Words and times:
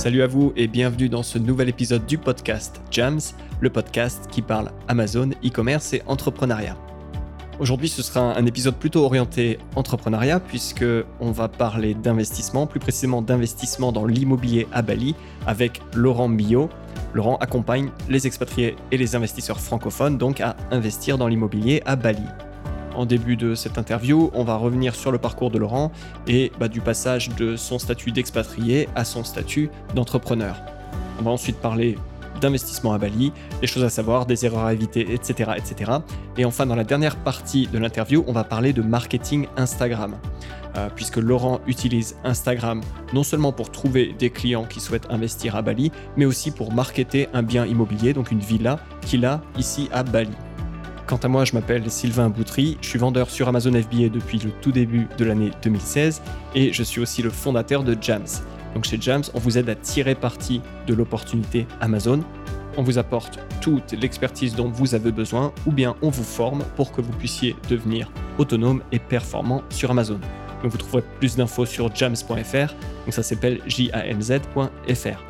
Salut 0.00 0.22
à 0.22 0.26
vous 0.26 0.54
et 0.56 0.66
bienvenue 0.66 1.10
dans 1.10 1.22
ce 1.22 1.36
nouvel 1.36 1.68
épisode 1.68 2.06
du 2.06 2.16
podcast 2.16 2.80
Jams, 2.90 3.20
le 3.60 3.68
podcast 3.68 4.28
qui 4.30 4.40
parle 4.40 4.70
Amazon, 4.88 5.28
e-commerce 5.44 5.92
et 5.92 6.00
entrepreneuriat. 6.06 6.74
Aujourd'hui, 7.58 7.90
ce 7.90 8.02
sera 8.02 8.34
un 8.34 8.46
épisode 8.46 8.76
plutôt 8.76 9.04
orienté 9.04 9.58
entrepreneuriat 9.76 10.40
puisque 10.40 10.86
on 11.20 11.32
va 11.32 11.48
parler 11.48 11.92
d'investissement, 11.92 12.66
plus 12.66 12.80
précisément 12.80 13.20
d'investissement 13.20 13.92
dans 13.92 14.06
l'immobilier 14.06 14.66
à 14.72 14.80
Bali 14.80 15.14
avec 15.46 15.82
Laurent 15.94 16.28
Millot. 16.28 16.70
Laurent 17.12 17.36
accompagne 17.36 17.90
les 18.08 18.26
expatriés 18.26 18.76
et 18.92 18.96
les 18.96 19.16
investisseurs 19.16 19.60
francophones 19.60 20.16
donc 20.16 20.40
à 20.40 20.56
investir 20.70 21.18
dans 21.18 21.28
l'immobilier 21.28 21.82
à 21.84 21.96
Bali. 21.96 22.24
En 23.00 23.06
début 23.06 23.38
de 23.38 23.54
cette 23.54 23.78
interview, 23.78 24.30
on 24.34 24.44
va 24.44 24.56
revenir 24.56 24.94
sur 24.94 25.10
le 25.10 25.16
parcours 25.16 25.50
de 25.50 25.56
Laurent 25.56 25.90
et 26.28 26.52
bah, 26.60 26.68
du 26.68 26.82
passage 26.82 27.30
de 27.30 27.56
son 27.56 27.78
statut 27.78 28.12
d'expatrié 28.12 28.90
à 28.94 29.06
son 29.06 29.24
statut 29.24 29.70
d'entrepreneur. 29.94 30.60
On 31.18 31.22
va 31.22 31.30
ensuite 31.30 31.56
parler 31.56 31.96
d'investissement 32.42 32.92
à 32.92 32.98
Bali, 32.98 33.32
des 33.62 33.66
choses 33.66 33.84
à 33.84 33.88
savoir, 33.88 34.26
des 34.26 34.44
erreurs 34.44 34.66
à 34.66 34.74
éviter, 34.74 35.14
etc., 35.14 35.52
etc. 35.56 35.92
Et 36.36 36.44
enfin, 36.44 36.66
dans 36.66 36.74
la 36.74 36.84
dernière 36.84 37.16
partie 37.16 37.66
de 37.68 37.78
l'interview, 37.78 38.22
on 38.26 38.34
va 38.34 38.44
parler 38.44 38.74
de 38.74 38.82
marketing 38.82 39.46
Instagram. 39.56 40.18
Euh, 40.76 40.90
puisque 40.94 41.16
Laurent 41.16 41.60
utilise 41.66 42.16
Instagram 42.22 42.82
non 43.14 43.22
seulement 43.22 43.50
pour 43.50 43.72
trouver 43.72 44.14
des 44.18 44.28
clients 44.28 44.66
qui 44.66 44.78
souhaitent 44.78 45.08
investir 45.08 45.56
à 45.56 45.62
Bali, 45.62 45.90
mais 46.18 46.26
aussi 46.26 46.50
pour 46.50 46.70
marketer 46.74 47.28
un 47.32 47.42
bien 47.42 47.64
immobilier, 47.64 48.12
donc 48.12 48.30
une 48.30 48.40
villa 48.40 48.78
qu'il 49.00 49.24
a 49.24 49.40
ici 49.56 49.88
à 49.90 50.02
Bali. 50.02 50.36
Quant 51.10 51.16
à 51.16 51.26
moi, 51.26 51.44
je 51.44 51.54
m'appelle 51.54 51.90
Sylvain 51.90 52.28
Boutry, 52.28 52.78
je 52.80 52.86
suis 52.86 52.98
vendeur 53.00 53.30
sur 53.30 53.48
Amazon 53.48 53.72
FBA 53.72 54.10
depuis 54.10 54.38
le 54.38 54.52
tout 54.52 54.70
début 54.70 55.08
de 55.18 55.24
l'année 55.24 55.50
2016 55.60 56.22
et 56.54 56.72
je 56.72 56.84
suis 56.84 57.00
aussi 57.00 57.20
le 57.20 57.30
fondateur 57.30 57.82
de 57.82 57.96
Jams. 58.00 58.28
Donc 58.76 58.84
chez 58.84 58.96
Jams, 59.00 59.24
on 59.34 59.40
vous 59.40 59.58
aide 59.58 59.68
à 59.68 59.74
tirer 59.74 60.14
parti 60.14 60.62
de 60.86 60.94
l'opportunité 60.94 61.66
Amazon. 61.80 62.20
On 62.76 62.84
vous 62.84 62.96
apporte 62.96 63.40
toute 63.60 63.90
l'expertise 63.90 64.54
dont 64.54 64.68
vous 64.68 64.94
avez 64.94 65.10
besoin 65.10 65.52
ou 65.66 65.72
bien 65.72 65.96
on 66.00 66.10
vous 66.10 66.22
forme 66.22 66.62
pour 66.76 66.92
que 66.92 67.00
vous 67.00 67.10
puissiez 67.10 67.56
devenir 67.68 68.08
autonome 68.38 68.80
et 68.92 69.00
performant 69.00 69.64
sur 69.68 69.90
Amazon. 69.90 70.20
Donc 70.62 70.70
vous 70.70 70.78
trouverez 70.78 71.02
plus 71.18 71.34
d'infos 71.34 71.66
sur 71.66 71.92
jams.fr, 71.92 72.72
donc 73.04 73.14
ça 73.14 73.24
s'appelle 73.24 73.60
j-a-m-z.fr. 73.66 75.24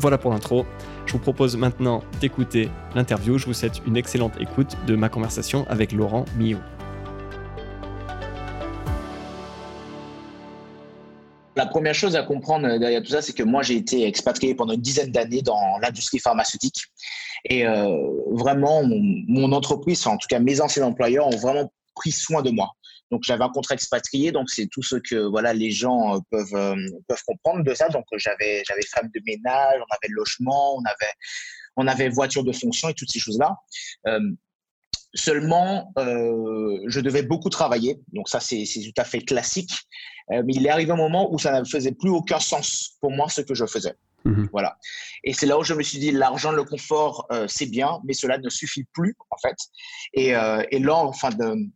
Voilà 0.00 0.18
pour 0.18 0.32
l'intro. 0.32 0.66
Je 1.06 1.12
vous 1.12 1.18
propose 1.18 1.56
maintenant 1.56 2.02
d'écouter 2.20 2.68
l'interview. 2.94 3.38
Je 3.38 3.46
vous 3.46 3.54
souhaite 3.54 3.80
une 3.86 3.96
excellente 3.96 4.34
écoute 4.40 4.76
de 4.86 4.96
ma 4.96 5.08
conversation 5.08 5.66
avec 5.68 5.92
Laurent 5.92 6.24
Millot. 6.36 6.58
La 11.56 11.66
première 11.66 11.94
chose 11.94 12.16
à 12.16 12.22
comprendre 12.22 12.78
derrière 12.78 13.02
tout 13.02 13.12
ça, 13.12 13.22
c'est 13.22 13.32
que 13.32 13.44
moi, 13.44 13.62
j'ai 13.62 13.76
été 13.76 14.06
expatrié 14.06 14.54
pendant 14.54 14.72
une 14.72 14.80
dizaine 14.80 15.12
d'années 15.12 15.42
dans 15.42 15.78
l'industrie 15.80 16.18
pharmaceutique. 16.18 16.86
Et 17.44 17.64
euh, 17.64 17.96
vraiment, 18.32 18.82
mon, 18.84 19.52
entreprise, 19.52 20.04
en 20.06 20.16
tout 20.16 20.26
cas 20.28 20.40
mes 20.40 20.60
anciens 20.60 20.84
employeurs, 20.84 21.28
ont 21.28 21.36
vraiment 21.36 21.70
pris 21.94 22.10
soin 22.10 22.42
de 22.42 22.50
moi. 22.50 22.72
Donc 23.14 23.22
j'avais 23.22 23.44
un 23.44 23.48
contrat 23.48 23.76
expatrié, 23.76 24.32
donc 24.32 24.50
c'est 24.50 24.66
tout 24.66 24.82
ce 24.82 24.96
que 24.96 25.14
voilà 25.14 25.54
les 25.54 25.70
gens 25.70 26.16
euh, 26.16 26.18
peuvent 26.32 26.54
euh, 26.54 26.74
peuvent 27.06 27.22
comprendre 27.24 27.62
de 27.62 27.72
ça. 27.72 27.88
Donc 27.90 28.04
j'avais 28.16 28.64
j'avais 28.66 28.82
femme 28.92 29.08
de 29.14 29.20
ménage, 29.24 29.76
on 29.78 29.94
avait 29.94 30.08
logement, 30.10 30.74
on 30.74 30.84
avait 30.84 31.12
on 31.76 31.86
avait 31.86 32.08
voiture 32.08 32.42
de 32.42 32.50
fonction 32.50 32.88
et 32.88 32.94
toutes 32.94 33.12
ces 33.12 33.20
choses 33.20 33.38
là. 33.38 33.54
Euh, 34.08 34.18
seulement, 35.14 35.92
je 35.96 36.98
devais 36.98 37.22
beaucoup 37.22 37.50
travailler, 37.50 38.00
donc 38.12 38.28
ça 38.28 38.40
c'est 38.40 38.64
tout 38.64 39.00
à 39.00 39.04
fait 39.04 39.20
classique. 39.20 39.70
mais 40.28 40.52
il 40.58 40.66
est 40.66 40.70
arrivé 40.70 40.90
un 40.90 40.96
moment 40.96 41.32
où 41.32 41.38
ça 41.38 41.60
ne 41.60 41.64
faisait 41.64 41.92
plus 41.92 42.10
aucun 42.10 42.40
sens 42.40 42.96
pour 43.00 43.12
moi 43.12 43.28
ce 43.28 43.42
que 43.42 43.54
je 43.54 43.64
faisais. 43.64 43.94
Mmh 44.24 44.46
voilà. 44.50 44.76
Et 45.22 45.32
c'est 45.32 45.46
là 45.46 45.56
où 45.56 45.62
je 45.62 45.74
me 45.74 45.84
suis 45.84 46.00
dit, 46.00 46.10
l'argent, 46.10 46.50
le 46.50 46.64
confort, 46.64 47.28
c'est 47.46 47.66
bien, 47.66 48.00
mais 48.04 48.14
cela 48.14 48.38
ne 48.38 48.48
suffit 48.48 48.84
plus, 48.92 49.14
en 49.30 49.36
fait. 49.38 49.58
Et, 50.14 50.30
et 50.74 50.80
là, 50.80 50.96
enfin, 50.96 51.30
de, 51.30 51.68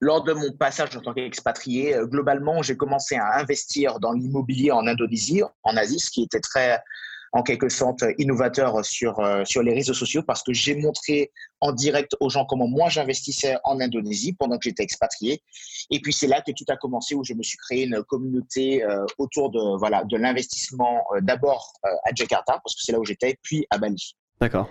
lors 0.00 0.22
de 0.22 0.32
mon 0.32 0.52
passage 0.52 0.96
en 0.96 1.00
tant 1.00 1.14
qu'expatrié, 1.14 1.96
euh, 1.96 2.06
globalement, 2.06 2.62
j'ai 2.62 2.76
commencé 2.76 3.16
à 3.16 3.38
investir 3.38 3.98
dans 4.00 4.12
l'immobilier 4.12 4.70
en 4.70 4.86
Indonésie, 4.86 5.42
en 5.62 5.76
Asie, 5.76 5.98
ce 5.98 6.10
qui 6.10 6.22
était 6.22 6.40
très, 6.40 6.80
en 7.32 7.42
quelque 7.42 7.68
sorte, 7.68 8.04
innovateur 8.16 8.84
sur, 8.84 9.18
euh, 9.18 9.44
sur 9.44 9.62
les 9.62 9.74
réseaux 9.74 9.94
sociaux 9.94 10.22
parce 10.22 10.42
que 10.42 10.52
j'ai 10.52 10.76
montré 10.76 11.32
en 11.60 11.72
direct 11.72 12.14
aux 12.20 12.30
gens 12.30 12.46
comment 12.46 12.68
moi 12.68 12.88
j'investissais 12.88 13.56
en 13.64 13.80
Indonésie 13.80 14.34
pendant 14.34 14.56
que 14.56 14.64
j'étais 14.64 14.84
expatrié. 14.84 15.42
Et 15.90 16.00
puis 16.00 16.12
c'est 16.12 16.28
là 16.28 16.42
que 16.42 16.52
tout 16.52 16.64
a 16.68 16.76
commencé 16.76 17.14
où 17.14 17.24
je 17.24 17.34
me 17.34 17.42
suis 17.42 17.58
créé 17.58 17.84
une 17.84 18.02
communauté 18.04 18.84
euh, 18.84 19.04
autour 19.18 19.50
de, 19.50 19.78
voilà, 19.78 20.04
de 20.04 20.16
l'investissement 20.16 21.04
d'abord 21.22 21.72
à 21.82 22.14
Jakarta 22.14 22.60
parce 22.64 22.76
que 22.76 22.82
c'est 22.82 22.92
là 22.92 23.00
où 23.00 23.04
j'étais, 23.04 23.36
puis 23.42 23.66
à 23.70 23.78
Bali. 23.78 24.16
D'accord. 24.40 24.68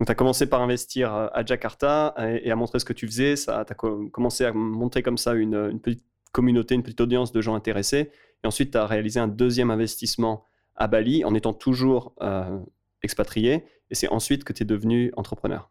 Donc, 0.00 0.06
tu 0.06 0.12
as 0.12 0.14
commencé 0.14 0.46
par 0.46 0.62
investir 0.62 1.14
euh, 1.14 1.28
à 1.34 1.44
Jakarta 1.44 2.14
et, 2.42 2.50
à 2.50 2.56
montrer 2.56 2.78
ce 2.78 2.86
que 2.86 2.94
tu 2.94 3.06
faisais. 3.06 3.34
Tu 3.34 3.50
as 3.50 3.74
commencé 3.74 4.46
à 4.46 4.52
montrer 4.52 5.02
comme 5.02 5.18
ça 5.18 5.34
une, 5.34 5.78
petite 5.78 6.02
communauté, 6.32 6.74
une 6.74 6.82
petite 6.82 7.02
audience 7.02 7.32
de 7.32 7.40
gens 7.42 7.54
intéressés. 7.54 8.10
Et 8.42 8.46
ensuite, 8.46 8.70
tu 8.70 8.78
as 8.78 8.86
réalisé 8.86 9.20
un 9.20 9.28
deuxième 9.28 9.70
investissement 9.70 10.46
à 10.74 10.86
Bali 10.86 11.22
en 11.26 11.34
étant 11.34 11.52
toujours 11.52 12.14
euh, 12.22 12.58
expatrié. 13.02 13.66
Et 13.90 13.94
c'est 13.94 14.08
ensuite 14.08 14.42
que 14.44 14.54
tu 14.54 14.62
es 14.62 14.66
devenu 14.66 15.12
entrepreneur. 15.18 15.70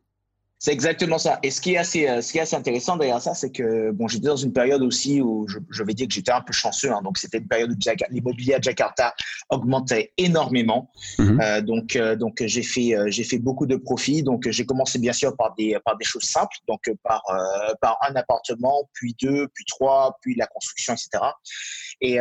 C'est 0.61 0.73
exactement 0.73 1.17
ça. 1.17 1.39
Et 1.41 1.51
ce 1.51 1.61
qui 1.61 1.75
est 1.75 1.77
assez, 1.77 2.05
euh, 2.05 2.21
ce 2.21 2.33
qui 2.33 2.37
est 2.37 2.41
assez 2.41 2.55
intéressant 2.57 2.97
derrière 2.97 3.21
ça, 3.21 3.33
c'est 3.33 3.49
que 3.49 3.91
bon, 3.91 4.09
j'étais 4.09 4.27
dans 4.27 4.35
une 4.35 4.51
période 4.51 4.81
aussi 4.81 5.21
où 5.21 5.47
je, 5.47 5.57
je 5.69 5.83
vais 5.83 5.93
dire 5.93 6.05
que 6.05 6.13
j'étais 6.13 6.33
un 6.33 6.41
peu 6.41 6.51
chanceux. 6.51 6.91
Hein. 6.91 6.99
donc, 7.01 7.17
c'était 7.17 7.37
une 7.37 7.47
période 7.47 7.71
où 7.71 7.75
l'immobilier 8.11 8.55
à 8.55 8.61
Jakarta 8.61 9.15
augmentait 9.49 10.11
énormément. 10.17 10.91
Mhm. 11.17 11.39
Euh, 11.41 11.61
donc, 11.61 11.95
euh, 11.95 12.17
donc 12.17 12.43
j'ai 12.45 12.61
fait, 12.61 12.93
j'ai 13.07 13.23
fait 13.23 13.39
beaucoup 13.39 13.65
de 13.65 13.77
profits. 13.77 14.21
Donc, 14.21 14.49
j'ai 14.49 14.65
commencé 14.65 14.99
bien 14.99 15.13
sûr 15.13 15.33
par 15.37 15.55
des, 15.55 15.77
par 15.85 15.97
des 15.97 16.03
choses 16.03 16.23
simples. 16.23 16.57
Donc, 16.67 16.91
par, 17.03 17.23
par 17.81 17.97
un 18.09 18.15
appartement, 18.15 18.89
puis 18.91 19.15
deux, 19.21 19.47
puis 19.53 19.63
trois, 19.65 20.17
puis 20.21 20.35
la 20.35 20.47
construction, 20.47 20.93
etc. 20.93 21.23
Et, 22.01 22.17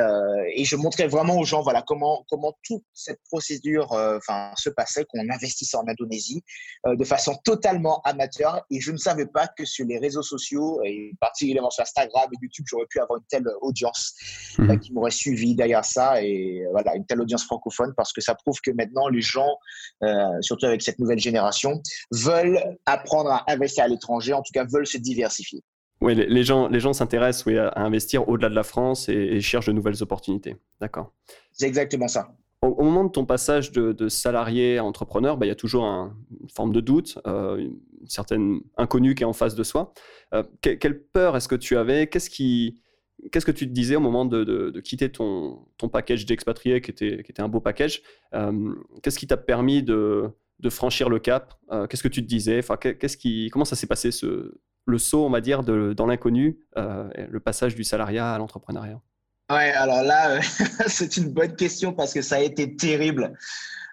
et 0.55 0.65
je 0.65 0.77
montrais 0.77 1.07
vraiment 1.07 1.39
aux 1.39 1.45
gens, 1.45 1.63
voilà, 1.63 1.83
comment, 1.83 2.25
comment 2.29 2.53
toute 2.65 2.83
cette 2.93 3.21
procédure, 3.29 3.93
enfin, 3.93 4.53
se 4.57 4.71
passait, 4.71 5.05
qu'on 5.05 5.21
investissait 5.21 5.77
en 5.77 5.87
Indonésie 5.87 6.43
de 6.87 7.05
façon 7.05 7.37
totalement 7.45 8.01
amateur. 8.03 8.65
Et 8.71 8.81
je 8.81 8.93
ne 8.93 8.97
savais 8.97 9.27
pas 9.27 9.47
que 9.47 9.65
sur 9.65 9.87
les 9.87 9.99
réseaux 9.99 10.23
sociaux, 10.23 10.81
et 10.85 11.13
particulièrement 11.21 11.71
sur 11.71 11.83
Instagram 11.83 12.29
et 12.33 12.37
YouTube, 12.43 12.65
j'aurais 12.69 12.87
pu 12.89 13.01
avoir 13.01 13.19
une 13.19 13.27
telle 13.29 13.47
audience 13.61 14.15
euh, 14.61 14.77
qui 14.77 14.93
m'aurait 14.93 15.11
suivi 15.11 15.55
derrière 15.55 15.85
ça. 15.85 16.23
Et 16.23 16.65
euh, 16.65 16.71
voilà, 16.73 16.95
une 16.97 17.07
telle 17.07 17.21
audience 17.21 17.45
francophone 17.45 17.93
parce 17.97 18.13
que 18.13 18.21
ça 18.21 18.35
prouve 18.35 18.61
que 18.61 18.71
maintenant 18.71 19.09
les 19.09 19.21
gens, 19.21 19.57
euh, 20.03 20.41
surtout 20.41 20.67
avec 20.67 20.83
cette 20.83 20.99
nouvelle 20.99 21.19
génération, 21.19 21.81
veulent 22.13 22.61
apprendre 22.87 23.31
à 23.31 23.45
investir 23.49 23.85
à 23.85 23.89
l'étranger, 23.89 24.33
en 24.33 24.43
tout 24.43 24.53
cas 24.53 24.65
veulent 24.65 24.87
se 24.87 24.99
diversifier. 24.99 25.63
Oui, 26.01 26.15
les, 26.15 26.45
gens, 26.45 26.69
les 26.69 26.81
gens 26.81 26.93
s'intéressent 26.93 27.47
oui, 27.47 27.59
à 27.59 27.73
investir 27.77 28.29
au-delà 28.29 28.49
de 28.49 28.55
la 28.55 28.63
France 28.63 29.09
et, 29.09 29.15
et 29.15 29.41
cherchent 29.41 29.67
de 29.67 29.73
nouvelles 29.73 30.03
opportunités. 30.03 30.57
D'accord. 30.81 31.13
C'est 31.53 31.67
exactement 31.67 32.07
ça 32.07 32.29
au, 32.63 32.83
moment 32.83 33.05
de 33.05 33.11
ton 33.11 33.25
passage 33.25 33.73
de, 33.73 34.09
salarié 34.09 34.79
à 34.79 34.85
entrepreneur, 34.85 35.37
bah, 35.37 35.47
il 35.47 35.49
y 35.49 35.53
a 35.53 35.57
toujours 35.57 35.85
une 35.85 36.51
forme 36.51 36.73
de 36.73 36.81
doute, 36.81 37.19
euh, 37.27 37.59
une 37.59 38.09
certaine 38.09 38.61
inconnue 38.77 39.15
qui 39.15 39.23
est 39.23 39.27
en 39.27 39.33
face 39.33 39.55
de 39.55 39.63
soi. 39.63 39.93
Euh, 40.35 40.43
quelle 40.61 41.03
peur 41.03 41.37
est-ce 41.37 41.49
que 41.49 41.55
tu 41.55 41.77
avais? 41.77 42.09
Qu'est-ce 42.09 42.31
qui, 42.31 42.81
qu'est-ce 43.31 43.47
que 43.47 43.53
tu 43.53 43.69
te 43.69 43.73
disais 43.73 43.97
au 43.97 44.01
moment 44.01 44.25
de, 44.25 44.81
quitter 44.81 45.11
ton, 45.11 45.67
ton 45.77 45.89
package 45.89 46.27
d'expatrié, 46.27 46.81
qui 46.81 46.91
était, 46.91 47.23
qui 47.23 47.31
était 47.31 47.43
un 47.43 47.49
beau 47.49 47.61
package? 47.61 48.03
Euh, 48.35 48.75
Qu'est-ce 49.03 49.19
qui 49.19 49.27
t'a 49.27 49.37
permis 49.37 49.83
de, 49.83 50.33
franchir 50.69 51.09
le 51.09 51.21
cap? 51.21 51.55
Qu'est-ce 51.89 52.03
que 52.03 52.09
tu 52.09 52.23
te 52.23 52.29
disais? 52.29 52.59
Enfin, 52.59 52.77
qu'est-ce 52.77 53.17
qui, 53.17 53.51
Comment 53.53 53.65
ça 53.65 53.77
s'est 53.77 53.87
passé, 53.87 54.11
ce, 54.11 54.59
le 54.89 54.99
saut, 54.99 55.25
on 55.25 55.31
va 55.31 55.41
dire, 55.41 55.63
dans 55.63 56.07
l'inconnu, 56.07 56.59
le 56.77 57.41
passage 57.41 57.75
du 57.75 57.85
salariat 57.85 58.35
à 58.35 58.39
l'entrepreneuriat 58.39 59.01
Ouais, 59.51 59.73
alors 59.73 60.03
là, 60.03 60.33
euh, 60.33 60.41
c'est 60.89 61.17
une 61.17 61.31
bonne 61.31 61.57
question 61.57 61.95
parce 61.95 62.13
que 62.13 62.21
ça 62.21 62.37
a 62.37 62.41
été 62.41 62.77
terrible. 62.77 63.33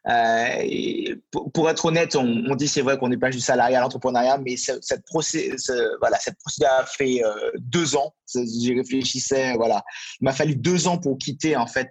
Euh, 0.08 1.16
pour, 1.32 1.70
être 1.70 1.86
honnête, 1.86 2.16
on, 2.16 2.56
dit 2.56 2.68
c'est 2.68 2.82
vrai 2.82 2.98
qu'on 2.98 3.08
n'est 3.08 3.18
pas 3.18 3.32
juste 3.32 3.48
salarié 3.48 3.76
à 3.76 3.82
l'entrepreneuriat, 3.82 4.38
mais 4.38 4.56
cette, 4.58 5.04
procédure, 5.06 5.56
voilà, 6.00 6.20
cette 6.20 6.38
procédure 6.38 6.70
a 6.72 6.86
fait 6.86 7.24
euh, 7.24 7.52
deux 7.58 7.96
ans. 7.96 8.14
J'y 8.36 8.76
réfléchissais, 8.76 9.56
voilà. 9.56 9.84
Il 10.22 10.26
m'a 10.26 10.34
fallu 10.34 10.56
deux 10.56 10.88
ans 10.88 11.00
pour 11.00 11.18
quitter 11.18 11.56
en 11.56 11.66
fait 11.66 11.90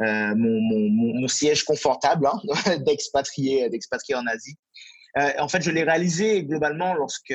mon, 0.00 1.28
siège 1.28 1.64
confortable 1.64 2.28
hein, 2.28 2.76
d'expatrié, 2.86 3.68
d'expatrié 3.68 4.14
en 4.14 4.26
Asie. 4.26 4.56
en 5.38 5.48
fait, 5.48 5.60
je 5.62 5.70
l'ai 5.70 5.82
réalisé 5.82 6.44
globalement 6.44 6.94
lorsque 6.94 7.34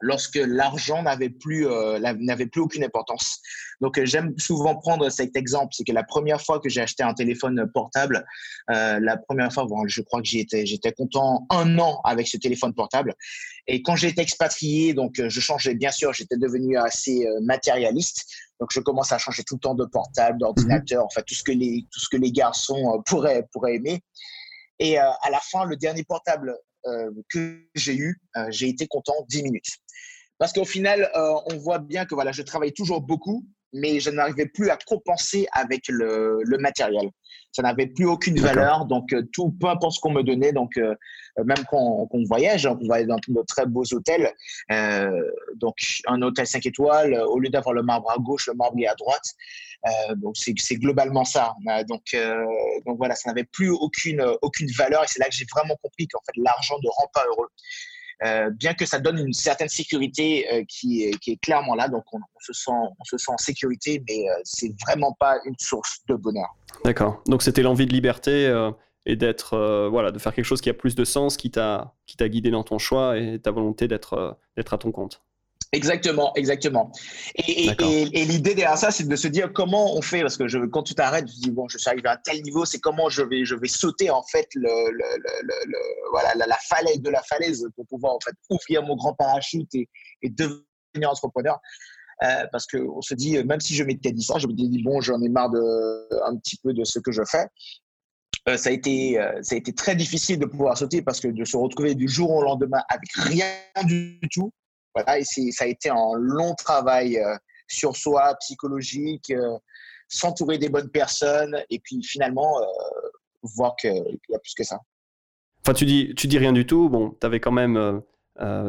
lorsque 0.00 0.36
l'argent 0.36 1.02
n'avait 1.02 1.30
plus 1.30 1.66
euh, 1.66 1.98
n'avait 1.98 2.46
plus 2.46 2.60
aucune 2.60 2.84
importance. 2.84 3.40
Donc 3.80 3.98
euh, 3.98 4.04
j'aime 4.04 4.34
souvent 4.38 4.76
prendre 4.76 5.08
cet 5.10 5.36
exemple, 5.36 5.74
c'est 5.76 5.84
que 5.84 5.92
la 5.92 6.04
première 6.04 6.40
fois 6.40 6.60
que 6.60 6.68
j'ai 6.68 6.80
acheté 6.80 7.02
un 7.02 7.14
téléphone 7.14 7.70
portable, 7.72 8.24
euh, 8.70 8.98
la 9.00 9.16
première 9.16 9.52
fois, 9.52 9.64
bon, 9.64 9.86
je 9.86 10.02
crois 10.02 10.20
que 10.20 10.28
j'étais 10.28 10.66
j'étais 10.66 10.92
content 10.92 11.46
un 11.50 11.78
an 11.78 12.00
avec 12.04 12.28
ce 12.28 12.36
téléphone 12.36 12.74
portable. 12.74 13.14
Et 13.66 13.82
quand 13.82 13.96
été 14.02 14.22
expatrié, 14.22 14.94
donc 14.94 15.20
je 15.20 15.40
changeais 15.40 15.74
bien 15.74 15.90
sûr, 15.90 16.12
j'étais 16.12 16.38
devenu 16.38 16.78
assez 16.78 17.26
matérialiste. 17.42 18.24
Donc, 18.60 18.70
je 18.72 18.80
commence 18.80 19.12
à 19.12 19.18
changer 19.18 19.44
tout 19.44 19.56
le 19.56 19.60
temps 19.60 19.74
de 19.74 19.84
portable, 19.84 20.38
d'ordinateur, 20.38 21.04
enfin, 21.04 21.20
tout 21.26 21.34
ce 21.34 21.44
que 21.44 21.52
les, 21.52 21.84
tout 21.92 22.00
ce 22.00 22.08
que 22.08 22.16
les 22.16 22.32
garçons 22.32 23.02
pourraient, 23.06 23.46
pourraient 23.52 23.74
aimer. 23.74 24.00
Et 24.78 24.96
à 24.96 25.30
la 25.30 25.40
fin, 25.40 25.64
le 25.66 25.76
dernier 25.76 26.02
portable 26.02 26.56
que 27.28 27.60
j'ai 27.74 27.96
eu, 27.96 28.20
j'ai 28.50 28.68
été 28.68 28.86
content 28.86 29.14
10 29.28 29.42
minutes. 29.42 29.78
Parce 30.38 30.52
qu'au 30.52 30.64
final, 30.64 31.10
on 31.14 31.56
voit 31.56 31.78
bien 31.78 32.06
que 32.06 32.14
voilà, 32.14 32.32
je 32.32 32.42
travaille 32.42 32.72
toujours 32.72 33.00
beaucoup, 33.00 33.44
mais 33.72 34.00
je 34.00 34.10
n'arrivais 34.10 34.46
plus 34.46 34.70
à 34.70 34.78
compenser 34.86 35.46
avec 35.52 35.88
le 35.88 36.58
matériel. 36.58 37.10
Ça 37.52 37.62
n'avait 37.62 37.86
plus 37.86 38.06
aucune 38.06 38.38
valeur, 38.38 38.84
donc 38.84 39.12
euh, 39.12 39.22
tout, 39.32 39.50
peu 39.60 39.68
importe 39.68 39.94
ce 39.94 40.00
qu'on 40.00 40.12
me 40.12 40.22
donnait, 40.22 40.52
donc 40.52 40.76
euh, 40.76 40.94
même 41.44 41.64
quand, 41.70 42.08
on 42.10 42.24
voyage, 42.24 42.66
on 42.66 42.86
va 42.86 42.96
aller 42.96 43.06
dans 43.06 43.16
de 43.16 43.42
très 43.46 43.66
beaux 43.66 43.84
hôtels, 43.92 44.32
euh, 44.70 45.10
donc 45.56 45.76
un 46.06 46.20
hôtel 46.22 46.46
5 46.46 46.66
étoiles, 46.66 47.14
au 47.14 47.38
lieu 47.38 47.48
d'avoir 47.48 47.72
le 47.72 47.82
marbre 47.82 48.10
à 48.10 48.18
gauche, 48.18 48.46
le 48.48 48.54
marbre 48.54 48.78
est 48.80 48.86
à 48.86 48.94
droite. 48.94 49.34
Euh, 49.86 50.14
donc 50.16 50.36
c'est 50.36 50.76
globalement 50.76 51.24
ça. 51.24 51.54
donc, 51.88 52.16
donc 52.84 52.98
voilà, 52.98 53.14
ça 53.14 53.30
n'avait 53.30 53.44
plus 53.44 53.70
aucune, 53.70 54.24
aucune 54.42 54.68
valeur 54.72 55.04
et 55.04 55.06
c'est 55.06 55.20
là 55.20 55.26
que 55.26 55.34
j'ai 55.34 55.46
vraiment 55.54 55.76
compris 55.82 56.08
qu'en 56.08 56.20
fait 56.26 56.40
l'argent 56.40 56.74
ne 56.82 56.88
rend 56.88 57.08
pas 57.14 57.24
heureux. 57.26 57.48
Euh, 58.24 58.50
bien 58.50 58.74
que 58.74 58.84
ça 58.84 58.98
donne 58.98 59.18
une 59.18 59.32
certaine 59.32 59.68
sécurité 59.68 60.46
euh, 60.52 60.64
qui, 60.68 61.04
est, 61.04 61.40
clairement 61.40 61.74
là. 61.74 61.88
Donc, 61.88 62.04
on, 62.12 62.18
se 62.40 62.52
sent, 62.52 62.70
on 62.70 63.04
se 63.04 63.16
sent 63.16 63.30
en 63.30 63.38
sécurité, 63.38 64.02
mais 64.08 64.28
euh, 64.28 64.32
c'est 64.44 64.74
vraiment 64.86 65.16
pas 65.18 65.36
une 65.44 65.54
source 65.60 66.00
de 66.08 66.14
bonheur. 66.14 66.48
D'accord. 66.84 67.22
Donc, 67.26 67.42
c'était 67.42 67.62
l'envie 67.62 67.86
de 67.86 67.92
liberté 67.92 68.52
et 69.06 69.16
d'être, 69.16 69.88
voilà, 69.90 70.10
de 70.10 70.18
faire 70.18 70.34
quelque 70.34 70.44
chose 70.44 70.60
qui 70.60 70.68
a 70.68 70.74
plus 70.74 70.94
de 70.94 71.04
sens, 71.04 71.36
qui 71.36 71.50
t'a 71.50 71.94
guidé 72.20 72.50
dans 72.50 72.64
ton 72.64 72.78
choix 72.78 73.18
et 73.18 73.38
ta 73.38 73.50
volonté 73.50 73.88
d'être 73.88 74.38
à 74.56 74.78
ton 74.78 74.90
compte. 74.90 75.22
Exactement, 75.72 76.32
exactement. 76.34 76.90
Et, 77.36 77.70
l'idée 78.24 78.54
derrière 78.54 78.78
ça, 78.78 78.90
c'est 78.90 79.06
de 79.06 79.16
se 79.16 79.28
dire 79.28 79.52
comment 79.52 79.94
on 79.94 80.00
fait, 80.00 80.22
parce 80.22 80.38
que 80.38 80.48
je, 80.48 80.58
quand 80.58 80.82
tu 80.82 80.94
t'arrêtes, 80.94 81.26
tu 81.26 81.40
dis 81.40 81.50
bon, 81.50 81.68
je 81.68 81.76
suis 81.76 81.90
arrivé 81.90 82.08
à 82.08 82.12
un 82.12 82.16
tel 82.16 82.42
niveau, 82.42 82.64
c'est 82.64 82.78
comment 82.78 83.10
je 83.10 83.22
vais, 83.22 83.44
je 83.44 83.54
vais 83.54 83.68
sauter 83.68 84.10
en 84.10 84.22
fait 84.22 84.48
le, 84.54 84.70
voilà, 86.10 86.34
la, 86.34 86.58
falaise 86.68 87.02
de 87.02 87.10
la 87.10 87.22
falaise 87.22 87.66
pour 87.76 87.86
pouvoir 87.86 88.14
en 88.14 88.18
fait 88.24 88.34
ouvrir 88.48 88.82
mon 88.82 88.96
grand 88.96 89.12
parachute 89.12 89.68
et, 89.74 89.88
devenir 90.22 91.10
entrepreneur. 91.10 91.58
Euh, 92.24 92.46
parce 92.50 92.66
qu'on 92.66 93.00
se 93.00 93.14
dit, 93.14 93.38
même 93.44 93.60
si 93.60 93.74
je 93.74 93.84
m'étais 93.84 94.10
dit 94.10 94.24
ça, 94.24 94.38
je 94.38 94.48
me 94.48 94.52
dis 94.52 94.82
bon, 94.82 95.00
j'en 95.00 95.20
ai 95.22 95.28
marre 95.28 95.50
de, 95.50 96.24
un 96.24 96.36
petit 96.36 96.56
peu 96.62 96.72
de 96.72 96.82
ce 96.84 96.98
que 96.98 97.12
je 97.12 97.22
fais. 97.30 97.46
Euh, 98.48 98.56
ça, 98.56 98.70
a 98.70 98.72
été, 98.72 99.20
euh, 99.20 99.42
ça 99.42 99.54
a 99.54 99.58
été 99.58 99.74
très 99.74 99.94
difficile 99.94 100.38
de 100.38 100.46
pouvoir 100.46 100.76
sauter 100.78 101.02
parce 101.02 101.20
que 101.20 101.28
de 101.28 101.44
se 101.44 101.56
retrouver 101.56 101.94
du 101.94 102.08
jour 102.08 102.30
au 102.30 102.42
lendemain 102.42 102.82
avec 102.88 103.10
rien 103.14 103.52
du 103.84 104.18
tout, 104.32 104.52
voilà, 104.94 105.18
et 105.18 105.24
ça 105.24 105.64
a 105.64 105.66
été 105.66 105.90
un 105.90 106.14
long 106.16 106.54
travail 106.54 107.18
euh, 107.18 107.36
sur 107.68 107.96
soi, 107.96 108.34
psychologique, 108.40 109.30
euh, 109.30 109.58
s'entourer 110.08 110.58
des 110.58 110.68
bonnes 110.68 110.90
personnes 110.90 111.62
et 111.70 111.78
puis 111.78 112.02
finalement 112.02 112.60
euh, 112.60 112.64
voir 113.42 113.76
qu'il 113.76 113.92
y 113.92 114.34
a 114.34 114.38
plus 114.38 114.54
que 114.56 114.64
ça. 114.64 114.78
Enfin, 115.62 115.74
tu 115.74 115.84
dis, 115.84 116.14
tu 116.16 116.26
dis 116.26 116.38
rien 116.38 116.52
du 116.52 116.66
tout. 116.66 116.88
Bon, 116.88 117.14
tu 117.20 117.26
avais 117.26 117.40
quand 117.40 117.52
même 117.52 118.02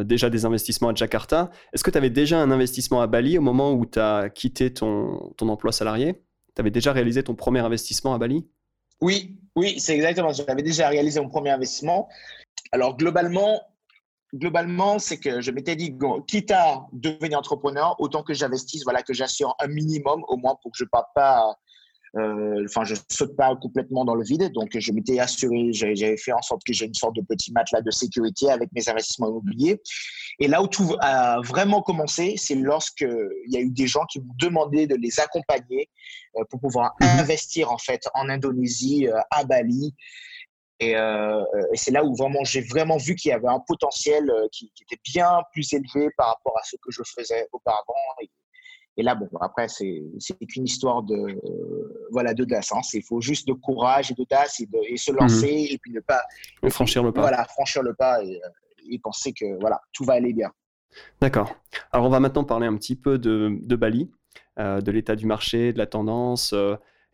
déjà 0.03 0.29
des 0.29 0.45
investissements 0.45 0.89
à 0.89 0.95
Jakarta. 0.95 1.49
Est-ce 1.71 1.83
que 1.83 1.91
tu 1.91 1.97
avais 1.97 2.09
déjà 2.09 2.39
un 2.39 2.51
investissement 2.51 3.01
à 3.01 3.07
Bali 3.07 3.37
au 3.37 3.41
moment 3.41 3.71
où 3.71 3.85
tu 3.85 3.99
as 3.99 4.29
quitté 4.29 4.73
ton, 4.73 5.31
ton 5.37 5.47
emploi 5.47 5.71
salarié? 5.71 6.21
Tu 6.55 6.59
avais 6.59 6.71
déjà 6.71 6.91
réalisé 6.91 7.23
ton 7.23 7.35
premier 7.35 7.59
investissement 7.59 8.13
à 8.13 8.17
Bali? 8.17 8.49
Oui, 9.01 9.39
oui, 9.55 9.79
c'est 9.79 9.95
exactement 9.95 10.33
ça. 10.33 10.43
J'avais 10.45 10.63
déjà 10.63 10.89
réalisé 10.89 11.21
mon 11.21 11.29
premier 11.29 11.51
investissement. 11.51 12.09
Alors, 12.71 12.97
globalement, 12.97 13.61
globalement, 14.33 14.99
c'est 14.99 15.17
que 15.17 15.41
je 15.41 15.51
m'étais 15.51 15.75
dit, 15.75 15.95
quitte 16.27 16.51
à 16.51 16.85
devenir 16.93 17.37
entrepreneur, 17.37 17.95
autant 17.99 18.23
que 18.23 18.33
j'investisse, 18.33 18.83
voilà, 18.83 19.01
que 19.01 19.13
j'assure 19.13 19.55
un 19.59 19.67
minimum 19.67 20.23
au 20.27 20.37
moins 20.37 20.55
pour 20.61 20.71
que 20.71 20.77
je 20.77 20.83
ne 20.83 20.89
pas, 20.89 21.55
euh, 22.17 22.65
enfin, 22.65 22.83
je 22.83 22.95
saute 23.09 23.35
pas 23.35 23.55
complètement 23.55 24.05
dans 24.05 24.15
le 24.15 24.23
vide. 24.23 24.51
Donc, 24.53 24.77
je 24.77 24.91
m'étais 24.91 25.19
assuré, 25.19 25.71
j'avais 25.73 26.17
fait 26.17 26.31
en 26.31 26.41
sorte 26.41 26.61
que 26.65 26.73
j'ai 26.73 26.85
une 26.85 26.93
sorte 26.93 27.15
de 27.15 27.21
petit 27.21 27.51
matelas 27.51 27.81
de 27.81 27.91
sécurité 27.91 28.51
avec 28.51 28.69
mes 28.73 28.87
investissements 28.89 29.29
immobiliers. 29.29 29.81
Et 30.39 30.47
là 30.47 30.61
où 30.61 30.67
tout 30.67 30.95
a 31.01 31.41
vraiment 31.41 31.81
commencé, 31.81 32.35
c'est 32.37 32.55
lorsque 32.55 33.01
il 33.01 33.53
y 33.53 33.57
a 33.57 33.61
eu 33.61 33.71
des 33.71 33.87
gens 33.87 34.05
qui 34.05 34.19
m'ont 34.19 34.35
demandé 34.37 34.87
de 34.87 34.95
les 34.95 35.19
accompagner 35.19 35.89
euh, 36.37 36.43
pour 36.49 36.59
pouvoir 36.59 36.95
mhm. 37.01 37.19
investir 37.19 37.71
en 37.71 37.77
fait 37.77 38.07
en 38.13 38.29
Indonésie, 38.29 39.07
euh, 39.07 39.19
à 39.31 39.43
Bali. 39.43 39.95
Euh, 40.81 41.43
et, 41.73 41.77
c'est 41.77 41.91
là 41.91 42.05
où 42.05 42.15
vraiment 42.15 42.43
j'ai 42.43 42.61
vraiment 42.61 42.97
vu 42.97 43.15
qu'il 43.15 43.29
y 43.29 43.33
avait 43.33 43.47
un 43.47 43.59
potentiel 43.59 44.29
euh, 44.29 44.47
qui, 44.51 44.71
était 44.81 45.01
bien 45.13 45.41
plus 45.51 45.73
élevé 45.73 46.09
par 46.15 46.27
rapport 46.27 46.57
à 46.57 46.63
ce 46.63 46.77
que 46.77 46.89
je 46.89 47.01
faisais 47.03 47.47
auparavant. 47.51 47.93
Et, 48.97 49.03
là, 49.03 49.15
bon, 49.15 49.29
après, 49.41 49.67
c'est 49.67 50.01
qu'une 50.47 50.65
histoire 50.65 51.03
de 51.03 51.15
euh, 51.15 52.07
voilà 52.11 52.33
d'audace. 52.33 52.71
Hein. 52.71 52.81
Il 52.93 53.03
faut 53.03 53.21
juste 53.21 53.47
de 53.47 53.53
courage 53.53 54.11
et 54.11 54.13
d'audace 54.13 54.59
et, 54.59 54.67
et, 54.89 54.97
se 54.97 55.11
lancer 55.11 55.51
mhm. 55.51 55.73
et 55.73 55.77
puis 55.81 55.91
ne 55.91 56.01
pas 56.01 56.21
franchir 56.69 57.03
le 57.03 57.11
pas. 57.11 57.21
Voilà, 57.21 57.45
franchir 57.45 57.81
le 57.81 57.93
pas 57.93 58.21
et, 58.23 58.99
penser 59.03 59.31
que 59.33 59.59
voilà 59.59 59.79
tout 59.93 60.03
va 60.03 60.13
aller 60.13 60.33
bien. 60.33 60.51
D'accord. 61.21 61.55
Alors 61.91 62.07
on 62.07 62.09
va 62.09 62.19
maintenant 62.19 62.43
parler 62.43 62.65
un 62.65 62.75
petit 62.75 62.95
peu 62.95 63.17
de, 63.17 63.57
de 63.61 63.75
Bali, 63.75 64.09
de 64.57 64.91
l'état 64.91 65.15
du 65.15 65.27
marché, 65.27 65.71
de 65.71 65.77
la 65.77 65.85
tendance 65.85 66.53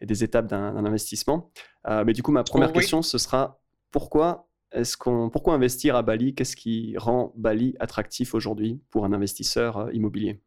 et 0.02 0.06
des 0.06 0.24
étapes 0.24 0.48
d'un 0.48 0.86
investissement. 0.86 1.52
Euh, 1.88 2.04
mais 2.06 2.14
du 2.14 2.24
coup, 2.24 2.32
ma 2.32 2.44
première 2.44 2.72
question, 2.72 3.02
ce 3.02 3.18
sera 3.18 3.60
pourquoi 3.92 4.50
est-ce 4.72 4.98
qu'on, 4.98 5.30
pourquoi 5.30 5.54
investir 5.54 5.96
à 5.96 6.02
Bali? 6.02 6.36
Qu'est-ce 6.36 6.56
qui 6.56 6.96
rend 6.98 7.32
Bali 7.38 7.76
attractif 7.80 8.34
aujourd'hui 8.34 8.82
pour 8.90 9.06
un 9.06 9.14
investisseur 9.14 9.78
euh, 9.78 9.94
immobilier? 9.94 10.42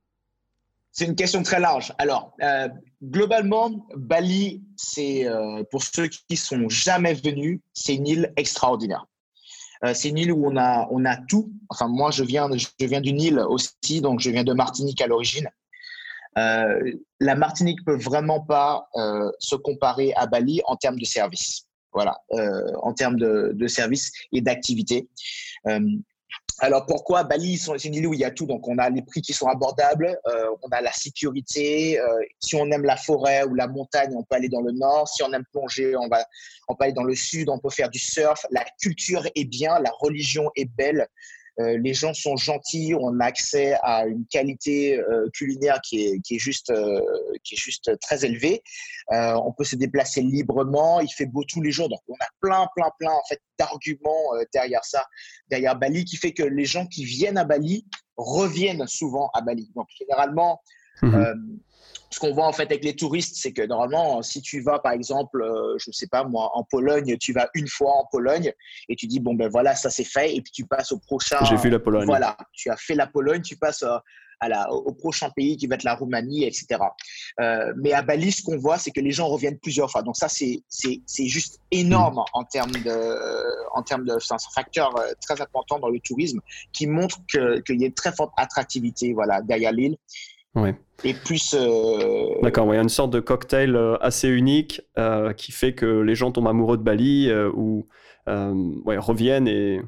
C'est 0.91 1.07
une 1.07 1.15
question 1.15 1.43
très 1.43 1.61
large. 1.61 1.95
Alors, 1.99 2.35
euh, 2.43 2.69
globalement, 3.03 3.87
Bali, 3.95 4.65
c'est 4.77 5.27
pour 5.71 5.83
ceux 5.83 6.09
qui 6.09 6.37
sont 6.37 6.69
jamais 6.69 7.15
venus, 7.15 7.61
c'est 7.73 7.95
une 7.95 8.07
île 8.09 8.33
extraordinaire. 8.37 9.07
c'est 9.93 10.09
une 10.09 10.19
île 10.19 10.33
où 10.33 10.45
on 10.45 10.57
a, 10.57 10.89
on 10.91 11.05
a 11.05 11.17
tout. 11.17 11.53
Enfin, 11.69 11.87
moi, 11.87 12.11
je 12.11 12.25
viens, 12.25 12.49
je 12.57 12.67
viens 12.85 13.01
d'une 13.01 13.21
île 13.21 13.39
aussi, 13.39 14.01
donc 14.01 14.19
je 14.19 14.31
viens 14.31 14.43
de 14.43 14.53
Martinique 14.53 15.01
à 15.01 15.07
l'origine. 15.07 15.49
Euh, 16.39 16.93
la 17.21 17.35
Martinique 17.35 17.85
peut 17.85 17.97
vraiment 17.97 18.41
pas 18.41 18.89
euh, 18.97 19.31
se 19.39 19.57
comparer 19.57 20.13
à 20.15 20.27
Bali 20.27 20.61
en 20.67 20.77
termes 20.77 20.99
de 20.99 21.05
services. 21.05 21.65
Voilà, 21.93 22.19
euh, 22.33 22.73
en 22.83 22.93
termes 22.93 23.17
de, 23.17 23.53
de 23.55 23.67
et 24.33 24.41
d'activités. 24.41 25.09
Alors 26.61 26.87
pourquoi 26.87 27.23
Bali 27.23 27.57
C'est 27.57 27.85
une 27.85 27.95
île 27.95 28.07
où 28.09 28.15
il 28.15 28.21
y 28.21 28.25
a 28.25 28.31
tout, 28.31 28.45
donc 28.45 28.67
on 28.69 28.79
a 28.79 28.91
les 28.91 29.03
prix 29.03 29.23
qui 29.23 29.33
sont 29.33 29.47
abordables, 29.47 30.19
on 30.63 30.69
a 30.71 30.81
la 30.81 30.93
sécurité. 30.93 31.99
si 32.41 32.57
on 32.57 32.71
aime 32.73 32.85
la 32.85 32.97
forêt 32.97 33.45
ou 33.45 33.55
la 33.55 33.69
montagne, 33.69 34.13
on 34.15 34.25
peut 34.25 34.37
aller 34.37 34.49
dans 34.49 34.61
le 34.61 34.73
nord. 34.73 35.09
Si 35.09 35.23
on 35.23 35.33
aime 35.33 35.45
plonger, 35.53 35.97
on 35.97 36.09
va, 36.09 36.27
on 36.69 36.75
peut 36.75 36.85
aller 36.85 36.93
dans 36.93 37.05
le 37.05 37.15
sud. 37.15 37.49
On 37.49 37.59
peut 37.59 37.71
faire 37.71 37.89
du 37.89 37.99
surf. 37.99 38.45
La 38.51 38.65
culture 38.81 39.27
est 39.35 39.45
bien, 39.45 39.79
la 39.79 39.93
religion 40.01 40.51
est 40.57 40.69
belle. 40.77 41.07
Euh, 41.61 41.77
les 41.79 41.93
gens 41.93 42.15
sont 42.15 42.37
gentils, 42.37 42.95
on 42.99 43.19
a 43.21 43.25
accès 43.25 43.77
à 43.83 44.07
une 44.07 44.25
qualité 44.27 44.99
euh, 44.99 45.29
culinaire 45.33 45.81
qui 45.83 46.07
est, 46.07 46.21
qui 46.21 46.37
est, 46.37 46.39
juste, 46.39 46.71
euh, 46.71 47.01
qui 47.43 47.55
est 47.55 47.59
juste 47.61 47.99
très 48.01 48.25
élevée. 48.25 48.63
on 49.11 49.53
peut 49.53 49.65
se 49.65 49.77
déplacer 49.77 50.23
librement, 50.23 51.01
il 51.01 51.09
fait 51.09 51.27
beau 51.27 51.45
tous 51.45 51.61
les 51.61 51.71
jours, 51.71 51.89
donc 51.89 52.01
on 52.09 52.15
a 52.15 52.29
plein, 52.41 52.67
plein, 52.77 52.91
plein 52.99 53.13
en 53.13 53.25
fait 53.29 53.41
d'arguments 53.59 54.33
derrière 54.53 54.85
ça, 54.85 55.05
derrière 55.49 55.77
Bali, 55.77 56.05
qui 56.05 56.17
fait 56.17 56.33
que 56.33 56.43
les 56.43 56.65
gens 56.65 56.87
qui 56.87 57.05
viennent 57.05 57.39
à 57.39 57.45
Bali 57.45 57.87
reviennent 58.17 58.87
souvent 58.87 59.31
à 59.35 59.41
Bali. 59.41 59.71
Donc 59.75 59.89
généralement, 59.99 60.61
mhm 61.03 61.61
ce 62.11 62.21
qu'on 62.21 62.33
voit 62.33 62.47
en 62.47 62.53
fait 62.53 62.65
avec 62.65 62.85
les 62.85 62.97
touristes, 62.97 63.37
c'est 63.37 63.53
que 63.53 63.63
normalement, 63.63 64.23
si 64.23 64.41
tu 64.41 64.61
vas 64.61 64.79
par 64.79 64.93
exemple, 64.93 65.43
euh, 65.43 65.77
je 65.79 65.91
ne 65.91 65.93
sais 65.93 66.07
pas 66.07 66.25
moi, 66.25 66.51
en 66.55 66.65
Pologne, 66.65 67.17
tu 67.19 67.33
vas 67.33 67.49
une 67.55 67.69
fois 67.69 67.93
en 67.93 68.07
Pologne 68.11 68.53
et 68.89 68.97
tu 68.97 69.07
dis 69.07 69.21
bon 69.21 69.35
ben 69.35 69.49
voilà, 69.49 69.75
ça 69.75 69.91
c'est 69.91 70.05
fait 70.05 70.35
et 70.35 70.41
puis 70.41 70.53
tu 70.53 70.65
passes 70.65 70.93
au 70.93 70.99
prochain. 70.99 71.39
J'ai 71.45 71.57
vu 71.57 71.71
la 71.71 71.79
Pologne. 71.79 72.07
Voilà, 72.07 72.37
tu 72.53 72.71
as 72.71 72.77
fait 72.77 72.95
la 72.95 73.07
Pologne, 73.07 73.43
tu 73.43 73.57
passes 73.57 73.83
euh, 73.83 73.99
à 74.41 74.49
la, 74.49 74.73
au 74.73 74.93
prochain 74.93 75.31
pays 75.31 75.57
qui 75.57 75.67
va 75.67 75.75
être 75.75 75.83
la 75.83 75.97
Roumanie, 75.97 76.45
etc. 76.45 76.81
Euh, 77.41 77.73
mais 77.77 77.93
à 77.93 78.03
Bali, 78.03 78.31
ce 78.31 78.43
qu'on 78.43 78.57
voit, 78.57 78.79
c'est 78.79 78.93
que 78.93 79.01
les 79.01 79.11
gens 79.11 79.27
reviennent 79.27 79.59
plusieurs 79.59 79.91
fois. 79.91 80.03
Donc 80.03 80.17
ça, 80.17 80.29
c'est 80.29 80.63
juste 81.27 81.59
énorme 81.73 82.23
en 82.33 82.45
termes 82.45 82.71
de, 82.71 83.75
en 83.75 83.83
termes 83.83 84.05
de, 84.05 84.17
c'est 84.21 84.35
un 84.35 84.39
facteur 84.55 84.95
très 85.21 85.41
important 85.41 85.81
dans 85.81 85.89
le 85.89 85.99
tourisme 85.99 86.39
qui 86.73 86.87
montre 86.87 87.19
qu'il 87.27 87.81
y 87.81 87.83
a 87.83 87.87
une 87.89 87.95
très 87.95 88.13
forte 88.13 88.33
attractivité, 88.37 89.13
voilà, 89.13 89.43
derrière 89.43 89.73
l'île. 89.73 89.97
Ouais. 90.55 90.75
Et 91.05 91.15
plus. 91.15 91.55
Euh, 91.55 92.41
D'accord, 92.43 92.67
il 92.73 92.77
y 92.77 92.79
a 92.79 92.83
une 92.83 92.89
sorte 92.89 93.13
de 93.13 93.21
cocktail 93.21 93.77
euh, 93.77 93.97
assez 94.01 94.29
unique 94.29 94.81
euh, 94.99 95.33
qui 95.33 95.53
fait 95.53 95.75
que 95.75 96.01
les 96.01 96.15
gens 96.15 96.33
tombent 96.33 96.49
amoureux 96.49 96.77
de 96.77 96.83
Bali 96.83 97.31
ou 97.55 97.87
ouais, 98.27 98.99
reviennent 98.99 99.49
et, 99.49 99.81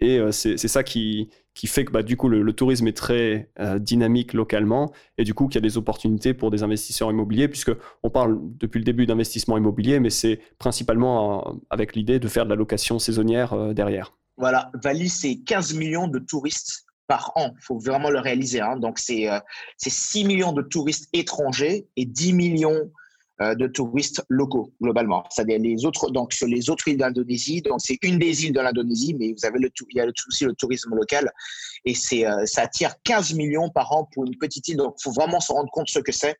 et 0.00 0.20
c'est 0.30 0.58
ça 0.58 0.82
qui, 0.82 1.30
qui 1.54 1.66
fait 1.66 1.86
que 1.86 1.92
bah, 1.92 2.02
du 2.02 2.16
coup 2.18 2.28
le, 2.28 2.52
tourisme 2.52 2.86
est 2.88 2.96
très 2.96 3.50
dynamique 3.78 4.34
localement 4.34 4.92
et 5.16 5.24
du 5.24 5.32
coup 5.32 5.46
qu'il 5.48 5.54
y 5.54 5.64
a 5.64 5.66
des 5.66 5.78
opportunités 5.78 6.34
pour 6.34 6.50
des 6.50 6.62
investisseurs 6.62 7.10
immobiliers 7.10 7.48
puisque 7.48 7.72
on 8.02 8.10
parle 8.10 8.38
depuis 8.58 8.78
le 8.78 8.84
début 8.84 9.06
d'investissement 9.06 9.56
immobilier 9.56 9.98
mais 9.98 10.10
c'est 10.10 10.40
principalement 10.58 11.58
avec 11.70 11.96
l'idée 11.96 12.18
de 12.18 12.28
faire 12.28 12.44
de 12.44 12.50
la 12.50 12.56
location 12.56 12.98
saisonnière 12.98 13.72
derrière. 13.72 14.12
Voilà, 14.36 14.70
Bali 14.82 15.08
c'est 15.08 15.38
15 15.38 15.72
millions 15.74 16.08
de 16.08 16.18
touristes 16.18 16.85
par 17.06 17.32
an. 17.36 17.52
Il 17.56 17.62
faut 17.62 17.78
vraiment 17.78 18.10
le 18.10 18.18
réaliser. 18.18 18.60
Hein. 18.60 18.76
Donc, 18.76 18.98
c'est 18.98 19.28
6 19.86 20.24
millions 20.24 20.52
de 20.52 20.62
touristes 20.62 21.08
étrangers 21.12 21.86
et 21.96 22.04
10 22.04 22.32
millions 22.32 22.90
de 23.38 23.66
touristes 23.66 24.24
locaux 24.30 24.72
globalement. 24.80 25.22
C'est-à-dire 25.30 25.58
les 25.58 25.84
autres, 25.84 26.10
donc 26.10 26.32
sur 26.32 26.46
les 26.46 26.70
autres 26.70 26.88
îles 26.88 26.96
d'Indonésie. 26.96 27.60
Donc 27.60 27.82
c'est 27.82 27.98
une 28.00 28.18
des 28.18 28.46
îles 28.46 28.54
de 28.54 28.60
l'Indonésie, 28.60 29.14
mais 29.14 29.34
vous 29.36 29.44
avez 29.44 29.58
le, 29.58 29.68
il 29.90 29.98
y 29.98 30.00
a 30.00 30.06
aussi 30.06 30.46
le 30.46 30.54
tourisme 30.54 30.94
local 30.94 31.30
et 31.84 31.94
c'est 31.94 32.24
ça 32.46 32.62
attire 32.62 32.94
15 33.04 33.34
millions 33.34 33.68
par 33.68 33.92
an 33.92 34.08
pour 34.14 34.24
une 34.24 34.38
petite 34.38 34.66
île. 34.68 34.78
Donc 34.78 34.94
il 34.98 35.02
faut 35.02 35.12
vraiment 35.12 35.38
se 35.38 35.52
rendre 35.52 35.70
compte 35.70 35.90
ce 35.90 35.98
que 35.98 36.12
c'est. 36.12 36.38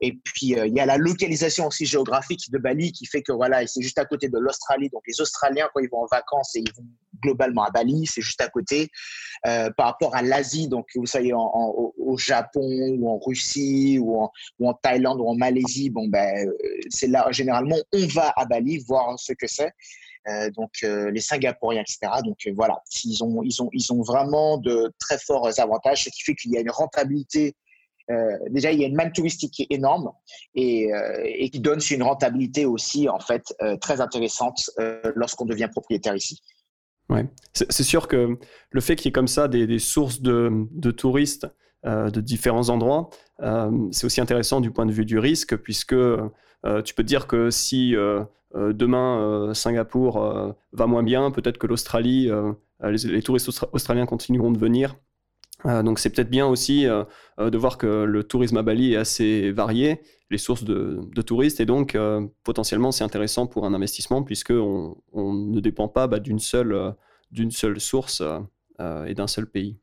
Et 0.00 0.12
puis, 0.12 0.56
euh, 0.56 0.66
il 0.66 0.74
y 0.74 0.80
a 0.80 0.86
la 0.86 0.96
localisation 0.96 1.66
aussi 1.66 1.84
géographique 1.84 2.50
de 2.52 2.58
Bali 2.58 2.92
qui 2.92 3.04
fait 3.06 3.22
que 3.22 3.32
voilà, 3.32 3.66
c'est 3.66 3.82
juste 3.82 3.98
à 3.98 4.04
côté 4.04 4.28
de 4.28 4.38
l'Australie. 4.38 4.88
Donc, 4.90 5.02
les 5.08 5.20
Australiens, 5.20 5.68
quand 5.74 5.80
ils 5.80 5.88
vont 5.90 6.02
en 6.02 6.06
vacances, 6.06 6.52
ils 6.54 6.72
vont 6.76 6.84
globalement 7.20 7.64
à 7.64 7.70
Bali, 7.70 8.06
c'est 8.06 8.20
juste 8.20 8.40
à 8.40 8.48
côté. 8.48 8.88
Euh, 9.46 9.70
par 9.76 9.86
rapport 9.86 10.14
à 10.14 10.22
l'Asie, 10.22 10.68
donc 10.68 10.86
vous 10.94 11.06
savez, 11.06 11.32
au, 11.32 12.16
Japon 12.16 12.60
ou 12.98 13.08
en 13.08 13.18
Russie 13.18 13.98
ou 14.00 14.22
en, 14.22 14.74
Thaïlande 14.74 15.20
ou 15.20 15.26
en 15.26 15.34
Malaisie, 15.34 15.90
bon, 15.90 16.06
ben, 16.08 16.46
euh, 16.46 16.52
c'est 16.90 17.08
là, 17.08 17.26
généralement, 17.30 17.76
on 17.92 18.06
va 18.06 18.32
à 18.36 18.44
Bali 18.44 18.78
voir 18.78 19.18
ce 19.18 19.32
que 19.32 19.46
c'est. 19.46 19.72
Donc 20.56 20.82
les 20.82 21.22
Singapouriens, 21.22 21.80
etc. 21.80 22.20
Donc 22.22 22.36
voilà, 22.54 22.82
ils 23.02 23.24
ont, 23.24 23.42
ils, 23.42 23.62
ont, 23.62 23.70
ils 23.72 23.90
ont 23.94 24.02
vraiment 24.02 24.58
de 24.58 24.92
très 24.98 25.16
forts 25.16 25.48
avantages, 25.58 26.04
ce 26.04 26.10
qui 26.10 26.22
fait 26.22 26.34
qu'il 26.34 26.52
y 26.52 26.58
a 26.58 26.60
une 26.60 26.70
rentabilité 26.70 27.56
euh, 28.10 28.38
déjà, 28.50 28.72
il 28.72 28.80
y 28.80 28.84
a 28.84 28.86
une 28.86 28.94
manne 28.94 29.12
touristique 29.12 29.52
qui 29.52 29.62
est 29.62 29.74
énorme 29.74 30.10
et, 30.54 30.92
euh, 30.92 31.48
qui 31.52 31.60
donne 31.60 31.80
une 31.90 32.02
rentabilité 32.02 32.64
aussi, 32.64 33.08
en 33.08 33.18
fait, 33.18 33.54
euh, 33.62 33.76
très 33.76 34.00
intéressante 34.00 34.70
lorsqu'on 35.14 35.44
devient 35.44 35.68
propriétaire 35.70 36.16
ici. 36.16 36.42
Ouais. 37.08 37.26
C'est 37.54 37.82
sûr 37.82 38.06
que 38.06 38.38
le 38.70 38.80
fait 38.80 38.94
qu'il 38.96 39.06
y 39.06 39.08
ait 39.08 39.12
comme 39.12 39.28
ça 39.28 39.48
des, 39.48 39.78
sources 39.78 40.20
de, 40.20 40.66
de 40.72 40.90
touristes 40.90 41.46
de 41.84 42.20
différents 42.20 42.68
endroits, 42.68 43.08
c'est 43.92 44.04
aussi 44.04 44.20
intéressant 44.20 44.60
du 44.60 44.70
point 44.70 44.84
de 44.84 44.92
vue 44.92 45.06
du 45.06 45.18
risque, 45.18 45.56
puisque 45.56 45.94
tu 45.94 46.94
peux 46.94 47.02
te 47.02 47.08
dire 47.08 47.26
que 47.26 47.50
si 47.50 47.94
demain 48.54 49.52
Singapour 49.54 50.54
va 50.72 50.86
moins 50.86 51.02
bien, 51.02 51.30
peut-être 51.30 51.56
que 51.56 51.66
l'Australie, 51.66 52.30
les, 52.82 53.22
touristes 53.22 53.48
australiens 53.72 54.06
continueront 54.06 54.50
de 54.50 54.58
venir 54.58 54.94
euh, 55.66 55.82
donc 55.82 55.98
c'est 55.98 56.10
peut-être 56.10 56.30
bien 56.30 56.46
aussi 56.46 56.86
euh, 56.86 57.04
euh, 57.40 57.50
de 57.50 57.58
voir 57.58 57.78
que 57.78 58.04
le 58.04 58.24
tourisme 58.24 58.56
à 58.58 58.62
Bali 58.62 58.92
est 58.92 58.96
assez 58.96 59.50
varié, 59.50 60.00
les 60.30 60.38
sources 60.38 60.64
de, 60.64 61.00
touristes, 61.22 61.60
et 61.60 61.66
donc 61.66 61.96
potentiellement 62.44 62.92
c'est 62.92 63.04
intéressant 63.04 63.46
pour 63.46 63.64
un 63.64 63.72
investissement 63.72 64.22
puisqu'on 64.22 64.96
on 65.12 65.32
ne 65.32 65.60
dépend 65.60 65.88
pas 65.88 66.06
bah, 66.06 66.20
d'une 66.20 66.38
seule, 66.38 66.94
d'une 67.30 67.50
seule 67.50 67.80
source 67.80 68.22
et 68.78 69.14
d'un 69.14 69.26
seul 69.26 69.46
pays. 69.46 69.78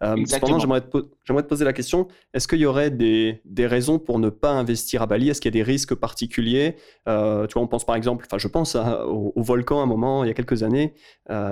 cependant, 0.00 0.58
j'aimerais 0.58 0.80
te, 0.80 0.98
te, 0.98 1.42
poser 1.42 1.64
la 1.64 1.72
question, 1.72 2.08
est-ce 2.34 2.48
qu'il 2.48 2.58
y 2.58 2.66
aurait 2.66 2.90
des, 2.90 3.40
des, 3.44 3.68
raisons 3.68 4.00
pour 4.00 4.18
ne 4.18 4.30
pas 4.30 4.50
investir 4.50 5.00
à 5.00 5.06
Bali? 5.06 5.28
Est-ce 5.28 5.40
qu'il 5.40 5.54
y 5.54 5.56
a 5.56 5.62
des 5.64 5.70
risques 5.70 5.94
particuliers? 5.94 6.74
Tu 7.06 7.12
vois, 7.12 7.62
on 7.62 7.68
pense 7.68 7.86
par 7.86 7.94
exemple, 7.94 8.24
enfin 8.26 8.38
je 8.38 8.48
pense 8.48 8.74
au, 8.74 9.32
au, 9.36 9.42
volcan 9.42 9.78
à 9.78 9.84
un 9.84 9.86
moment, 9.86 10.24
il 10.24 10.26
y 10.26 10.30
a 10.30 10.34
quelques 10.34 10.64
années, 10.64 10.94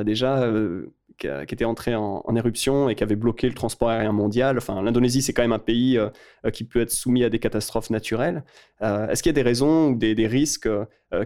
déjà 0.04 0.50
qui, 1.18 1.26
était 1.26 1.64
entré 1.64 1.94
en, 1.94 2.22
éruption 2.36 2.88
et 2.88 2.94
qui 2.94 3.02
avait 3.02 3.16
bloqué 3.16 3.48
le 3.48 3.54
transport 3.54 3.88
aérien 3.88 4.12
mondial. 4.12 4.58
Enfin, 4.58 4.82
l'Indonésie, 4.82 5.22
c'est 5.22 5.32
quand 5.32 5.42
même 5.42 5.52
un 5.52 5.58
pays 5.58 5.96
euh, 5.96 6.08
euh, 6.44 6.50
qui 6.50 6.64
peut 6.64 6.80
être 6.80 6.90
soumis 6.90 7.24
à 7.24 7.30
des 7.30 7.38
catastrophes 7.38 7.90
naturelles. 7.90 8.44
Euh, 8.82 9.08
est-ce 9.08 9.22
qu'il 9.22 9.30
y 9.30 9.34
a 9.34 9.40
des 9.40 9.42
raisons 9.42 9.90
ou 9.90 9.94
des, 9.96 10.26
risques 10.26 10.68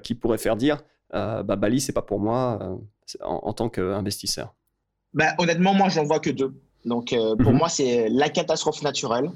qui 0.02 0.14
pourraient 0.14 0.38
faire 0.38 0.56
dire 0.56 0.82
bah, 1.12 1.42
Bali, 1.42 1.80
c'est 1.80 1.92
pas 1.92 2.02
pour 2.02 2.20
moi 2.20 2.78
en, 3.22 3.52
tant 3.52 3.68
qu'investisseur? 3.70 4.54
Bah, 5.14 5.34
Honnêtement, 5.38 5.74
moi, 5.74 5.88
j'en 5.88 6.04
vois 6.04 6.20
que 6.20 6.30
deux. 6.30 6.54
Donc, 6.84 7.14
pour 7.38 7.52
mhm. 7.52 7.58
moi, 7.58 7.68
c'est 7.68 8.08
la 8.10 8.28
catastrophe 8.28 8.82
naturelle 8.82 9.30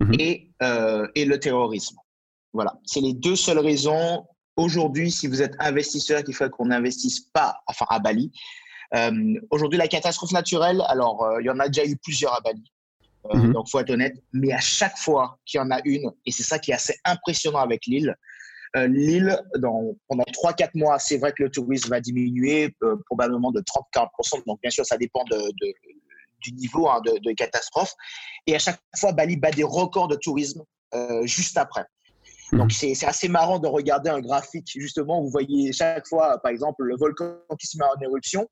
mhm. 0.00 0.14
et, 0.18 0.50
et 1.14 1.24
le 1.24 1.38
terrorisme. 1.40 1.96
Voilà, 2.52 2.78
c'est 2.84 3.00
les 3.00 3.12
deux 3.12 3.36
seules 3.36 3.58
raisons 3.58 4.24
aujourd'hui, 4.56 5.10
si 5.10 5.26
vous 5.26 5.42
êtes 5.42 5.54
investisseur, 5.58 6.24
qui 6.24 6.32
fait 6.32 6.48
qu'on 6.50 6.66
n'investisse 6.66 7.20
pas, 7.20 7.60
enfin 7.66 7.86
à 7.90 7.98
Bali, 7.98 8.32
aujourd'hui, 9.50 9.78
la 9.78 9.88
catastrophe 9.88 10.32
naturelle, 10.32 10.82
alors 10.88 11.24
euh, 11.24 11.40
il 11.40 11.46
y 11.46 11.50
en 11.50 11.58
a 11.58 11.68
déjà 11.68 11.84
eu 11.84 11.96
plusieurs 11.96 12.34
à 12.34 12.40
Bali. 12.40 12.64
Euh, 13.32 13.36
mhm. 13.36 13.52
Donc, 13.52 13.68
faut 13.68 13.80
être 13.80 13.90
honnête. 13.90 14.16
Mais 14.32 14.52
à 14.52 14.60
chaque 14.60 14.96
fois 14.96 15.38
qu'il 15.44 15.58
y 15.58 15.60
en 15.60 15.70
a 15.70 15.80
une, 15.84 16.10
et 16.24 16.32
c'est 16.32 16.42
ça 16.42 16.58
qui 16.58 16.70
est 16.70 16.74
assez 16.74 16.94
impressionnant 17.04 17.58
avec 17.58 17.86
l'île, 17.86 18.14
l'île, 18.74 19.38
pendant 20.06 20.24
3-4 20.24 20.72
mois, 20.74 20.98
c'est 20.98 21.16
vrai 21.16 21.32
que 21.32 21.44
le 21.44 21.50
tourisme 21.50 21.88
va 21.88 21.98
diminuer, 21.98 22.76
probablement 23.06 23.50
de 23.50 23.62
30-40%. 23.62 24.44
Donc, 24.46 24.60
bien 24.60 24.70
sûr, 24.70 24.84
ça 24.84 24.98
dépend 24.98 25.24
de, 25.30 25.50
du 26.40 26.52
niveau 26.52 26.86
hein, 26.86 27.00
de, 27.06 27.18
de, 27.22 27.32
catastrophe. 27.32 27.94
Et 28.46 28.54
à 28.54 28.58
chaque 28.58 28.78
fois, 28.94 29.12
Bali 29.12 29.38
bat 29.38 29.50
des 29.50 29.62
records 29.62 30.08
de 30.08 30.16
tourisme 30.16 30.62
juste 31.24 31.56
après. 31.56 31.86
Donc, 32.52 32.66
mhm. 32.66 32.94
c'est 32.94 33.06
assez 33.06 33.28
marrant 33.28 33.58
de 33.58 33.66
regarder 33.66 34.10
un 34.10 34.20
graphique, 34.20 34.70
justement, 34.76 35.22
vous 35.22 35.30
voyez 35.30 35.72
chaque 35.72 36.06
fois, 36.06 36.38
par 36.42 36.52
exemple, 36.52 36.84
le 36.84 36.96
volcan 36.96 37.36
qui 37.58 37.66
se 37.66 37.76
met 37.78 37.84
en 37.84 38.00
éruption. 38.00 38.48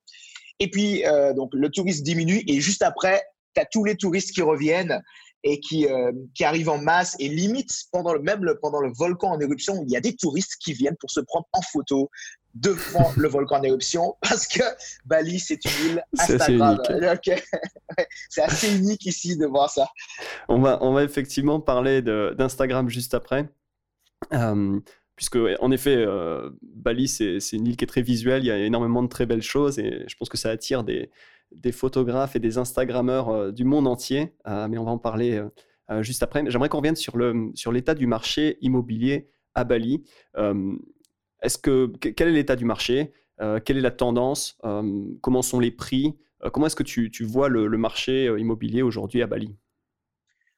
Et 0.60 0.70
puis, 0.70 1.04
euh, 1.06 1.32
donc, 1.32 1.50
le 1.52 1.68
tourisme 1.68 2.02
diminue 2.02 2.42
et 2.46 2.60
juste 2.60 2.82
après, 2.82 3.22
tu 3.54 3.60
as 3.60 3.64
tous 3.66 3.84
les 3.84 3.96
touristes 3.96 4.32
qui 4.32 4.42
reviennent 4.42 5.00
et 5.44 5.60
qui, 5.60 5.86
euh, 5.86 6.10
qui 6.34 6.44
arrivent 6.44 6.70
en 6.70 6.78
masse. 6.78 7.16
Et 7.18 7.28
limite, 7.28 7.70
pendant 7.92 8.14
le, 8.14 8.20
même 8.20 8.44
le, 8.44 8.58
pendant 8.58 8.80
le 8.80 8.92
volcan 8.92 9.32
en 9.32 9.40
éruption, 9.40 9.84
il 9.86 9.92
y 9.92 9.96
a 9.96 10.00
des 10.00 10.16
touristes 10.16 10.56
qui 10.58 10.72
viennent 10.72 10.96
pour 10.98 11.10
se 11.10 11.20
prendre 11.20 11.46
en 11.52 11.60
photo 11.60 12.10
devant 12.54 13.12
le 13.16 13.28
volcan 13.28 13.58
en 13.58 13.62
éruption 13.62 14.16
parce 14.22 14.46
que 14.46 14.62
Bali, 15.04 15.38
c'est 15.38 15.64
une 15.64 15.90
île 15.90 16.04
Instagram. 16.18 16.78
C'est 18.28 18.42
assez, 18.42 18.76
unique 18.76 19.06
ici 19.06 19.36
de 19.36 19.46
voir 19.46 19.70
ça. 19.70 19.86
On 20.48 20.60
va, 20.60 20.82
on 20.82 20.92
va 20.92 21.04
effectivement 21.04 21.60
parler 21.60 22.02
d'Instagram 22.02 22.88
juste 22.88 23.14
après. 23.14 23.48
Puisque 25.16 25.38
en 25.60 25.70
effet, 25.70 26.04
Bali, 26.62 27.06
c'est 27.08 27.38
une 27.52 27.66
île 27.66 27.76
qui 27.76 27.84
est 27.84 27.88
très 27.88 28.02
visuelle, 28.02 28.42
il 28.42 28.46
y 28.46 28.50
a 28.50 28.58
énormément 28.58 29.02
de 29.02 29.08
très 29.08 29.26
belles 29.26 29.42
choses 29.42 29.78
et 29.78 30.04
je 30.08 30.16
pense 30.16 30.28
que 30.28 30.36
ça 30.36 30.50
attire 30.50 30.82
des, 30.82 31.10
photographes 31.72 32.34
et 32.34 32.40
des 32.40 32.58
Instagrammeurs 32.58 33.52
du 33.52 33.64
monde 33.64 33.86
entier, 33.86 34.34
mais 34.46 34.76
on 34.76 34.84
va 34.84 34.90
en 34.90 34.98
parler 34.98 35.40
juste 36.00 36.22
après. 36.22 36.42
J'aimerais 36.48 36.68
qu'on 36.68 36.78
revienne 36.78 36.96
sur 36.96 37.72
l'état 37.72 37.94
du 37.94 38.06
marché 38.06 38.58
immobilier 38.60 39.30
à 39.54 39.62
Bali. 39.64 40.02
quel 40.34 42.28
est 42.28 42.32
l'état 42.32 42.56
du 42.56 42.64
marché 42.64 43.12
Quelle 43.64 43.76
est 43.76 43.82
la 43.82 43.92
tendance 43.92 44.58
Comment 45.20 45.42
sont 45.42 45.60
les 45.60 45.70
prix 45.70 46.16
Comment 46.52 46.66
est-ce 46.66 46.76
que 46.76 46.82
tu, 46.82 47.10
tu 47.10 47.24
vois 47.24 47.48
le, 47.48 47.68
le 47.68 47.78
marché 47.78 48.26
immobilier 48.36 48.82
aujourd'hui 48.82 49.22
à 49.22 49.26
Bali? 49.26 49.56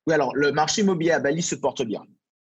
Oui, 0.07 0.15
alors 0.15 0.35
le 0.35 0.53
marché 0.53 0.83
immobilier 0.83 1.13
à 1.13 1.21
Bali 1.21 1.43
se 1.43 1.57
porte 1.57 1.83
bien. 1.83 2.03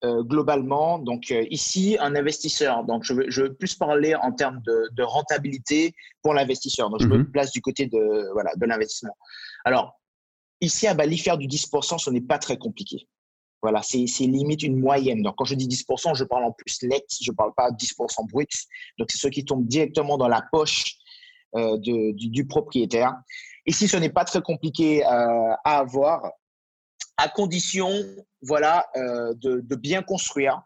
Euh, 0.06 0.24
globalement. 0.24 1.00
Donc 1.00 1.32
euh, 1.32 1.46
ici, 1.50 1.98
un 2.00 2.16
investisseur, 2.16 2.84
donc 2.84 3.04
je 3.04 3.14
veux, 3.14 3.26
je 3.30 3.44
veux, 3.44 3.54
plus 3.54 3.76
parler 3.76 4.14
en 4.14 4.32
termes 4.32 4.62
de, 4.66 5.04
rentabilité 5.04 5.94
pour 6.22 6.34
l'investisseur. 6.34 6.90
Donc 6.90 7.02
je 7.02 7.08
me 7.08 7.20
mhm. 7.20 7.32
place 7.32 7.52
du 7.52 7.62
côté 7.62 7.88
de, 7.88 8.32
voilà, 8.34 8.52
de 8.56 8.66
l'investissement. 8.66 9.16
Alors, 9.64 10.00
ici 10.62 10.86
à 10.86 10.94
Bali, 10.94 11.18
faire 11.18 11.38
du 11.38 11.48
10%, 11.48 11.98
ce 11.98 12.10
n'est 12.12 12.22
pas 12.22 12.38
très 12.38 12.58
compliqué. 12.58 13.08
Voilà, 13.62 13.82
c'est 13.82 14.06
limite 14.20 14.62
une 14.62 14.80
moyenne. 14.80 15.24
Donc, 15.24 15.36
quand 15.38 15.46
je 15.46 15.56
dis 15.56 15.68
10%, 15.68 16.16
je 16.16 16.24
parle 16.24 16.44
en 16.44 16.52
plus 16.52 16.84
net, 16.84 17.06
je 17.20 17.32
ne 17.32 17.36
parle 17.36 17.54
pas 17.56 17.72
10% 17.72 18.30
brut. 18.30 18.50
Donc, 19.00 19.10
c'est 19.10 19.18
ce 19.18 19.28
qui 19.28 19.44
tombe 19.44 19.66
directement 19.66 20.18
dans 20.18 20.28
la 20.28 20.44
poche 20.52 20.98
euh, 21.56 21.78
de, 21.78 22.12
du, 22.12 22.46
propriétaire. 22.46 23.16
Ici, 23.66 23.88
ce 23.88 23.98
n'est 23.98 24.12
pas 24.12 24.24
très 24.24 24.42
compliqué 24.42 25.04
à 25.04 25.58
avoir 25.64 26.32
à 27.17 27.29
condition 27.29 27.89
voilà, 28.41 28.86
euh, 28.95 29.34
de, 29.36 29.75
bien 29.75 30.01
construire 30.01 30.62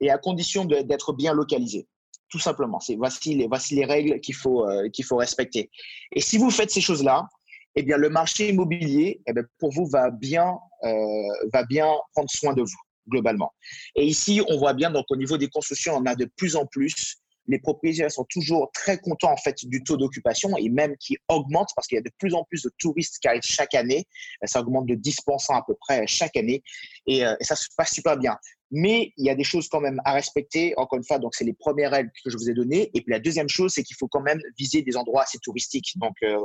et 0.00 0.10
à 0.10 0.18
condition 0.18 0.64
d'être 0.64 1.12
bien 1.12 1.32
localisé. 1.32 1.86
Tout 2.28 2.38
simplement. 2.38 2.78
Voici 2.96 3.34
les, 3.34 3.46
voici 3.46 3.74
les 3.74 3.84
règles 3.84 4.18
qu'il 4.20 4.34
faut, 4.34 4.66
euh, 4.66 4.88
faut 5.04 5.16
respecter. 5.16 5.70
Et 6.12 6.20
si 6.20 6.38
vous 6.38 6.50
faites 6.50 6.70
ces 6.70 6.80
choses-là, 6.80 7.28
eh 7.74 7.82
bien, 7.82 7.96
le 7.96 8.08
marché 8.08 8.48
immobilier, 8.48 9.22
eh 9.26 9.32
pour 9.58 9.70
vous, 9.72 9.86
va 9.86 10.10
bien, 10.10 10.58
euh, 10.84 11.48
va 11.52 11.64
bien 11.64 11.86
prendre 12.14 12.30
soin 12.30 12.52
de 12.54 12.62
vous, 12.62 12.80
globalement. 13.08 13.52
Et 13.94 14.04
ici, 14.04 14.42
on 14.48 14.58
voit 14.58 14.74
bien, 14.74 14.90
donc, 14.90 15.06
au 15.10 15.16
niveau 15.16 15.36
des 15.36 15.48
constructions, 15.48 15.96
on 15.96 16.06
a 16.06 16.14
de 16.14 16.26
plus 16.36 16.56
en 16.56 16.66
plus 16.66 17.21
les 17.46 17.58
propriétaires 17.58 18.10
sont 18.10 18.26
toujours 18.28 18.70
très 18.72 18.98
contents 18.98 19.32
en 19.32 19.36
fait 19.36 19.64
du 19.64 19.82
taux 19.82 19.96
d'occupation 19.96 20.56
et 20.56 20.68
même 20.68 20.96
qui 20.96 21.16
augmente 21.28 21.70
parce 21.74 21.86
qu'il 21.86 21.96
y 21.96 21.98
a 21.98 22.02
de 22.02 22.12
plus 22.18 22.34
en 22.34 22.44
plus 22.44 22.62
de 22.62 22.70
touristes 22.78 23.18
qui 23.20 23.28
arrivent 23.28 23.42
chaque 23.42 23.74
année. 23.74 24.06
Ça 24.44 24.60
augmente 24.60 24.86
de 24.86 24.94
10% 24.94 25.56
à 25.56 25.62
peu 25.66 25.74
près 25.80 26.06
chaque 26.06 26.36
année 26.36 26.62
et, 27.06 27.24
euh, 27.24 27.34
et, 27.40 27.44
ça 27.44 27.56
se 27.56 27.66
passe 27.76 27.92
super 27.92 28.16
bien. 28.16 28.36
Mais 28.72 29.12
il 29.18 29.26
y 29.26 29.30
a 29.30 29.34
des 29.34 29.44
choses 29.44 29.68
quand 29.68 29.80
même 29.80 30.00
à 30.04 30.14
respecter. 30.14 30.72
Encore 30.78 30.96
une 30.96 31.04
fois, 31.04 31.18
donc 31.18 31.34
c'est 31.34 31.44
les 31.44 31.52
premières 31.52 31.90
règles 31.90 32.10
que 32.24 32.30
je 32.30 32.36
vous 32.36 32.48
ai 32.50 32.54
données. 32.54 32.90
Et 32.94 33.02
puis 33.02 33.12
la 33.12 33.20
deuxième 33.20 33.48
chose, 33.48 33.72
c'est 33.72 33.82
qu'il 33.82 33.96
faut 33.96 34.08
quand 34.08 34.22
même 34.22 34.40
viser 34.58 34.80
des 34.80 34.96
endroits 34.96 35.22
assez 35.22 35.38
touristiques. 35.38 35.92
Donc 35.96 36.14
euh, 36.22 36.38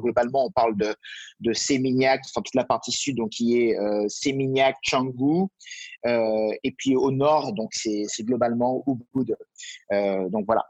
globalement, 0.00 0.46
on 0.46 0.50
parle 0.50 0.76
de, 0.76 0.94
de 1.40 1.52
Sémignac, 1.52 2.22
enfin 2.30 2.42
toute 2.42 2.54
la 2.54 2.64
partie 2.64 2.92
sud, 2.92 3.16
donc 3.16 3.30
qui 3.30 3.60
est 3.60 3.78
euh, 3.78 4.06
Sémignac, 4.08 4.76
Canggu, 4.88 5.48
euh, 6.06 6.50
et 6.62 6.72
puis 6.78 6.94
au 6.94 7.10
nord, 7.10 7.52
donc 7.52 7.72
c'est 7.74 8.06
globalement 8.20 8.84
Ubud. 8.86 9.36
Euh, 9.92 10.28
donc 10.28 10.46
voilà. 10.46 10.64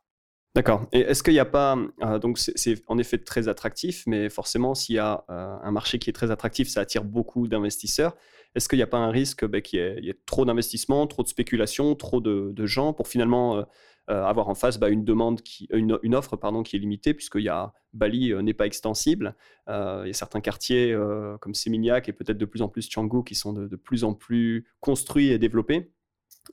D'accord. 0.55 0.87
Et 0.93 1.01
est-ce 1.01 1.25
qu'il 1.25 1.33
n'y 1.33 1.41
a 1.41 1.45
pas. 1.45 1.77
Euh, 2.03 2.21
donc, 2.21 2.39
c'est 2.39 2.81
en 2.87 2.97
effet 2.99 3.19
très 3.19 3.49
attractif, 3.49 4.05
mais 4.07 4.31
forcément, 4.31 4.77
s'il 4.77 4.95
y 4.95 5.01
a 5.01 5.25
euh, 5.29 5.57
un 5.61 5.71
marché 5.73 5.99
qui 5.99 6.11
est 6.11 6.13
très 6.13 6.31
attractif, 6.31 6.69
ça 6.69 6.81
attire 6.81 7.03
beaucoup 7.03 7.49
d'investisseurs. 7.49 8.17
Est-ce 8.55 8.69
qu'il 8.69 8.79
n'y 8.79 8.83
a 8.83 8.89
pas 8.89 8.99
un 8.99 9.11
risque 9.11 9.45
bah, 9.45 9.61
qu'il 9.61 9.81
y, 10.03 10.09
ait 10.09 10.21
trop 10.27 10.45
d'investissements, 10.45 11.07
trop 11.07 11.23
de 11.23 11.29
spéculation, 11.29 11.95
trop 11.95 12.21
de, 12.21 12.67
gens 12.67 12.93
pour 12.93 13.09
finalement 13.09 13.57
euh, 13.59 13.65
avoir 14.09 14.49
en 14.49 14.55
face 14.55 14.79
bah, 14.79 14.89
une, 14.89 15.05
demande 15.05 15.41
une, 15.71 16.15
offre 16.15 16.37
pardon, 16.37 16.63
qui 16.63 16.77
est 16.77 16.79
limitée, 16.79 17.15
puisque 17.15 17.39
Bali 17.93 18.35
n'est 18.43 18.55
pas 18.55 18.67
extensible. 18.67 19.35
il 19.69 20.07
y 20.07 20.11
a 20.11 20.13
certains 20.13 20.41
quartiers 20.41 20.97
comme 21.41 21.55
Seminyak 21.55 22.09
et 22.09 22.13
peut-être 22.13 22.39
de 22.39 22.45
plus 22.45 22.63
en 22.63 22.69
plus 22.69 22.89
Canggu 22.89 23.25
qui 23.25 23.35
sont 23.35 23.53
de 23.53 23.77
plus 23.77 24.05
en 24.05 24.15
plus 24.15 24.67
construits 24.81 25.31
et 25.31 25.39
développés. 25.39 25.91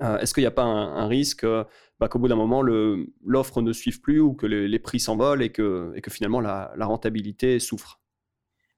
Euh, 0.01 0.17
est-ce 0.19 0.33
qu'il 0.33 0.41
n'y 0.41 0.47
a 0.47 0.51
pas 0.51 0.63
un, 0.63 1.07
risque 1.07 1.43
euh, 1.43 1.63
bah, 1.99 2.07
qu'au 2.07 2.19
bout 2.19 2.27
d'un 2.27 2.35
moment, 2.35 2.61
l'offre 2.61 3.61
ne 3.61 3.73
suive 3.73 4.01
plus 4.01 4.19
ou 4.19 4.33
que 4.33 4.45
les, 4.45 4.79
prix 4.79 4.99
s'envolent 4.99 5.43
et 5.43 5.51
que, 5.51 5.91
et 5.95 6.01
que 6.01 6.09
finalement 6.09 6.39
la, 6.39 6.73
rentabilité 6.79 7.59
souffre? 7.59 7.99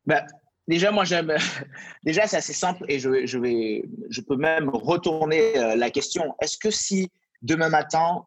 Bah, 0.06 0.25
Déjà, 0.67 0.91
moi, 0.91 1.03
j'aime. 1.03 1.34
Déjà, 2.03 2.27
c'est 2.27 2.38
assez 2.38 2.53
simple 2.53 2.86
et 2.88 3.00
je, 3.00 3.25
je, 3.25 3.38
vais, 3.38 3.84
je 4.10 4.22
peux 4.22 4.38
même 4.38 4.70
retourner 4.70 5.58
euh, 5.58 5.75
la 5.75 5.89
question. 5.89 6.36
Est-ce 6.41 6.58
que 6.58 6.72
si 6.72 7.10
demain 7.41 7.70
matin, 7.70 8.25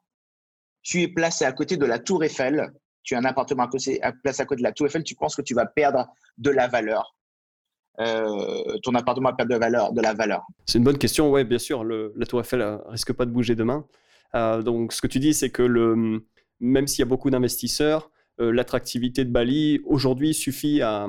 tu 0.82 1.02
es 1.02 1.08
placé 1.08 1.44
à 1.44 1.52
côté 1.52 1.76
de 1.76 1.86
la 1.86 1.98
Tour 1.98 2.24
Eiffel, 2.24 2.72
tu 3.02 3.14
as 3.14 3.18
un 3.18 3.24
appartement 3.24 3.68
placé 3.68 4.00
à 4.02 4.12
côté 4.12 4.56
de 4.56 4.62
la 4.62 4.72
Tour 4.72 4.86
Eiffel, 4.86 5.04
tu 5.04 5.14
penses 5.14 5.36
que 5.36 5.42
tu 5.42 5.54
vas 5.54 5.66
perdre 5.66 6.06
de 6.38 6.50
la 6.50 6.68
valeur? 6.68 7.16
Euh, 7.98 8.76
ton 8.82 8.94
appartement 8.94 9.32
perd 9.34 9.50
de, 9.50 9.56
valeur, 9.56 9.92
de 9.92 10.02
la 10.02 10.12
valeur 10.12 10.44
C'est 10.66 10.76
une 10.76 10.84
bonne 10.84 10.98
question. 10.98 11.30
Oui, 11.30 11.44
bien 11.44 11.58
sûr, 11.58 11.82
la 11.84 12.26
Tour 12.26 12.40
Eiffel 12.40 12.60
ne 12.60 12.90
risque 12.90 13.12
pas 13.12 13.24
de 13.24 13.30
bouger 13.30 13.54
demain. 13.54 13.86
Euh, 14.34 14.60
donc, 14.62 14.92
ce 14.92 15.00
que 15.00 15.06
tu 15.06 15.18
dis, 15.18 15.32
c'est 15.32 15.50
que 15.50 15.62
le, 15.62 16.22
même 16.60 16.86
s'il 16.86 17.00
y 17.00 17.02
a 17.02 17.06
beaucoup 17.06 17.30
d'investisseurs, 17.30 18.10
euh, 18.40 18.52
l'attractivité 18.52 19.24
de 19.24 19.30
Bali 19.30 19.80
aujourd'hui 19.86 20.34
suffit 20.34 20.82
à, 20.82 21.06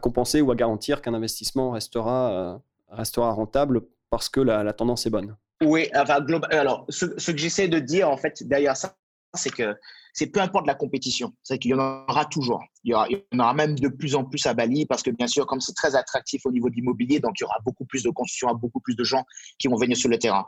compenser 0.00 0.40
ou 0.40 0.50
à 0.50 0.54
garantir 0.54 1.02
qu'un 1.02 1.14
investissement 1.14 1.70
restera, 1.70 2.60
restera 2.88 3.32
rentable 3.32 3.82
parce 4.10 4.28
que 4.28 4.40
la, 4.40 4.72
tendance 4.72 5.06
est 5.06 5.10
bonne. 5.10 5.36
Oui, 5.62 5.88
enfin, 5.94 6.24
alors, 6.50 6.84
ce, 6.88 7.06
que 7.06 7.38
j'essaie 7.38 7.68
de 7.68 7.78
dire, 7.78 8.10
en 8.10 8.16
fait, 8.16 8.42
derrière 8.42 8.76
ça, 8.76 8.96
c'est 9.34 9.50
que 9.50 9.74
c'est 10.12 10.26
peu 10.26 10.40
importe 10.40 10.66
la 10.66 10.74
compétition, 10.74 11.32
c'est 11.42 11.58
qu'il 11.58 11.70
y 11.70 11.74
en 11.74 11.78
aura 11.78 12.26
toujours. 12.26 12.62
Il 12.84 12.90
y, 12.90 12.94
en 12.94 13.38
aura 13.38 13.54
même 13.54 13.78
de 13.78 13.88
plus 13.88 14.14
en 14.14 14.24
plus 14.24 14.44
à 14.44 14.52
Bali 14.52 14.84
parce 14.84 15.02
que 15.02 15.10
bien 15.10 15.26
sûr, 15.26 15.46
comme 15.46 15.60
c'est 15.60 15.74
très 15.74 15.96
attractif 15.96 16.44
au 16.44 16.52
niveau 16.52 16.68
de 16.68 16.74
l'immobilier, 16.74 17.18
donc 17.18 17.40
il 17.40 17.44
y 17.44 17.44
aura 17.44 17.58
beaucoup 17.64 17.86
plus 17.86 18.02
de 18.02 18.10
construction, 18.10 18.54
beaucoup 18.54 18.80
plus 18.80 18.94
de 18.94 19.04
gens 19.04 19.24
qui 19.58 19.68
vont 19.68 19.76
venir 19.76 19.96
sur 19.96 20.10
le 20.10 20.18
terrain. 20.18 20.46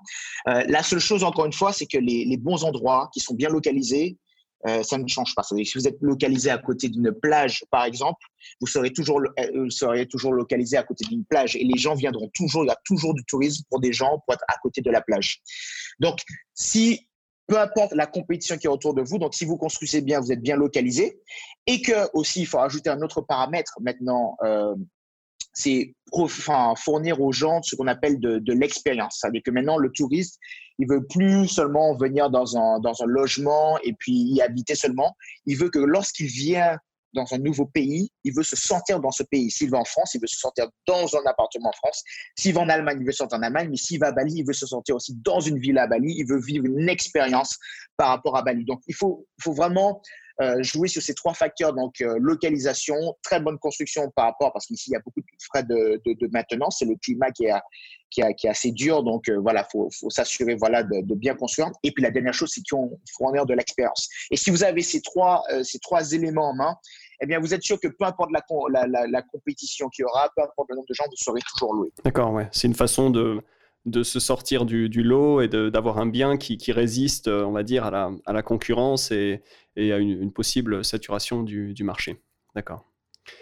Euh, 0.48 0.62
la 0.68 0.82
seule 0.82 1.00
chose, 1.00 1.24
encore 1.24 1.46
une 1.46 1.52
fois, 1.52 1.72
c'est 1.72 1.86
que 1.86 1.96
les, 1.96 2.36
bons 2.36 2.64
endroits 2.64 3.08
qui 3.14 3.20
sont 3.20 3.34
bien 3.34 3.48
localisés, 3.48 4.18
euh, 4.66 4.82
ça 4.82 4.98
ne 4.98 5.06
change 5.06 5.34
pas. 5.34 5.42
Si 5.42 5.72
vous 5.74 5.86
êtes 5.86 5.98
localisé 6.00 6.50
à 6.50 6.58
côté 6.58 6.88
d'une 6.88 7.12
plage, 7.12 7.64
par 7.70 7.84
exemple, 7.84 8.24
vous 8.60 8.66
serez 8.66 8.92
toujours, 8.92 9.20
euh, 9.38 10.04
toujours 10.06 10.32
localisé 10.32 10.76
à 10.76 10.82
côté 10.82 11.04
d'une 11.04 11.24
plage 11.24 11.56
et 11.56 11.64
les 11.64 11.78
gens 11.78 11.94
viendront 11.94 12.30
toujours. 12.34 12.64
Il 12.64 12.68
y 12.68 12.70
a 12.70 12.78
toujours 12.84 13.14
du 13.14 13.24
tourisme 13.24 13.64
pour 13.68 13.80
des 13.80 13.92
gens 13.92 14.20
pour 14.24 14.34
être 14.34 14.44
à 14.48 14.56
côté 14.62 14.80
de 14.80 14.90
la 14.90 15.02
plage. 15.02 15.40
Donc, 16.00 16.18
si 16.54 17.08
peu 17.46 17.60
importe 17.60 17.92
la 17.92 18.06
compétition 18.06 18.56
qui 18.56 18.66
est 18.66 18.70
autour 18.70 18.94
de 18.94 19.02
vous. 19.02 19.18
Donc, 19.18 19.34
si 19.34 19.44
vous 19.44 19.56
construisez 19.56 20.00
bien, 20.00 20.20
vous 20.20 20.32
êtes 20.32 20.40
bien 20.40 20.56
localisé. 20.56 21.20
Et 21.66 21.82
que 21.82 22.10
aussi, 22.14 22.40
il 22.40 22.46
faut 22.46 22.58
ajouter 22.58 22.90
un 22.90 23.02
autre 23.02 23.20
paramètre 23.20 23.74
maintenant, 23.80 24.36
euh, 24.44 24.74
c'est 25.52 25.94
fournir 26.76 27.20
aux 27.20 27.32
gens 27.32 27.62
ce 27.62 27.76
qu'on 27.76 27.86
appelle 27.86 28.18
de, 28.18 28.38
de 28.38 28.52
l'expérience. 28.52 29.18
C'est-à-dire 29.20 29.42
que 29.44 29.50
maintenant, 29.50 29.78
le 29.78 29.90
touriste, 29.90 30.38
il 30.78 30.88
veut 30.88 31.06
plus 31.06 31.48
seulement 31.48 31.96
venir 31.96 32.30
dans 32.30 32.56
un, 32.56 32.80
dans 32.80 33.02
un 33.02 33.06
logement 33.06 33.78
et 33.84 33.92
puis 33.92 34.12
y 34.12 34.42
habiter 34.42 34.74
seulement. 34.74 35.16
Il 35.46 35.56
veut 35.56 35.70
que 35.70 35.78
lorsqu'il 35.78 36.26
vient 36.26 36.78
dans 37.14 37.32
un 37.32 37.38
nouveau 37.38 37.66
pays, 37.66 38.10
il 38.24 38.34
veut 38.34 38.42
se 38.42 38.56
sentir 38.56 39.00
dans 39.00 39.12
ce 39.12 39.22
pays. 39.22 39.50
S'il 39.50 39.70
va 39.70 39.78
en 39.78 39.84
France, 39.84 40.14
il 40.14 40.20
veut 40.20 40.26
se 40.26 40.38
sentir 40.38 40.66
dans 40.86 41.06
un 41.16 41.24
appartement 41.26 41.68
en 41.68 41.72
France. 41.72 42.02
S'il 42.36 42.54
va 42.54 42.62
en 42.62 42.68
Allemagne, 42.68 42.98
il 43.00 43.06
veut 43.06 43.12
se 43.12 43.18
sentir 43.18 43.38
en 43.38 43.42
Allemagne. 43.42 43.68
Mais 43.70 43.76
s'il 43.76 44.00
va 44.00 44.08
à 44.08 44.12
Bali, 44.12 44.34
il 44.36 44.44
veut 44.44 44.52
se 44.52 44.66
sentir 44.66 44.96
aussi 44.96 45.14
dans 45.24 45.40
une 45.40 45.58
ville 45.58 45.78
à 45.78 45.86
Bali. 45.86 46.12
Il 46.18 46.26
veut 46.26 46.40
vivre 46.40 46.66
une 46.66 46.88
expérience 46.88 47.56
par 47.96 48.08
rapport 48.08 48.36
à 48.36 48.42
Bali. 48.42 48.64
Donc, 48.64 48.80
il 48.88 48.94
faut, 48.94 49.26
faut 49.40 49.52
vraiment 49.52 50.02
euh, 50.40 50.62
jouer 50.62 50.88
sur 50.88 51.00
ces 51.00 51.14
trois 51.14 51.32
facteurs. 51.32 51.72
Donc, 51.72 52.00
euh, 52.00 52.16
localisation, 52.18 52.96
très 53.22 53.38
bonne 53.40 53.58
construction 53.58 54.10
par 54.16 54.26
rapport, 54.26 54.52
parce 54.52 54.66
qu'ici, 54.66 54.90
il 54.90 54.94
y 54.94 54.96
a 54.96 55.00
beaucoup 55.00 55.20
de 55.20 55.26
frais 55.48 55.62
de, 55.62 56.00
de, 56.04 56.28
maintenance. 56.32 56.78
C'est 56.80 56.86
le 56.86 56.96
climat 56.96 57.30
qui 57.30 57.44
est, 57.44 57.52
qui, 58.10 58.20
qui 58.36 58.46
est 58.48 58.50
assez 58.50 58.72
dur. 58.72 59.04
Donc, 59.04 59.28
euh, 59.28 59.38
voilà, 59.40 59.64
il 59.68 59.70
faut, 59.70 59.88
faut 59.92 60.10
s'assurer 60.10 60.56
voilà, 60.56 60.82
de, 60.82 61.14
bien 61.14 61.34
construire. 61.36 61.70
Et 61.84 61.92
puis, 61.92 62.02
la 62.02 62.10
dernière 62.10 62.34
chose, 62.34 62.50
c'est 62.52 62.62
faut 62.68 62.98
fournir 63.16 63.46
de 63.46 63.54
l'expérience. 63.54 64.08
Et 64.30 64.36
si 64.36 64.50
vous 64.50 64.64
avez 64.64 64.82
ces 64.82 65.00
trois, 65.02 65.44
ces 65.62 65.78
trois 65.78 66.12
éléments 66.12 66.50
en 66.50 66.54
main, 66.54 66.76
eh 67.22 67.26
bien, 67.26 67.38
vous 67.38 67.54
êtes 67.54 67.62
sûr 67.62 67.78
que 67.78 67.86
peu 67.88 68.04
importe 68.04 68.30
la, 68.32 68.86
la, 68.86 69.06
la, 69.06 69.22
compétition 69.22 69.88
qu'il 69.88 70.02
y 70.02 70.04
aura, 70.06 70.28
peu 70.36 70.42
importe 70.42 70.68
le 70.70 70.76
nombre 70.76 70.88
de 70.88 70.94
gens, 70.94 71.04
vous 71.08 71.16
serez 71.16 71.40
toujours 71.52 71.74
loué. 71.74 71.92
D'accord, 72.04 72.32
ouais. 72.32 72.48
C'est 72.50 72.66
une 72.66 72.74
façon 72.74 73.10
de, 73.10 73.40
de 73.86 74.02
se 74.02 74.18
sortir 74.18 74.64
du, 74.64 74.88
du 74.88 75.02
lot 75.02 75.40
et 75.42 75.48
d'avoir 75.48 75.98
un 75.98 76.06
bien 76.06 76.36
qui, 76.36 76.56
qui, 76.56 76.72
résiste, 76.72 77.28
on 77.28 77.52
va 77.52 77.62
dire, 77.62 77.84
à 77.84 77.90
la, 77.90 78.10
à 78.24 78.32
la 78.32 78.42
concurrence 78.42 79.10
et, 79.10 79.42
et 79.76 79.92
à 79.92 79.98
une, 79.98 80.32
possible 80.32 80.84
saturation 80.84 81.42
du, 81.42 81.74
du 81.74 81.84
marché. 81.84 82.22
D'accord. 82.54 82.84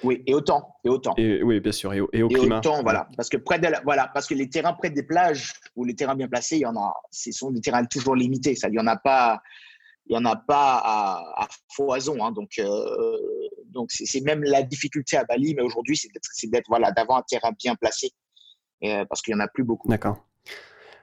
Oui, 0.04 0.22
et 0.26 0.34
autant, 0.34 0.76
et 0.84 0.88
autant. 0.88 1.14
Et, 1.16 1.42
oui, 1.42 1.60
bien 1.60 1.72
sûr, 1.72 1.92
et 1.92 2.00
au, 2.00 2.08
et 2.12 2.22
au 2.22 2.28
et 2.28 2.34
climat. 2.34 2.58
Autant, 2.58 2.82
voilà, 2.82 3.08
parce 3.16 3.28
que 3.28 3.36
près 3.36 3.58
de 3.58 3.68
voilà, 3.84 4.08
parce 4.14 4.26
que 4.26 4.34
les 4.34 4.48
terrains 4.48 4.74
près 4.74 4.90
des 4.90 5.02
plages 5.02 5.54
ou 5.74 5.84
les 5.84 5.94
terrains 5.94 6.14
bien 6.14 6.28
placés, 6.28 6.56
il 6.56 6.62
y 6.62 6.66
en 6.66 6.76
a, 6.76 6.94
ce 7.10 7.32
sont 7.32 7.50
des 7.50 7.60
terrains 7.60 7.84
toujours 7.84 8.14
limités. 8.14 8.54
Ça, 8.54 8.68
il 8.68 8.74
y 8.74 8.78
en 8.78 8.86
a 8.86 8.96
pas, 8.96 9.42
il 10.06 10.14
y 10.14 10.16
en 10.16 10.24
a 10.24 10.36
pas 10.36 10.80
à, 10.84 11.48
foison. 11.74 12.24
Hein, 12.24 12.30
donc, 12.30 12.52
euh, 12.60 13.18
donc 13.66 13.90
c'est 13.90 14.20
même 14.20 14.44
la 14.44 14.62
difficulté 14.62 15.16
à 15.16 15.24
Bali, 15.24 15.54
mais 15.56 15.62
aujourd'hui, 15.62 15.96
c'est 15.96 16.48
d'être 16.48 16.66
voilà, 16.68 16.92
d'avoir 16.92 17.18
un 17.18 17.24
terrain 17.28 17.50
bien 17.58 17.74
placé, 17.74 18.10
euh, 18.84 19.04
parce 19.06 19.20
qu'il 19.20 19.32
y 19.32 19.36
en 19.36 19.40
a 19.40 19.48
plus 19.48 19.64
beaucoup. 19.64 19.88
D'accord. 19.88 20.24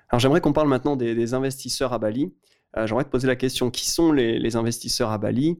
Alors 0.09 0.19
j'aimerais 0.19 0.41
qu'on 0.41 0.53
parle 0.53 0.67
maintenant 0.67 0.95
des, 0.95 1.33
investisseurs 1.33 1.93
à 1.93 1.99
Bali. 1.99 2.33
Euh, 2.77 2.87
j'aimerais 2.87 3.03
te 3.03 3.09
poser 3.09 3.27
la 3.27 3.35
question 3.35 3.71
qui 3.71 3.89
sont 3.89 4.11
les, 4.11 4.55
investisseurs 4.55 5.11
à 5.11 5.17
Bali? 5.17 5.59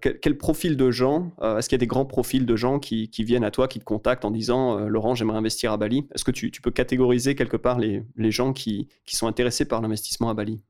Quel, 0.00 0.38
profil 0.38 0.78
de 0.78 0.90
gens 0.90 1.32
Est-ce 1.42 1.68
qu'il 1.68 1.76
y 1.76 1.80
a 1.80 1.84
des 1.84 1.86
grands 1.86 2.06
profils 2.06 2.46
de 2.46 2.56
gens 2.56 2.78
qui, 2.78 3.10
viennent 3.18 3.44
à 3.44 3.50
toi, 3.50 3.68
qui 3.68 3.78
te 3.78 3.84
contactent 3.84 4.24
en 4.24 4.30
disant 4.30 4.78
Laurent, 4.78 5.14
j'aimerais 5.14 5.36
investir 5.36 5.72
à 5.72 5.76
Bali 5.76 6.08
Est-ce 6.14 6.24
que 6.24 6.30
tu, 6.30 6.50
peux 6.50 6.70
catégoriser 6.70 7.34
quelque 7.34 7.58
part 7.58 7.78
les, 7.78 8.30
gens 8.30 8.54
qui 8.54 8.88
sont 9.06 9.26
intéressés 9.26 9.66
par 9.66 9.82
l'investissement 9.82 10.30
à 10.30 10.34
Bali? 10.34 10.62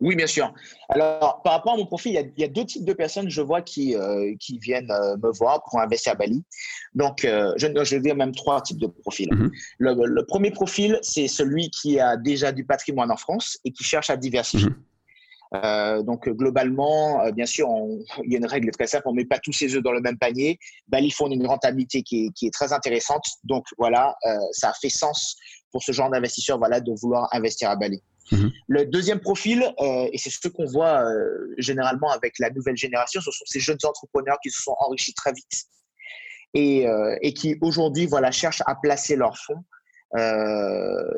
Oui, 0.00 0.14
bien 0.14 0.26
sûr. 0.26 0.52
Alors, 0.88 1.42
par 1.42 1.54
rapport 1.54 1.74
à 1.74 1.76
mon 1.76 1.86
profil, 1.86 2.12
il 2.12 2.40
y 2.40 2.44
a, 2.44 2.48
deux 2.48 2.64
types 2.64 2.84
de 2.84 2.92
personnes, 2.92 3.28
je 3.28 3.42
vois, 3.42 3.62
qui, 3.62 3.96
euh, 3.96 4.34
qui 4.38 4.58
viennent 4.58 4.90
euh, 4.90 5.16
me 5.16 5.30
voir 5.32 5.64
pour 5.64 5.80
investir 5.80 6.12
à 6.12 6.14
Bali. 6.14 6.44
Donc, 6.94 7.24
euh, 7.24 7.52
je, 7.56 7.66
je 7.66 7.96
vais 7.96 8.00
dire 8.00 8.14
même 8.14 8.32
trois 8.32 8.60
types 8.60 8.78
de 8.78 8.86
profils. 8.86 9.28
Mhm. 9.32 9.50
le, 9.78 10.22
premier 10.22 10.50
profil, 10.50 10.98
c'est 11.02 11.26
celui 11.26 11.70
qui 11.70 11.98
a 11.98 12.16
déjà 12.16 12.52
du 12.52 12.64
patrimoine 12.64 13.10
en 13.10 13.16
France 13.16 13.58
et 13.64 13.72
qui 13.72 13.82
cherche 13.82 14.10
à 14.10 14.16
diversifier. 14.16 14.68
Mhm. 14.68 16.04
donc, 16.04 16.28
globalement, 16.28 17.28
bien 17.32 17.46
sûr, 17.46 17.68
il 18.22 18.32
y 18.32 18.36
a 18.36 18.38
une 18.38 18.46
règle 18.46 18.70
très 18.70 18.86
simple, 18.86 19.08
on 19.08 19.12
ne 19.12 19.16
met 19.16 19.24
pas 19.24 19.38
tous 19.38 19.52
ses 19.52 19.74
œufs 19.74 19.82
dans 19.82 19.92
le 19.92 20.00
même 20.00 20.18
panier. 20.18 20.58
Bali 20.86 21.10
font 21.10 21.28
une 21.28 21.46
rentabilité 21.46 22.02
qui 22.02 22.26
est, 22.26 22.30
qui 22.34 22.46
est 22.46 22.52
très 22.52 22.72
intéressante. 22.72 23.24
Donc, 23.42 23.64
voilà, 23.78 24.14
ça 24.52 24.70
a 24.70 24.72
fait 24.74 24.90
sens 24.90 25.36
pour 25.72 25.82
ce 25.82 25.90
genre 25.90 26.10
d'investisseur 26.10 26.58
voilà, 26.58 26.80
de 26.80 26.92
vouloir 27.00 27.28
investir 27.32 27.70
à 27.70 27.76
Bali. 27.76 28.00
Mhm. 28.32 28.52
Le 28.66 28.86
deuxième 28.86 29.20
profil, 29.20 29.62
euh, 29.80 30.08
et 30.12 30.18
c'est 30.18 30.30
ce 30.30 30.48
qu'on 30.48 30.66
voit 30.66 31.02
euh, 31.02 31.54
généralement 31.58 32.10
avec 32.10 32.38
la 32.38 32.50
nouvelle 32.50 32.76
génération, 32.76 33.20
ce 33.20 33.30
sont 33.30 33.44
ces 33.46 33.60
jeunes 33.60 33.78
entrepreneurs 33.84 34.38
qui 34.42 34.50
se 34.50 34.62
sont 34.62 34.74
enrichis 34.78 35.14
très 35.14 35.32
vite 35.32 35.64
et, 36.54 36.86
euh, 36.86 37.16
et 37.22 37.32
qui 37.32 37.56
aujourd'hui 37.60 38.06
voilà, 38.06 38.30
cherchent 38.30 38.62
à 38.66 38.74
placer 38.74 39.16
leurs 39.16 39.38
fonds 39.38 39.64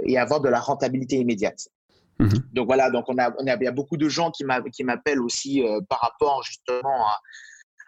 et 0.04 0.18
avoir 0.18 0.40
de 0.40 0.48
la 0.48 0.58
rentabilité 0.58 1.16
immédiate. 1.16 1.68
Mhm. 2.18 2.42
Donc 2.52 2.66
voilà, 2.66 2.90
donc 2.90 3.04
on 3.08 3.16
a, 3.18 3.32
on 3.38 3.46
a, 3.46 3.54
il 3.54 3.62
y 3.62 3.68
a 3.68 3.72
beaucoup 3.72 3.96
de 3.96 4.08
gens 4.08 4.32
qui 4.32 4.44
m'appellent 4.44 5.22
aussi 5.22 5.62
par 5.88 6.00
rapport 6.00 6.42
justement 6.42 7.06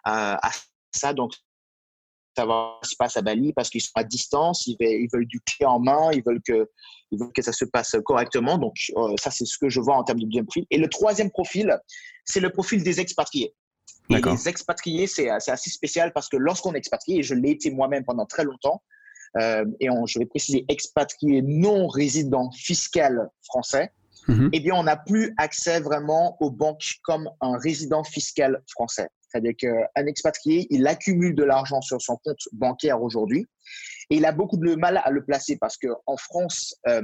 à, 0.05 0.47
à, 0.47 0.51
ça. 0.91 1.13
Donc 1.13 1.33
savoir 2.35 2.79
ce 2.83 2.89
qui 2.89 2.93
se 2.93 2.97
passe 2.97 3.17
à 3.17 3.21
Bali 3.21 3.53
parce 3.53 3.69
qu'ils 3.69 3.81
sont 3.81 3.91
à 3.95 4.03
distance, 4.03 4.67
ils 4.67 4.77
veulent, 4.79 5.01
ils 5.01 5.09
veulent 5.11 5.27
du 5.27 5.39
clé 5.41 5.65
en 5.65 5.79
main, 5.79 6.11
ils 6.11 6.23
veulent 6.25 6.41
que, 6.41 6.69
ils 7.11 7.19
veulent 7.19 7.31
que 7.33 7.41
ça 7.41 7.53
se 7.53 7.65
passe 7.65 7.95
correctement. 8.05 8.57
Donc, 8.57 8.75
euh, 8.97 9.13
ça, 9.21 9.31
c'est 9.31 9.45
ce 9.45 9.57
que 9.57 9.69
je 9.69 9.79
vois 9.79 9.95
en 9.95 10.03
termes 10.03 10.19
de 10.19 10.25
deuxième 10.25 10.45
profil. 10.45 10.65
Et 10.69 10.77
le 10.77 10.87
troisième 10.87 11.29
profil, 11.29 11.77
c'est 12.25 12.39
le 12.39 12.49
profil 12.49 12.83
des 12.83 12.99
expatriés. 12.99 13.53
Et 14.09 14.21
les 14.21 14.49
expatriés, 14.49 15.07
c'est 15.07 15.29
assez 15.29 15.69
spécial 15.69 16.11
parce 16.13 16.27
que 16.27 16.37
lorsqu'on 16.37 16.73
est 16.73 16.77
expatrié, 16.77 17.19
et 17.19 17.23
je 17.23 17.35
l'ai 17.35 17.51
été 17.51 17.71
moi-même 17.71 18.03
pendant 18.03 18.25
très 18.25 18.43
longtemps, 18.43 18.83
euh, 19.39 19.65
et 19.79 19.87
je 20.05 20.19
vais 20.19 20.25
préciser 20.25 20.65
expatrié 20.67 21.41
non 21.41 21.87
résident 21.87 22.51
fiscal 22.51 23.29
français, 23.43 23.91
mm-hmm. 24.27 24.49
eh 24.51 24.59
bien, 24.59 24.75
on 24.75 24.83
n'a 24.83 24.97
plus 24.97 25.33
accès 25.37 25.79
vraiment 25.79 26.37
aux 26.41 26.51
banques 26.51 26.99
comme 27.03 27.29
un 27.41 27.57
résident 27.57 28.03
fiscal 28.03 28.61
français. 28.67 29.07
C'est-à-dire 29.33 29.53
expatrié, 30.07 30.67
il 30.69 30.85
accumule 30.87 31.35
de 31.35 31.43
l'argent 31.43 31.81
sur 31.81 32.01
son 32.01 32.17
compte 32.23 32.47
bancaire 32.51 33.01
aujourd'hui 33.01 33.47
et 34.09 34.17
il 34.17 34.25
a 34.25 34.31
beaucoup 34.31 34.57
de 34.57 34.75
mal 34.75 35.01
à 35.03 35.09
le 35.09 35.23
placer 35.23 35.57
parce 35.57 35.77
qu'en 35.77 36.17
France, 36.17 36.75
euh, 36.87 37.01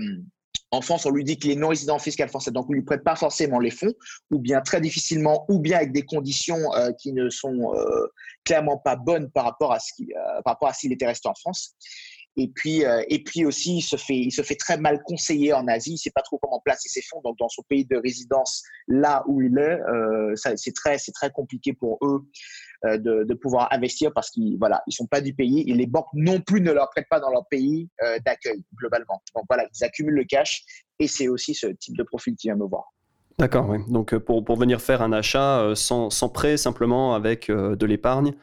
en 0.72 0.82
France, 0.82 1.08
on 1.08 1.10
lui 1.10 1.24
dit 1.24 1.38
qu'il 1.38 1.50
est 1.50 1.56
non 1.56 1.70
résident 1.70 1.98
fiscal 1.98 2.30
français, 2.30 2.52
donc 2.52 2.68
on 2.68 2.74
ne 2.74 2.78
lui 2.78 2.84
prête 2.84 3.04
pas 3.04 3.16
forcément 3.16 3.60
les 3.60 3.72
fonds, 3.72 3.94
ou 4.30 4.38
bien 4.38 4.62
très 4.62 4.80
difficilement, 4.80 5.46
ou 5.50 5.60
bien 5.60 5.78
avec 5.78 5.92
des 5.92 6.04
conditions 6.04 6.60
qui 7.00 7.12
ne 7.12 7.32
sont 7.32 7.74
clairement 8.44 8.78
pas 8.78 8.96
bonnes 8.96 9.32
par 9.32 9.46
rapport 9.46 9.74
à 9.74 9.80
ce 9.80 9.92
qui, 9.94 10.14
par 10.46 10.54
rapport 10.54 10.70
à 10.70 10.74
s'il 10.74 10.94
était 10.94 11.08
resté 11.08 11.28
en 11.28 11.34
France. 11.34 11.76
Et 12.38 12.48
puis, 12.48 12.86
euh, 12.86 13.04
et 13.10 13.24
puis 13.24 13.46
aussi, 13.46 13.78
il 13.78 13.82
se, 13.82 13.96
fait, 13.96 14.16
il 14.16 14.32
se 14.32 14.42
fait 14.42 14.56
très 14.56 14.78
mal 14.78 15.02
conseiller 15.04 15.54
en 15.54 15.68
Asie. 15.68 15.92
Il 15.92 15.94
ne 15.94 15.98
sait 15.98 16.12
pas 16.12 16.22
trop 16.22 16.38
comment 16.38 16.62
placer 16.64 16.88
ses 16.88 17.02
fonds. 17.02 17.22
Donc, 17.22 17.38
dans 17.38 17.50
son 17.50 17.64
pays 17.64 17.86
de 17.86 17.98
résidence, 17.98 18.64
là 18.88 19.24
où 19.28 19.42
il 19.42 19.58
est, 19.58 19.82
euh, 19.82 20.34
c'est 20.36 20.74
très, 20.74 20.98
très 20.98 21.32
compliqué 21.32 21.74
pour 21.74 21.98
eux 22.02 22.22
euh, 22.86 22.98
de, 22.98 23.34
pouvoir 23.34 23.72
investir 23.72 24.12
parce 24.14 24.30
qu'ils 24.30 24.58
voilà, 24.58 24.84
ils 24.88 24.94
sont 24.94 25.06
pas 25.06 25.22
du 25.22 25.34
pays 25.34 25.70
et 25.70 25.74
les 25.74 25.86
banques 25.86 26.08
non 26.14 26.42
plus 26.42 26.62
ne 26.62 26.72
leur 26.72 26.90
prêtent 26.90 27.10
pas 27.10 27.20
dans 27.20 27.30
leur 27.30 27.46
pays 27.48 27.90
d'accueil 28.26 28.62
globalement. 28.76 29.22
Donc 29.34 29.46
voilà, 29.50 29.66
ils 29.74 29.84
accumulent 29.84 30.16
le 30.16 30.26
cash 30.26 30.64
et 31.00 31.08
c'est 31.08 31.30
aussi 31.30 31.54
ce 31.54 31.68
type 31.68 31.96
de 31.98 32.04
profil 32.04 32.36
qui 32.36 32.48
vient 32.48 32.56
me 32.56 32.66
voir. 32.66 32.94
D'accord, 33.38 33.70
oui. 33.70 33.78
Donc 33.88 34.18
pour, 34.18 34.44
pour 34.44 34.58
venir 34.58 34.82
faire 34.82 35.02
un 35.02 35.14
achat 35.14 35.72
sans, 35.76 36.10
sans 36.10 36.28
prêt, 36.28 36.58
simplement 36.58 37.16
avec 37.16 37.50
de 37.50 37.86
l'épargne, 37.86 38.34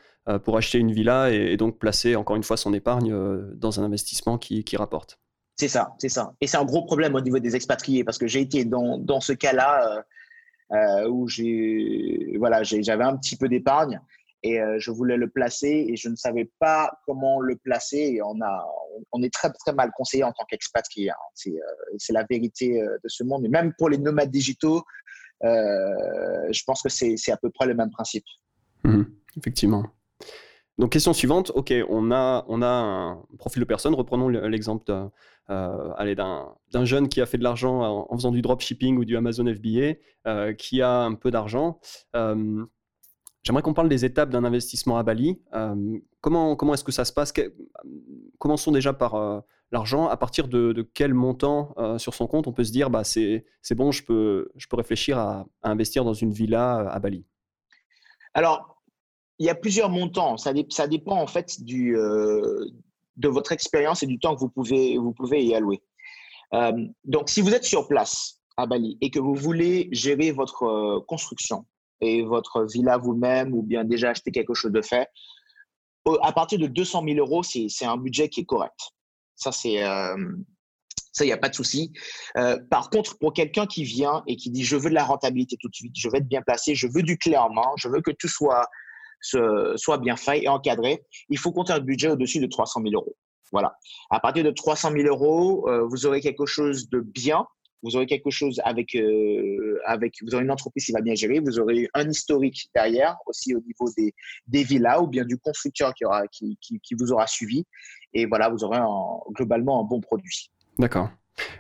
pour 0.43 0.57
acheter 0.57 0.79
une 0.79 0.93
villa 0.93 1.31
et, 1.31 1.57
donc 1.57 1.79
placer 1.79 2.17
encore 2.17 2.37
une 2.37 2.43
fois 2.43 2.57
son 2.57 2.75
épargne 2.75 3.13
euh, 3.13 3.53
dans 3.55 3.81
un 3.81 3.85
investissement 3.85 4.39
qui, 4.39 4.65
rapporte. 4.77 5.21
C'est 5.57 5.69
ça, 5.69 5.95
c'est 5.99 6.09
ça. 6.09 6.35
Et 6.41 6.47
c'est 6.47 6.57
un 6.57 6.65
gros 6.65 6.85
problème 6.85 7.15
au 7.15 7.21
niveau 7.21 7.39
des 7.39 7.57
expatriés 7.57 8.05
parce 8.05 8.19
que 8.19 8.27
j'ai 8.27 8.41
été 8.41 8.65
dans, 8.65 8.99
dans 8.99 9.21
ce 9.21 9.33
cas-là 9.33 10.05
euh, 10.73 11.09
où 11.09 11.29
j'ai 11.29 12.37
voilà, 12.39 12.63
j'avais 12.63 13.05
un 13.05 13.17
petit 13.17 13.37
peu 13.37 13.49
d'épargne 13.49 14.01
et 14.43 14.61
je 14.79 14.91
voulais 14.91 15.17
le 15.17 15.29
placer 15.29 15.87
et 15.89 15.97
je 15.97 16.09
ne 16.09 16.15
savais 16.15 16.51
pas 16.59 17.01
comment 17.07 17.41
le 17.41 17.57
placer. 17.57 17.97
Et 17.97 18.23
on, 18.23 18.41
a, 18.43 18.67
on 19.13 19.23
est 19.23 19.33
très, 19.33 19.51
très 19.51 19.73
mal 19.73 19.91
conseillé 19.97 20.25
en 20.25 20.33
tant 20.33 20.45
qu'expatrié. 20.45 21.11
Hein. 21.11 21.53
C'est 21.97 22.13
la 22.13 22.25
vérité 22.29 22.81
de 22.81 23.09
ce 23.09 23.25
monde. 23.25 23.45
Et 23.45 23.49
même 23.49 23.73
pour 23.79 23.89
les 23.89 23.99
nomades 23.99 24.31
digitaux, 24.31 24.85
je 25.43 26.63
pense 26.65 26.83
que 26.83 26.89
c'est 26.91 27.33
à 27.33 27.37
peu 27.39 27.51
près 27.51 27.67
le 27.67 27.75
même 27.75 27.91
principe. 27.91 28.27
Mmh, 28.85 29.03
effectivement. 29.37 29.85
Donc, 30.79 30.93
question 30.93 31.15
suivante. 31.15 31.53
OK, 31.55 31.73
on 31.89 32.11
a, 32.11 32.45
on 32.49 32.61
a 32.61 32.67
un 32.67 33.23
profil 33.39 33.61
de 33.61 33.65
personne. 33.65 33.95
Reprenons 33.95 34.29
l'exemple 34.29 34.93
euh, 35.49 36.15
d'un 36.15 36.85
jeune 36.85 37.09
qui 37.09 37.21
a 37.21 37.27
fait 37.27 37.39
de 37.39 37.45
l'argent 37.45 38.07
en, 38.11 38.17
faisant 38.17 38.31
du 38.31 38.43
dropshipping 38.43 38.99
ou 38.99 39.05
du 39.05 39.17
Amazon 39.17 39.47
FBA, 39.47 39.95
euh, 40.27 40.53
qui 40.53 40.83
a 40.83 41.03
un 41.03 41.15
peu 41.15 41.31
d'argent. 41.31 41.81
Euh, 42.15 42.65
j'aimerais 43.43 43.63
qu'on 43.63 43.73
parle 43.73 43.89
des 43.89 44.05
étapes 44.05 44.29
d'un 44.29 44.45
investissement 44.45 44.99
à 44.99 45.03
Bali. 45.03 45.41
comment 46.21 46.57
comment 46.57 46.75
est-ce 46.75 46.85
que 46.85 46.93
ça 46.93 47.07
se 47.07 47.13
passe? 47.13 47.33
Commençons 48.39 48.73
déjà 48.73 48.93
par 48.93 49.45
l'argent. 49.73 50.09
À 50.09 50.17
partir 50.19 50.47
de, 50.47 50.87
quel 50.93 51.15
montant 51.15 51.75
sur 51.97 52.13
son 52.13 52.27
compte 52.27 52.49
on 52.49 52.53
peut 52.53 52.65
se 52.65 52.73
dire 52.73 52.91
bah, 52.91 53.05
c'est 53.05 53.45
bon, 53.71 53.93
je 53.93 54.05
peux, 54.05 54.51
je 54.57 54.67
peux 54.67 54.77
réfléchir 54.77 55.17
à, 55.17 55.47
à 55.63 55.71
investir 55.71 56.05
dans 56.05 56.15
une 56.15 56.33
villa 56.33 56.91
à 56.91 56.99
Bali? 56.99 57.25
Alors, 58.35 58.76
il 59.39 59.47
y 59.47 59.51
a 59.51 59.55
plusieurs 59.55 59.91
montants. 59.91 60.37
Ça, 60.37 60.53
dépend 60.53 61.21
en 61.21 61.27
fait 61.27 61.57
euh, 61.71 62.71
de 63.17 63.29
votre 63.29 63.53
expérience 63.53 64.03
et 64.03 64.07
du 64.07 64.19
temps 64.19 64.35
que 64.35 64.41
vous 64.41 64.49
pouvez, 64.49 64.99
vous 64.99 65.13
pouvez 65.13 65.45
y 65.45 65.55
allouer. 65.55 65.83
Euh, 66.55 66.73
donc, 67.05 67.29
si 67.29 67.41
vous 67.41 67.53
êtes 67.53 67.65
sur 67.65 67.89
place 67.89 68.41
à 68.57 68.67
Bali 68.67 68.97
et 69.01 69.11
que 69.11 69.19
vous 69.19 69.35
voulez 69.35 69.89
gérer 69.93 70.31
votre 70.31 70.63
euh, 70.63 71.01
construction 71.07 71.67
et 72.01 72.23
votre 72.23 72.65
villa 72.65 72.99
vous-même 72.99 73.53
ou 73.55 73.63
bien 73.63 73.85
déjà 73.85 74.11
acheter 74.11 74.31
quelque 74.31 74.55
chose 74.55 74.73
de 74.73 74.83
fait, 74.83 75.09
à 76.23 76.33
partir 76.33 76.59
de 76.59 76.69
200 76.69 77.03
000 77.05 77.19
euros, 77.19 77.43
c'est 77.43 77.85
un 77.85 77.97
budget 77.97 78.29
qui 78.29 78.41
est 78.41 78.45
correct. 78.45 78.79
Ça, 79.35 79.51
c'est 79.51 79.83
il 81.19 81.27
n'y 81.27 81.33
a 81.33 81.37
pas 81.37 81.49
de 81.49 81.55
souci. 81.55 81.93
par 82.71 82.91
contre, 82.91 83.19
pour 83.19 83.33
quelqu'un 83.33 83.67
qui 83.67 83.83
vient 83.83 84.23
et 84.29 84.37
qui 84.37 84.51
dit 84.51 84.63
je 84.63 84.77
veux 84.77 84.89
de 84.89 84.95
la 84.95 85.05
rentabilité 85.05 85.57
tout 85.61 85.69
de 85.69 85.75
suite, 85.75 85.95
je 85.97 86.09
veux 86.09 86.15
être 86.15 86.29
bien 86.29 86.43
placé, 86.43 86.77
je 86.77 86.87
veux 86.87 87.03
du 87.03 87.19
clé 87.19 87.37
en 87.37 87.51
main, 87.51 87.73
je 87.77 87.89
veux 87.89 88.03
que 88.03 88.13
tout 88.13 88.29
soit 88.29 88.69
soit 89.21 89.99
bien 89.99 90.17
fait 90.17 90.45
et 90.45 90.49
encadré, 90.49 91.05
il 91.29 91.39
faut 91.39 91.53
compter 91.53 91.73
un 91.73 91.81
budget 91.81 92.11
au-dessus 92.11 92.41
de 92.41 92.47
300 92.47 92.83
000 92.83 92.95
euros. 92.95 93.17
Voilà. 93.53 93.77
À 94.11 94.21
partir 94.21 94.45
de 94.45 94.51
300 94.51 94.93
000 94.93 95.09
euros, 95.09 95.69
euh, 95.69 95.87
vous 95.87 96.07
aurez 96.07 96.21
quelque 96.21 96.47
chose 96.47 96.89
de 96.89 97.01
bien. 97.01 97.47
Vous 97.83 97.95
aurez 97.95 98.07
quelque 98.07 98.31
chose 98.31 98.61
avec, 98.65 98.97
euh, 98.97 99.79
avec, 99.85 100.15
vous 100.23 100.35
aurez 100.35 100.43
une 100.43 100.51
entreprise 100.51 100.87
qui 100.87 100.93
va 100.93 101.01
bien 101.01 101.15
gérer. 101.15 101.39
Vous 101.41 101.61
aurez 101.61 101.89
un 101.95 102.09
historique 102.09 102.69
derrière 102.75 103.17
aussi 103.27 103.55
au 103.55 103.61
niveau 103.61 103.89
des, 103.97 104.13
des 104.49 104.65
villas 104.65 105.01
ou 105.01 105.07
bien 105.07 105.25
du 105.25 105.39
constructeur 105.39 105.95
qui, 105.95 106.05
aura, 106.05 106.27
qui, 106.27 106.59
qui, 106.61 106.95
vous 106.99 107.13
aura 107.13 107.27
suivi. 107.27 107.65
Et 108.13 108.27
voilà, 108.27 108.49
vous 108.49 108.65
aurez 108.65 108.81
globalement 109.33 109.81
un 109.81 109.85
bon 109.85 110.01
produit. 110.01 110.51
D'accord. 110.79 111.11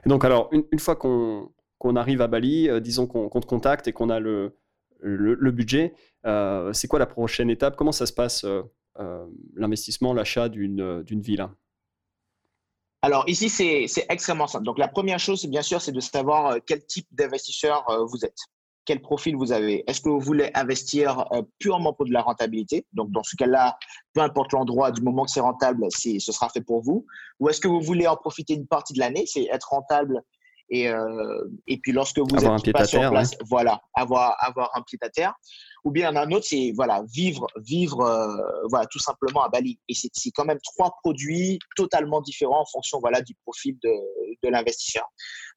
Donc 0.07 0.25
alors, 0.25 0.49
une, 0.53 0.65
une 0.73 0.79
fois 0.79 0.97
qu'on 0.97 1.97
arrive 1.97 2.23
à 2.23 2.27
Bali, 2.27 2.69
euh, 2.69 2.81
disons 2.81 3.07
qu'on 3.07 3.29
te 3.29 3.47
contacte 3.47 3.87
et 3.87 3.93
qu'on 3.93 4.11
a 4.11 4.19
le, 4.19 4.57
le, 5.01 5.51
budget. 5.51 5.95
Euh, 6.27 6.73
c'est 6.73 6.89
quoi 6.89 6.99
la 6.99 7.07
prochaine 7.07 7.51
étape? 7.51 7.77
Comment 7.77 7.93
ça 7.93 8.07
se 8.07 8.13
passe 8.13 8.45
euh, 8.45 8.63
euh, 8.99 9.27
l'investissement, 9.55 10.13
l'achat 10.13 10.49
d'une 10.49 11.05
ville? 11.09 11.47
Alors 13.03 13.25
ici, 13.29 13.49
c'est 13.49 14.07
extrêmement 14.09 14.47
simple. 14.47 14.65
Donc 14.65 14.79
la 14.79 14.89
première 14.89 15.19
chose, 15.19 15.47
bien 15.47 15.63
sûr, 15.63 15.81
c'est 15.81 15.93
de 15.93 16.01
savoir 16.01 16.57
quel 16.67 16.85
type 16.85 17.07
d'investisseur 17.13 17.85
vous 18.11 18.25
êtes, 18.25 18.39
quel 18.85 19.01
profil 19.01 19.37
vous 19.37 19.53
avez. 19.53 19.85
Est-ce 19.87 20.01
que 20.01 20.09
vous 20.09 20.19
voulez 20.19 20.51
investir 20.55 21.25
purement 21.61 21.93
pour 21.93 22.07
de 22.07 22.13
la 22.13 22.23
rentabilité? 22.23 22.85
Donc 22.95 23.13
dans 23.13 23.23
ce 23.23 23.37
cas-là, 23.37 23.79
peu 24.13 24.23
importe 24.23 24.53
l'endroit, 24.53 24.91
du 24.91 25.03
moment 25.03 25.25
que 25.25 25.31
c'est 25.31 25.41
rentable, 25.41 25.87
ce 25.91 26.19
sera 26.19 26.49
fait 26.49 26.63
pour 26.63 26.83
vous. 26.83 27.07
Ou 27.39 27.49
est-ce 27.49 27.61
que 27.61 27.69
vous 27.69 27.81
voulez 27.81 28.09
en 28.09 28.17
profiter 28.17 28.55
une 28.55 28.67
partie 28.67 28.95
de 28.95 28.99
l'année, 28.99 29.25
c'est 29.27 29.45
être 29.53 29.69
rentable 29.69 30.25
et, 30.69 30.89
euh, 30.89 31.45
et 31.67 31.79
puis 31.79 31.93
lorsque 31.93 32.19
vous 32.19 32.35
avoir 32.37 32.59
êtes 32.59 32.73
pas 32.73 32.85
sur 32.85 33.09
place, 33.11 33.37
voilà, 33.49 33.81
avoir, 33.95 34.37
avoir 34.41 34.71
un 34.77 34.83
pied 34.83 34.99
à 35.03 35.09
terre. 35.09 35.35
Ou 35.85 35.93
bien 35.93 36.17
un 36.17 36.31
autre, 36.33 36.47
c'est 36.49 36.73
voilà, 36.75 37.05
vivre, 37.13 37.47
vivre 37.63 38.01
euh, 38.01 38.37
voilà, 38.69 38.87
tout 38.87 38.99
simplement 38.99 39.45
à 39.45 39.49
Bali. 39.49 39.79
Et 39.89 39.95
c'est 39.95 40.31
quand 40.35 40.45
même 40.45 40.59
trois 40.65 40.97
produits 41.03 41.61
totalement 41.77 42.21
différents 42.21 42.63
en 42.63 42.67
fonction 42.67 42.99
voilà, 42.99 43.21
du 43.21 43.35
profil 43.45 43.79
de, 43.85 43.91
de 44.43 44.49
l'investisseur. 44.49 45.05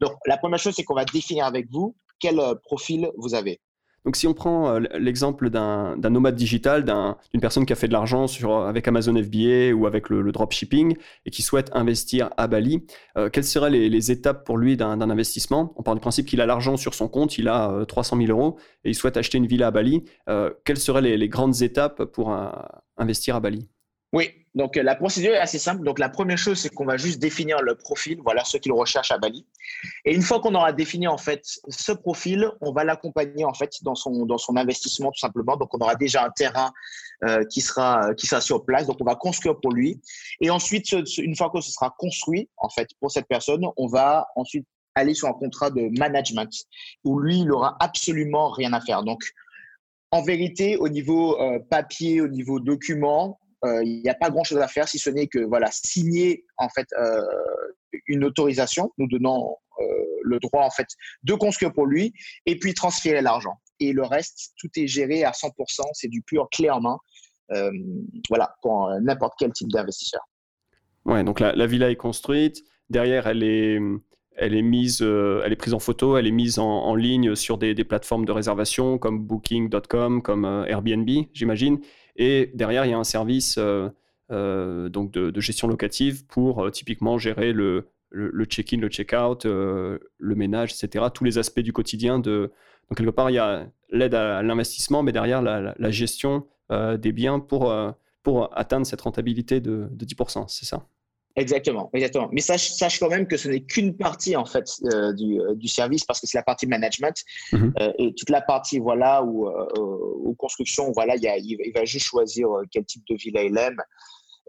Donc 0.01 0.13
la 0.27 0.37
première 0.37 0.59
chose, 0.59 0.75
c'est 0.75 0.83
qu'on 0.83 0.95
va 0.95 1.05
définir 1.05 1.45
avec 1.45 1.67
vous 1.71 1.95
quel 2.19 2.39
euh, 2.39 2.53
profil 2.55 3.09
vous 3.17 3.33
avez. 3.33 3.59
Donc 4.05 4.15
si 4.15 4.27
on 4.27 4.33
prend 4.33 4.69
euh, 4.69 4.79
l'exemple 4.97 5.49
d'un 5.49 5.95
nomade 5.97 6.35
digital, 6.35 6.83
d'une 6.83 7.41
personne 7.41 7.65
qui 7.65 7.73
a 7.73 7.75
fait 7.75 7.87
de 7.87 7.93
l'argent 7.93 8.25
avec 8.65 8.87
Amazon 8.87 9.15
FBA 9.15 9.73
ou 9.73 9.85
avec 9.85 10.09
le, 10.09 10.31
dropshipping 10.31 10.95
et 11.25 11.31
qui 11.31 11.41
souhaite 11.41 11.69
investir 11.73 12.29
à 12.37 12.47
Bali, 12.47 12.85
euh, 13.17 13.29
quelles 13.29 13.43
seraient 13.43 13.69
les, 13.69 14.11
étapes 14.11 14.45
pour 14.45 14.57
lui 14.57 14.77
d'un 14.77 15.01
investissement? 15.01 15.73
On 15.75 15.83
parle 15.83 15.97
du 15.97 16.01
principe 16.01 16.25
qu'il 16.25 16.41
a 16.41 16.45
l'argent 16.45 16.77
sur 16.77 16.93
son 16.93 17.07
compte, 17.07 17.37
il 17.37 17.47
a 17.47 17.85
300 17.87 18.15
euh, 18.15 18.25
000 18.25 18.37
euros 18.37 18.57
et 18.83 18.89
il 18.89 18.95
souhaite 18.95 19.17
acheter 19.17 19.37
une 19.37 19.47
villa 19.47 19.67
à 19.67 19.71
Bali. 19.71 20.03
quelles 20.63 20.77
seraient 20.77 21.01
les, 21.01 21.17
les, 21.17 21.29
grandes 21.29 21.61
étapes 21.61 22.05
pour 22.05 22.35
investir 22.97 23.35
à 23.35 23.39
Bali? 23.39 23.67
Oui, 24.13 24.29
donc 24.55 24.75
la 24.75 24.95
procédure 24.95 25.33
est 25.33 25.39
assez 25.39 25.59
simple. 25.59 25.83
Donc 25.83 25.99
la 25.99 26.09
première 26.09 26.37
chose, 26.37 26.59
c'est 26.59 26.69
qu'on 26.69 26.85
va 26.85 26.97
juste 26.97 27.19
définir 27.19 27.61
le 27.61 27.75
profil, 27.75 28.19
voilà 28.23 28.43
ce 28.43 28.57
qu'il 28.57 28.71
recherche 28.71 29.11
à 29.11 29.17
Bali. 29.17 29.45
Et 30.05 30.13
une 30.13 30.21
fois 30.21 30.39
qu'on 30.39 30.55
aura 30.55 30.73
défini 30.73 31.07
en 31.07 31.17
fait 31.17 31.43
ce 31.69 31.91
profil, 31.91 32.49
on 32.61 32.71
va 32.71 32.83
l'accompagner 32.83 33.45
en 33.45 33.53
fait 33.53 33.71
dans 33.83 33.95
son 33.95 34.25
dans 34.25 34.37
son 34.37 34.55
investissement 34.57 35.11
tout 35.11 35.19
simplement. 35.19 35.55
Donc 35.55 35.73
on 35.73 35.79
aura 35.79 35.95
déjà 35.95 36.25
un 36.25 36.31
terrain 36.31 36.71
euh, 37.23 37.43
qui 37.45 37.61
sera 37.61 38.13
qui 38.15 38.27
sera 38.27 38.41
sur 38.41 38.65
place. 38.65 38.87
Donc 38.87 38.97
on 39.01 39.05
va 39.05 39.15
construire 39.15 39.59
pour 39.59 39.71
lui. 39.71 40.01
Et 40.41 40.49
ensuite, 40.49 40.91
une 41.17 41.35
fois 41.35 41.49
que 41.49 41.61
ce 41.61 41.71
sera 41.71 41.93
construit 41.97 42.49
en 42.57 42.69
fait 42.69 42.89
pour 42.99 43.11
cette 43.11 43.27
personne, 43.27 43.65
on 43.77 43.87
va 43.87 44.27
ensuite 44.35 44.65
aller 44.95 45.13
sur 45.13 45.27
un 45.27 45.33
contrat 45.33 45.69
de 45.69 45.89
management 45.97 46.49
où 47.03 47.19
lui, 47.19 47.39
il 47.39 47.51
aura 47.51 47.77
absolument 47.79 48.49
rien 48.49 48.73
à 48.73 48.81
faire. 48.81 49.03
Donc 49.03 49.23
en 50.11 50.23
vérité, 50.23 50.77
au 50.77 50.89
niveau 50.89 51.39
euh, 51.39 51.59
papier, 51.59 52.21
au 52.21 52.27
niveau 52.27 52.59
document, 52.59 53.39
euh, 53.43 53.48
il 53.63 54.01
n'y 54.01 54.09
a 54.09 54.15
pas 54.15 54.29
grand-chose 54.29 54.59
à 54.59 54.67
faire 54.67 54.87
si 54.87 54.99
ce 54.99 55.09
n'est 55.09 55.27
que 55.27 55.39
voilà 55.39 55.69
signer 55.71 56.45
en 56.57 56.69
fait 56.69 56.87
euh, 56.97 57.21
une 58.07 58.23
autorisation 58.23 58.91
nous 58.97 59.07
donnant 59.07 59.57
euh, 59.79 59.85
le 60.23 60.39
droit 60.39 60.63
en 60.63 60.69
fait 60.69 60.87
de 61.23 61.33
construire 61.33 61.73
pour 61.73 61.85
lui 61.85 62.13
et 62.45 62.57
puis 62.57 62.73
transférer 62.73 63.21
l'argent. 63.21 63.55
Et 63.79 63.93
le 63.93 64.03
reste, 64.03 64.53
tout 64.57 64.69
est 64.75 64.87
géré 64.87 65.23
à 65.23 65.31
100%, 65.31 65.51
c'est 65.93 66.09
du 66.09 66.21
pur 66.21 66.47
clé 66.51 66.69
en 66.69 66.81
main. 66.81 66.97
voilà, 68.29 68.55
pour 68.61 68.91
n'importe 69.01 69.33
quel 69.39 69.53
type 69.53 69.69
d'investisseur. 69.69 70.21
Ouais, 71.05 71.23
donc 71.23 71.39
la, 71.39 71.65
villa 71.65 71.89
est 71.89 71.95
construite. 71.95 72.63
Derrière, 72.89 73.27
elle 73.27 73.43
est, 73.43 73.79
elle 74.39 74.55
est 74.55 74.61
mise, 74.61 75.01
elle 75.01 75.51
est 75.51 75.57
prise 75.57 75.73
en 75.73 75.79
photo, 75.79 76.17
elle 76.17 76.27
est 76.27 76.31
mise 76.31 76.59
en, 76.59 76.95
ligne 76.95 77.35
sur 77.35 77.57
des, 77.57 77.75
plateformes 77.83 78.25
de 78.25 78.31
réservation 78.31 78.97
comme 78.97 79.19
Booking.com, 79.19 80.21
comme 80.21 80.65
Airbnb, 80.67 81.09
j'imagine. 81.33 81.79
Et 82.19 82.51
derrière, 82.53 82.85
il 82.85 82.91
y 82.91 82.93
a 82.93 82.97
un 82.97 83.05
service 83.05 83.55
euh, 83.57 83.89
euh, 84.31 84.89
donc 84.89 85.11
de, 85.11 85.39
gestion 85.39 85.67
locative 85.67 86.25
pour 86.27 86.63
euh, 86.63 86.69
typiquement 86.69 87.17
gérer 87.17 87.53
le, 87.53 87.87
check-in, 88.43 88.77
le 88.77 88.89
check-out, 88.89 89.45
le 89.45 89.99
ménage, 90.35 90.73
etc. 90.73 91.05
Tous 91.13 91.23
les 91.23 91.37
aspects 91.37 91.61
du 91.61 91.73
quotidien. 91.73 92.19
Donc, 92.19 92.51
quelque 92.95 93.09
part, 93.09 93.31
il 93.31 93.35
y 93.35 93.39
a 93.39 93.67
l'aide 93.89 94.13
à 94.13 94.43
l'investissement, 94.43 95.01
mais 95.01 95.13
derrière, 95.13 95.41
la, 95.41 95.91
gestion 95.91 96.45
des 96.69 97.11
biens 97.13 97.39
pour, 97.39 97.73
pour 98.21 98.57
atteindre 98.57 98.85
cette 98.85 99.01
rentabilité 99.01 99.61
de 99.61 99.89
10%. 99.95 100.45
C'est 100.47 100.65
ça? 100.65 100.85
Exactement, 101.35 101.89
exactement. 101.93 102.29
Mais 102.31 102.41
sache, 102.41 102.71
sache 102.71 102.99
quand 102.99 103.09
même 103.09 103.27
que 103.27 103.37
ce 103.37 103.47
n'est 103.47 103.61
qu'une 103.61 103.95
partie 103.95 104.35
en 104.35 104.45
fait 104.45 104.65
euh, 104.85 105.13
du, 105.13 105.39
euh, 105.39 105.55
du, 105.55 105.67
service 105.67 106.03
parce 106.03 106.19
que 106.19 106.27
c'est 106.27 106.37
la 106.37 106.43
partie 106.43 106.67
management 106.67 107.15
mhm. 107.53 107.73
euh, 107.79 107.93
et 107.97 108.13
toute 108.15 108.29
la 108.29 108.41
partie 108.41 108.79
voilà 108.79 109.23
où, 109.23 109.47
construction 110.37 110.91
voilà 110.91 111.15
il, 111.15 111.23
y 111.23 111.27
a, 111.27 111.37
il, 111.37 111.71
va 111.73 111.85
juste 111.85 112.05
choisir 112.05 112.47
quel 112.71 112.85
type 112.85 113.03
de 113.09 113.15
villa 113.15 113.43
il 113.43 113.57
aime 113.57 113.77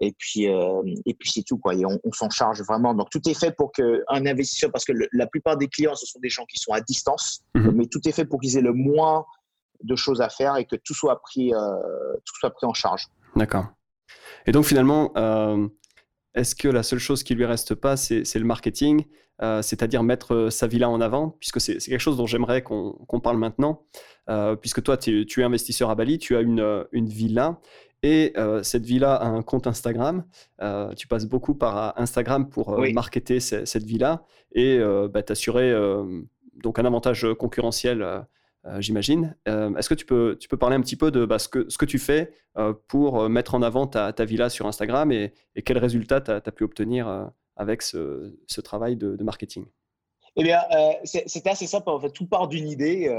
et 0.00 0.12
puis 0.16 0.44
et 0.44 1.14
puis 1.14 1.30
c'est 1.30 1.42
tout 1.42 1.58
quoi 1.58 1.74
et 1.74 1.84
on, 1.84 2.12
s'en 2.12 2.30
charge 2.30 2.62
vraiment 2.62 2.94
donc 2.94 3.10
tout 3.10 3.20
est 3.28 3.38
fait 3.38 3.54
pour 3.54 3.72
que 3.72 4.02
un 4.08 4.24
investisseur 4.26 4.70
parce 4.70 4.84
que 4.84 4.92
la 5.12 5.26
plupart 5.26 5.56
des 5.56 5.68
clients 5.68 5.94
ce 5.94 6.06
sont 6.06 6.20
des 6.20 6.28
gens 6.28 6.44
qui 6.46 6.58
sont 6.58 6.72
à 6.72 6.80
distance 6.80 7.42
mhm. 7.54 7.72
mais 7.74 7.86
tout 7.86 8.00
est 8.06 8.12
fait 8.12 8.24
pour 8.24 8.40
qu'ils 8.40 8.56
aient 8.56 8.62
le 8.62 8.72
moins 8.72 9.24
de 9.82 9.96
choses 9.96 10.20
à 10.20 10.28
faire 10.28 10.56
et 10.56 10.64
que 10.64 10.76
tout 10.76 10.94
soit 10.94 11.20
pris 11.20 11.50
tout 11.50 12.34
soit 12.38 12.50
pris 12.50 12.66
en 12.66 12.74
charge. 12.74 13.06
D'accord. 13.36 13.66
Et 14.46 14.52
donc 14.52 14.64
finalement 14.64 15.12
est-ce 16.34 16.54
que 16.54 16.68
la 16.68 16.82
seule 16.82 16.98
chose 16.98 17.22
qui 17.22 17.34
lui 17.34 17.44
reste 17.44 17.74
pas, 17.74 17.96
c'est 17.96 18.34
le 18.36 18.44
marketing, 18.44 19.04
euh, 19.42 19.62
c'est-à-dire 19.62 20.02
mettre 20.02 20.34
euh, 20.34 20.50
sa 20.50 20.66
villa 20.66 20.88
en 20.88 21.00
avant, 21.00 21.36
puisque 21.40 21.60
c'est 21.60 21.78
quelque 21.78 21.98
chose 21.98 22.16
dont 22.16 22.26
j'aimerais 22.26 22.62
qu'on 22.62 23.20
parle 23.22 23.38
maintenant, 23.38 23.82
euh, 24.28 24.54
puisque 24.54 24.82
toi, 24.82 24.96
tu, 24.96 25.26
es 25.36 25.42
investisseur 25.42 25.90
à 25.90 25.94
Bali, 25.94 26.18
tu 26.18 26.36
as 26.36 26.40
une, 26.40 26.86
villa, 26.92 27.58
et 28.02 28.32
cette 28.62 28.86
villa 28.86 29.14
a 29.14 29.26
un 29.26 29.42
compte 29.42 29.66
Instagram. 29.66 30.24
tu 30.96 31.06
passes 31.06 31.26
beaucoup 31.26 31.54
par 31.54 31.98
Instagram 31.98 32.48
pour 32.48 32.78
marketer 32.92 33.40
cette 33.40 33.84
villa 33.84 34.24
et 34.52 34.78
bah, 35.12 35.22
t'assurer 35.22 35.74
donc 36.62 36.78
un 36.78 36.84
avantage 36.86 37.26
concurrentiel 37.38 38.24
euh, 38.66 38.80
j'imagine. 38.80 39.34
Euh, 39.48 39.74
est-ce 39.76 39.88
que 39.88 39.94
tu 39.94 40.04
peux, 40.04 40.36
tu 40.38 40.48
peux 40.48 40.58
parler 40.58 40.76
un 40.76 40.80
petit 40.82 40.96
peu 40.96 41.10
de 41.10 41.24
bah, 41.24 41.38
ce, 41.38 41.48
que, 41.48 41.68
ce 41.70 41.78
que 41.78 41.86
tu 41.86 41.98
fais 41.98 42.32
euh, 42.58 42.74
pour 42.88 43.28
mettre 43.28 43.54
en 43.54 43.62
avant 43.62 43.86
ta, 43.86 44.12
ta 44.12 44.24
villa 44.24 44.50
sur 44.50 44.66
Instagram 44.66 45.12
et, 45.12 45.32
et 45.54 45.62
quels 45.62 45.78
résultats 45.78 46.20
tu 46.20 46.30
as, 46.30 46.40
pu 46.40 46.64
obtenir 46.64 47.30
avec 47.56 47.82
ce, 47.82 48.36
ce 48.46 48.60
travail 48.60 48.96
de, 48.96 49.22
marketing? 49.22 49.64
Eh 50.36 50.44
bien, 50.44 50.60
c'était 51.04 51.50
assez 51.50 51.66
simple. 51.66 51.90
En 51.90 51.98
fait, 51.98 52.10
tout 52.10 52.26
part 52.26 52.46
d'une 52.46 52.68
idée 52.68 53.10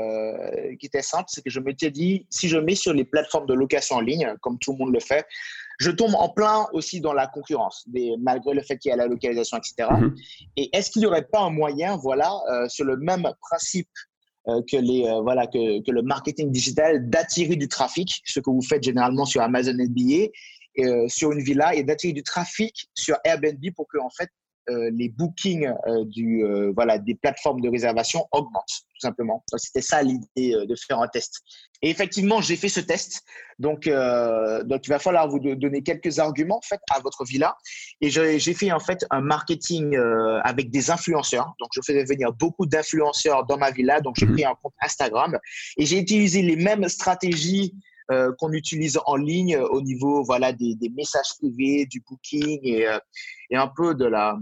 qui 0.79 0.85
était 0.85 1.01
simple, 1.01 1.25
c'est 1.27 1.41
que 1.41 1.49
je 1.49 1.59
m'étais 1.59 1.91
dit, 1.91 2.25
si 2.29 2.47
je 2.47 2.57
mets 2.57 2.75
sur 2.75 2.93
les 2.93 3.03
plateformes 3.03 3.47
de 3.47 3.53
location 3.53 3.97
en 3.97 4.01
ligne, 4.01 4.33
comme 4.41 4.57
tout 4.59 4.71
le 4.71 4.77
monde 4.77 4.93
le 4.93 4.99
fait, 5.01 5.25
je 5.79 5.91
tombe 5.91 6.15
en 6.15 6.29
plein 6.29 6.67
aussi 6.73 7.01
dans 7.01 7.13
la 7.13 7.27
concurrence, 7.27 7.85
malgré 8.19 8.53
le 8.53 8.61
fait 8.61 8.77
qu'il 8.77 8.89
y 8.89 8.93
a 8.93 8.95
la 8.95 9.07
localisation, 9.07 9.57
etc. 9.57 9.89
Mm-hmm. 9.91 10.15
Et 10.57 10.69
est-ce 10.77 10.89
qu'il 10.89 11.01
n'y 11.01 11.05
aurait 11.05 11.27
pas 11.27 11.41
un 11.41 11.49
moyen, 11.49 11.97
voilà, 11.97 12.31
sur 12.69 12.85
le 12.85 12.95
même 12.95 13.27
principe 13.41 13.89
euh, 13.89 14.10
que, 14.45 14.77
les, 14.77 15.05
euh, 15.05 15.21
voilà, 15.21 15.47
que, 15.47 15.81
que, 15.83 15.91
le 15.91 16.01
marketing 16.01 16.51
digital 16.51 17.09
d'attirer 17.09 17.55
du 17.55 17.67
trafic, 17.67 18.21
ce 18.25 18.39
que 18.39 18.49
vous 18.49 18.61
faites 18.61 18.83
généralement 18.83 19.25
sur 19.25 19.41
Amazon 19.41 19.73
FBA, 19.73 20.31
euh, 20.79 21.07
sur 21.07 21.31
une 21.31 21.41
villa, 21.41 21.75
et 21.75 21.83
d'attirer 21.83 22.13
du 22.13 22.23
trafic 22.23 22.89
sur 22.95 23.17
Airbnb 23.23 23.63
pour 23.75 23.87
que 23.87 23.97
en 23.97 24.09
fait, 24.09 24.29
euh, 24.29 24.40
les 24.67 25.09
bookings 25.09 25.67
euh, 25.87 26.05
du, 26.05 26.43
euh, 26.43 26.71
voilà, 26.75 26.97
des 26.97 27.15
plateformes 27.15 27.61
de 27.61 27.69
réservation 27.69 28.25
augmentent, 28.31 28.65
tout 28.67 28.99
simplement. 28.99 29.43
C'était 29.57 29.81
ça 29.81 30.01
l'idée 30.01 30.25
de 30.37 30.75
faire 30.75 30.99
un 30.99 31.07
test. 31.07 31.41
Et 31.81 31.89
effectivement, 31.89 32.41
j'ai 32.41 32.55
fait 32.55 32.69
ce 32.69 32.79
test. 32.79 33.23
Donc, 33.57 33.87
donc, 33.87 34.87
il 34.87 34.89
va 34.89 34.99
falloir 34.99 35.27
vous 35.27 35.39
donner 35.39 35.81
quelques 35.81 36.19
arguments 36.19 36.57
en 36.57 36.61
fait, 36.61 36.79
à 36.91 36.99
votre 36.99 37.23
villa. 37.25 37.55
Et 38.01 38.09
j'ai 38.09 38.53
fait 38.53 38.71
en 38.71 38.79
fait 38.79 39.05
un 39.09 39.21
marketing 39.21 39.97
avec 40.43 40.69
des 40.69 40.91
influenceurs. 40.91 41.53
Donc, 41.59 41.69
je 41.73 41.81
faisais 41.85 42.03
venir 42.03 42.31
beaucoup 42.33 42.65
d'influenceurs 42.65 43.45
dans 43.45 43.57
ma 43.57 43.71
villa. 43.71 43.99
Donc, 44.01 44.15
j'ai 44.17 44.27
mhm. 44.27 44.33
pris 44.33 44.45
un 44.45 44.55
compte 44.61 44.73
Instagram 44.81 45.39
et 45.77 45.85
j'ai 45.85 45.97
utilisé 45.97 46.41
les 46.41 46.55
mêmes 46.55 46.87
stratégies 46.87 47.73
qu'on 48.09 48.51
utilise 48.51 48.99
en 49.05 49.15
ligne 49.15 49.57
au 49.57 49.81
niveau 49.81 50.23
voilà 50.23 50.51
des, 50.51 50.77
messages 50.95 51.37
privés, 51.39 51.85
du 51.85 52.01
booking 52.01 52.59
et, 52.63 52.85
et 53.49 53.55
un 53.55 53.67
peu 53.67 53.95
de 53.95 54.05
la, 54.05 54.37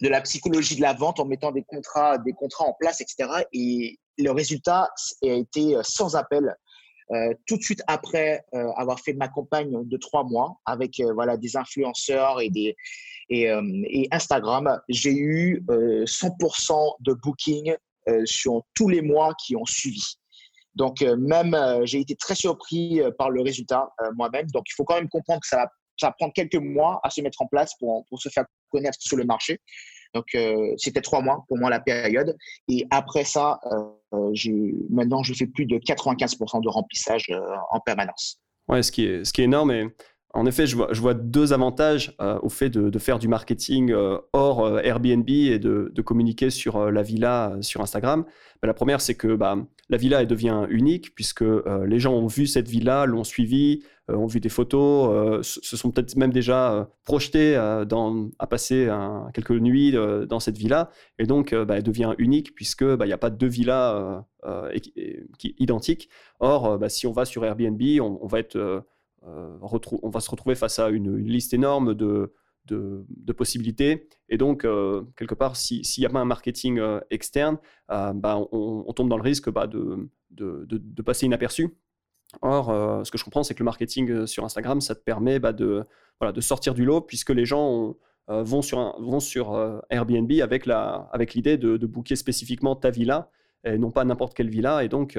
de 0.00 0.08
la 0.08 0.20
psychologie 0.20 0.76
de 0.76 0.82
la 0.82 0.92
vente 0.92 1.20
en 1.20 1.24
mettant 1.24 1.52
des 1.52 1.62
contrats, 1.62 2.18
des 2.18 2.32
contrats 2.32 2.66
en 2.66 2.74
place, 2.74 3.00
etc. 3.00 3.44
Et 3.52 3.98
le 4.18 4.30
résultat 4.30 4.90
a 5.22 5.26
été 5.26 5.76
euh, 5.76 5.82
sans 5.82 6.16
appel. 6.16 6.54
Euh, 7.10 7.34
tout 7.46 7.58
de 7.58 7.62
suite 7.62 7.82
après 7.86 8.46
euh, 8.54 8.70
avoir 8.76 8.98
fait 8.98 9.12
ma 9.12 9.28
campagne 9.28 9.86
de 9.86 9.96
trois 9.98 10.24
mois 10.24 10.58
avec 10.64 11.02
voilà 11.14 11.36
des 11.36 11.54
influenceurs 11.54 12.40
et 12.40 12.48
des 12.48 12.74
et, 13.28 13.44
et 13.44 14.08
Instagram, 14.10 14.78
j'ai 14.90 15.14
eu 15.14 15.64
100% 15.68 16.96
de 17.00 17.14
booking 17.14 17.74
sur 18.26 18.62
tous 18.74 18.88
les 18.88 19.00
mois 19.00 19.32
qui 19.34 19.56
ont 19.56 19.64
suivi. 19.64 20.18
Donc 20.74 21.02
même 21.02 21.56
j'ai 21.84 22.00
été 22.00 22.14
très 22.16 22.34
surpris 22.34 23.00
par 23.18 23.30
le 23.30 23.42
résultat 23.42 23.88
moi-même. 24.16 24.46
Donc 24.52 24.64
il 24.68 24.74
faut 24.74 24.84
quand 24.84 24.96
même 24.96 25.08
comprendre 25.08 25.40
que 25.40 25.48
ça 25.48 25.68
va 26.02 26.12
prendre 26.12 26.32
quelques 26.32 26.56
mois 26.56 27.00
à 27.02 27.10
se 27.10 27.20
mettre 27.20 27.40
en 27.42 27.46
place 27.46 27.74
pour, 27.78 28.04
se 28.16 28.28
faire 28.28 28.44
connaître 28.70 28.98
sur 29.00 29.16
le 29.16 29.24
marché. 29.24 29.60
Donc, 30.14 30.26
euh, 30.36 30.74
c'était 30.76 31.00
trois 31.00 31.20
mois 31.20 31.44
pour 31.48 31.58
moi 31.58 31.70
la 31.70 31.80
période. 31.80 32.36
Et 32.68 32.86
après 32.90 33.24
ça, 33.24 33.58
euh, 33.72 34.32
maintenant, 34.90 35.22
je 35.22 35.34
fais 35.34 35.46
plus 35.46 35.66
de 35.66 35.76
95% 35.78 36.62
de 36.62 36.68
remplissage 36.68 37.26
euh, 37.30 37.40
en 37.70 37.80
permanence. 37.80 38.40
Ouais, 38.68 38.82
ce 38.82 38.92
qui 38.92 39.06
est, 39.06 39.24
ce 39.24 39.32
qui 39.32 39.42
est 39.42 39.44
énorme. 39.44 39.90
En 40.34 40.46
effet, 40.46 40.66
je 40.66 40.76
vois, 40.76 41.14
deux 41.14 41.52
avantages 41.52 42.16
au 42.42 42.48
fait 42.48 42.68
de, 42.68 42.98
faire 42.98 43.18
du 43.18 43.28
marketing 43.28 43.94
hors 44.32 44.80
Airbnb 44.80 45.28
et 45.28 45.58
de, 45.58 46.02
communiquer 46.02 46.50
sur 46.50 46.90
la 46.90 47.02
villa 47.02 47.56
sur 47.60 47.80
Instagram. 47.80 48.24
Bah, 48.60 48.66
la 48.66 48.74
première, 48.74 49.00
c'est 49.00 49.14
que 49.14 49.34
bah, 49.34 49.56
la 49.90 49.96
villa 49.96 50.20
elle 50.20 50.26
devient 50.26 50.66
unique 50.70 51.14
puisque 51.14 51.44
les 51.86 51.98
gens 51.98 52.14
ont 52.14 52.26
vu 52.26 52.46
cette 52.46 52.68
villa, 52.68 53.06
l'ont 53.06 53.24
suivie, 53.24 53.82
euh, 54.10 54.16
ont 54.16 54.26
vu 54.26 54.38
des 54.38 54.50
photos, 54.50 55.08
euh, 55.10 55.42
se 55.42 55.76
sont 55.78 55.90
peut-être 55.90 56.14
même 56.16 56.32
déjà 56.32 56.74
euh, 56.74 56.84
projetés 57.04 57.56
à 57.56 58.46
passer 58.46 58.88
quelques 59.32 59.50
nuits 59.50 59.92
dans 60.28 60.40
cette 60.40 60.58
villa. 60.58 60.90
Et 61.18 61.24
donc, 61.24 61.54
bah, 61.54 61.78
elle 61.78 61.82
devient 61.82 62.14
unique 62.18 62.54
puisque 62.54 62.82
il 62.82 63.06
n'y 63.06 63.12
a 63.12 63.18
pas 63.18 63.30
deux 63.30 63.46
villas 63.46 64.24
identiques. 65.42 66.08
Or, 66.40 66.78
si 66.88 67.06
on 67.06 67.12
va 67.12 67.24
sur 67.24 67.44
Airbnb, 67.44 67.80
on, 68.00 68.26
va 68.26 68.38
être, 68.40 68.84
on 69.26 70.10
va 70.10 70.20
se 70.20 70.30
retrouver 70.30 70.54
face 70.54 70.78
à 70.78 70.88
une, 70.90 71.16
liste 71.16 71.54
énorme 71.54 71.94
de, 71.94 72.32
de, 72.66 73.32
possibilités. 73.32 74.08
Et 74.28 74.36
donc, 74.36 74.66
quelque 75.16 75.34
part, 75.34 75.56
s'il 75.56 75.82
n'y 75.98 76.06
a 76.06 76.10
pas 76.10 76.20
un 76.20 76.24
marketing 76.24 76.80
externe, 77.10 77.58
bah, 77.88 78.38
on, 78.52 78.92
tombe 78.92 79.08
dans 79.08 79.16
le 79.16 79.22
risque 79.22 79.50
bah, 79.50 79.66
de, 79.66 80.10
de, 80.30 81.02
passer 81.02 81.26
inaperçu. 81.26 81.74
Or, 82.42 82.70
euh, 82.70 83.04
ce 83.04 83.10
que 83.10 83.18
je 83.18 83.24
comprends, 83.24 83.42
c'est 83.42 83.54
que 83.54 83.60
le 83.60 83.66
marketing 83.66 84.10
euh, 84.10 84.26
sur 84.26 84.44
Instagram, 84.44 84.80
ça 84.80 84.94
te 84.94 85.00
permet 85.00 85.38
bah, 85.38 85.52
de, 85.52 85.84
voilà, 86.20 86.32
de 86.32 86.40
sortir 86.40 86.74
du 86.74 86.84
lot 86.84 87.00
puisque 87.00 87.30
les 87.30 87.44
gens 87.44 87.96
euh, 88.30 88.42
vont 88.42 88.62
sur, 88.62 89.00
vont 89.00 89.20
sur 89.20 89.82
Airbnb 89.90 90.30
avec, 90.42 90.68
avec 90.68 91.34
l'idée 91.34 91.56
de, 91.56 91.76
de 91.76 91.86
booker 91.86 92.16
spécifiquement 92.16 92.76
ta 92.76 92.90
villa 92.90 93.30
et 93.64 93.78
non 93.78 93.90
pas 93.90 94.04
n'importe 94.04 94.34
quelle 94.34 94.50
villa. 94.50 94.84
Et 94.84 94.88
donc, 94.88 95.18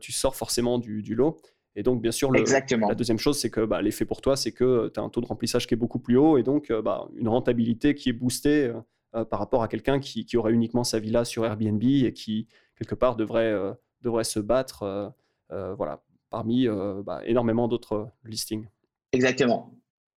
tu 0.00 0.12
sors 0.12 0.36
forcément 0.36 0.78
du, 0.78 1.14
lot. 1.14 1.40
Et 1.74 1.82
donc, 1.82 2.02
bien 2.02 2.12
sûr, 2.12 2.30
le, 2.30 2.44
la 2.88 2.94
deuxième 2.94 3.18
chose, 3.18 3.38
c'est 3.38 3.50
que 3.50 3.64
bah, 3.64 3.80
l'effet 3.80 4.04
pour 4.04 4.20
toi, 4.20 4.36
c'est 4.36 4.52
que 4.52 4.90
tu 4.92 5.00
as 5.00 5.02
un 5.02 5.08
taux 5.08 5.22
de 5.22 5.26
remplissage 5.26 5.66
qui 5.66 5.74
est 5.74 5.76
beaucoup 5.76 5.98
plus 5.98 6.16
haut 6.16 6.36
et 6.36 6.42
donc 6.42 6.70
bah, 6.70 7.08
une 7.16 7.28
rentabilité 7.28 7.94
qui 7.94 8.10
est 8.10 8.12
boostée 8.12 8.70
par 9.12 9.38
rapport 9.38 9.62
à 9.62 9.68
quelqu'un 9.68 9.98
qui, 9.98 10.26
qui, 10.26 10.36
aurait 10.36 10.52
uniquement 10.52 10.84
sa 10.84 10.98
villa 10.98 11.24
sur 11.24 11.46
Airbnb 11.46 11.82
et 11.82 12.12
qui, 12.12 12.46
quelque 12.76 12.94
part, 12.94 13.16
devrait, 13.16 13.54
devrait 14.02 14.24
se 14.24 14.38
battre 14.38 15.14
voilà, 15.48 16.02
parmi 16.32 16.66
euh, 16.66 17.02
bah, 17.04 17.20
énormément 17.24 17.68
d'autres 17.68 18.08
listings. 18.24 18.66
Exactement. 19.12 19.70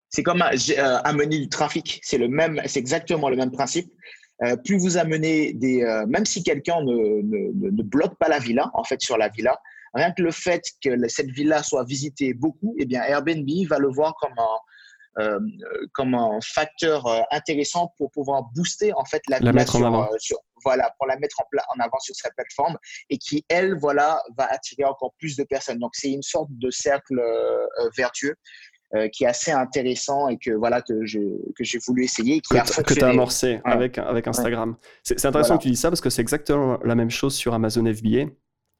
C'est 0.09 0.23
comme 0.23 0.41
euh, 0.41 0.97
amener 1.03 1.37
du 1.37 1.49
trafic. 1.49 1.99
C'est 2.01 2.17
le 2.17 2.27
même, 2.27 2.59
c'est 2.65 2.79
exactement 2.79 3.29
le 3.29 3.35
même 3.35 3.51
principe. 3.51 3.91
Euh, 4.41 4.55
plus 4.55 4.77
vous 4.77 4.97
amenez 4.97 5.53
des, 5.53 5.83
même 6.07 6.25
si 6.25 6.41
quelqu'un 6.43 6.81
ne, 6.81 7.21
ne, 7.21 7.69
ne, 7.69 7.83
bloque 7.83 8.17
pas 8.17 8.27
la 8.27 8.39
villa, 8.39 8.71
en 8.73 8.83
fait, 8.83 9.01
sur 9.01 9.17
la 9.17 9.29
villa, 9.29 9.59
rien 9.95 10.11
que 10.11 10.21
le 10.21 10.31
fait 10.31 10.61
que 10.83 11.07
cette 11.07 11.31
villa 11.31 11.63
soit 11.63 11.85
visitée 11.85 12.33
beaucoup, 12.33 12.75
eh 12.77 12.85
bien, 12.85 13.01
Airbnb 13.03 13.49
va 13.67 13.79
le 13.79 13.89
voir 13.89 14.13
comme 14.19 14.37
un, 14.37 14.57
euh, 15.17 15.39
comme 15.93 16.13
un 16.13 16.39
facteur 16.41 17.07
euh, 17.07 17.21
intéressant 17.31 17.93
pour 17.97 18.11
pouvoir 18.11 18.43
booster 18.53 18.91
en 18.97 19.05
fait 19.05 19.21
la, 19.29 19.39
la 19.39 19.53
mettre 19.53 19.77
sur, 19.77 19.81
en 19.81 19.85
avant. 19.85 20.03
Euh, 20.11 20.35
voilà, 20.65 20.93
pour 20.97 21.07
la 21.07 21.17
mettre 21.17 21.37
en, 21.39 21.45
en, 21.45 21.79
avant 21.79 21.99
sur 21.99 22.13
sa 22.15 22.29
plateforme 22.31 22.77
et 23.09 23.17
qui, 23.17 23.45
elle, 23.47 23.77
voilà, 23.79 24.21
va 24.37 24.45
attirer 24.51 24.83
encore 24.83 25.13
plus 25.17 25.37
de 25.37 25.45
personnes. 25.45 25.79
Donc, 25.79 25.91
c'est 25.93 26.11
une 26.11 26.23
sorte 26.23 26.49
de 26.51 26.69
cercle 26.69 27.21
vertueux 27.95 28.35
qui 29.13 29.25
est 29.25 29.27
assez 29.27 29.51
intéressant 29.51 30.27
et 30.27 30.37
que 30.37 30.51
voilà 30.51 30.81
que 30.81 31.05
j'ai 31.05 31.27
que 31.57 31.63
j'ai 31.63 31.79
voulu 31.85 32.05
essayer 32.05 32.39
qui 32.39 32.55
que 32.55 32.93
tu 32.93 33.03
as 33.03 33.09
amorcé 33.09 33.59
avec 33.63 33.97
avec 33.97 34.27
Instagram. 34.27 34.75
C'est 35.03 35.25
intéressant 35.25 35.57
que 35.57 35.63
tu 35.63 35.69
dis 35.69 35.75
ça 35.75 35.89
parce 35.89 36.01
que 36.01 36.09
c'est 36.09 36.21
exactement 36.21 36.79
la 36.83 36.95
même 36.95 37.11
chose 37.11 37.35
sur 37.35 37.53
Amazon 37.53 37.85
FBA. 37.85 38.31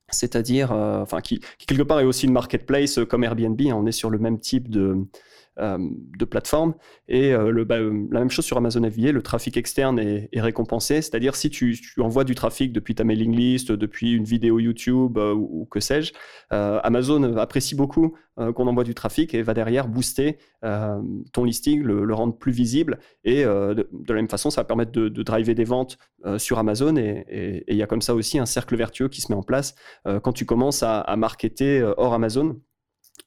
C'est-à-dire, 0.10 0.72
enfin, 0.72 1.22
qui, 1.22 1.42
quelque 1.66 1.82
part 1.84 2.00
est 2.00 2.06
aussi 2.06 2.26
une 2.28 2.34
marketplace 2.34 3.00
comme 3.10 3.24
Airbnb. 3.24 3.60
Hein. 3.62 3.74
on 3.76 3.86
est 3.86 3.92
sur 3.92 4.10
le 4.10 4.20
même 4.20 4.40
type 4.40 4.70
de, 4.70 5.08
de 5.58 6.26
plateforme. 6.26 6.74
Et 7.08 7.34
bah, 7.66 7.80
la 7.80 8.20
même 8.20 8.30
chose 8.30 8.46
sur 8.46 8.58
Amazon 8.58 8.90
FBA, 8.90 9.12
le 9.12 9.22
trafic 9.22 9.58
externe 9.58 10.00
est, 10.00 10.30
récompensé. 10.36 11.02
C'est-à-dire 11.02 11.36
si 11.36 11.50
tu, 11.50 11.78
envoies 12.00 12.24
du 12.24 12.36
trafic 12.36 12.74
depuis 12.74 12.96
ta 12.96 13.04
mailing 13.04 13.36
list, 13.36 13.72
depuis 13.72 14.14
une 14.14 14.26
vidéo 14.26 14.60
YouTube 14.60 15.18
ou, 15.18 15.68
que 15.70 15.80
sais-je, 15.80 16.14
Amazon 16.50 17.38
apprécie 17.38 17.76
beaucoup 17.76 18.16
qu'on 18.38 18.68
envoie 18.68 18.84
du 18.84 18.94
trafic 18.94 19.34
et 19.34 19.42
va 19.42 19.54
derrière 19.54 19.88
booster 19.88 20.38
ton 20.62 21.44
listing, 21.44 21.82
le, 21.84 22.14
rendre 22.14 22.38
plus 22.38 22.52
visible. 22.52 23.00
Et 23.24 23.44
de, 23.44 23.88
la 24.08 24.16
même 24.16 24.30
façon, 24.30 24.50
ça 24.50 24.62
va 24.62 24.66
permettre 24.66 24.92
de, 24.92 25.24
driver 25.24 25.56
des 25.56 25.64
ventes 25.64 25.98
sur 26.38 26.60
Amazon. 26.60 26.96
Et 26.98 27.64
il 27.68 27.78
y 27.78 27.84
a 27.84 27.88
comme 27.88 28.02
ça 28.02 28.14
aussi 28.14 28.40
un 28.40 28.46
cercle 28.46 28.76
vertueux 28.76 29.08
qui 29.08 29.22
se 29.22 29.32
met 29.32 29.38
en 29.38 29.44
place 29.44 29.76
quand 30.24 30.34
tu 30.34 30.46
commences 30.46 30.84
à 30.84 31.16
marketer 31.18 31.82
hors 31.98 32.14
Amazon. 32.14 32.58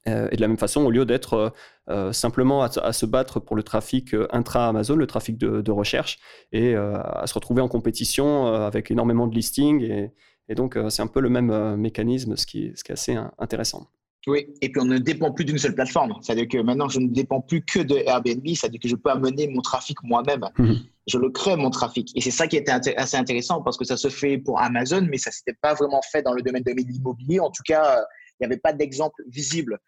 Euh, 0.07 0.29
et 0.31 0.35
de 0.35 0.41
la 0.41 0.47
même 0.47 0.57
façon, 0.57 0.85
au 0.85 0.91
lieu 0.91 1.05
d'être 1.05 1.33
euh, 1.33 1.49
euh, 1.89 2.13
simplement 2.13 2.63
à, 2.63 2.93
se 2.93 3.05
battre 3.05 3.39
pour 3.39 3.55
le 3.55 3.63
trafic 3.63 4.15
intra-Amazon, 4.31 4.95
le 4.95 5.07
trafic 5.07 5.37
de, 5.37 5.71
recherche, 5.71 6.19
et 6.51 6.75
à 6.75 7.23
se 7.25 7.33
retrouver 7.33 7.61
en 7.61 7.67
compétition 7.67 8.47
avec 8.47 8.91
énormément 8.91 9.27
de 9.27 9.35
listings. 9.35 10.11
Et, 10.47 10.55
donc, 10.55 10.77
c'est 10.89 11.01
un 11.01 11.07
peu 11.07 11.19
le 11.19 11.29
même 11.29 11.75
mécanisme, 11.75 12.35
ce 12.35 12.45
qui, 12.45 12.71
ce 12.75 12.83
qui 12.83 12.91
est 12.91 12.93
assez 12.93 13.17
intéressant. 13.37 13.87
Oui, 14.27 14.47
et 14.61 14.69
puis 14.69 14.81
on 14.81 14.85
ne 14.85 14.97
dépend 14.97 15.31
plus 15.31 15.45
d'une 15.45 15.57
seule 15.57 15.73
plateforme. 15.73 16.13
C'est-à-dire 16.21 16.47
que 16.47 16.57
maintenant, 16.57 16.89
je 16.89 16.99
ne 16.99 17.07
dépends 17.07 17.41
plus 17.41 17.63
que 17.63 17.79
de 17.79 17.95
Airbnb, 18.05 18.45
c'est-à-dire 18.47 18.79
que 18.79 18.89
je 18.89 18.95
peux 18.95 19.09
amener 19.09 19.47
mon 19.47 19.61
trafic 19.61 19.97
moi-même. 20.03 20.41
Mhm. 20.57 20.77
Je 21.07 21.17
le 21.17 21.29
crée, 21.29 21.55
mon 21.55 21.69
trafic. 21.69 22.11
Et 22.15 22.21
c'est 22.21 22.31
ça 22.31 22.47
qui 22.47 22.57
était 22.57 22.71
assez 22.71 23.17
intéressant 23.17 23.61
parce 23.61 23.77
que 23.77 23.85
ça 23.85 23.97
se 23.97 24.09
fait 24.09 24.37
pour 24.37 24.59
Amazon, 24.59 25.07
mais 25.09 25.17
ça 25.17 25.29
ne 25.29 25.33
s'était 25.33 25.57
pas 25.59 25.73
vraiment 25.73 26.01
fait 26.11 26.21
dans 26.21 26.33
le 26.33 26.41
domaine 26.41 26.63
de 26.63 26.71
l'immobilier. 26.71 27.39
En 27.39 27.49
tout 27.49 27.63
cas, 27.65 28.03
il 28.39 28.47
n'y 28.47 28.51
avait 28.51 28.59
pas 28.59 28.73
d'exemple 28.73 29.21
visible. 29.27 29.79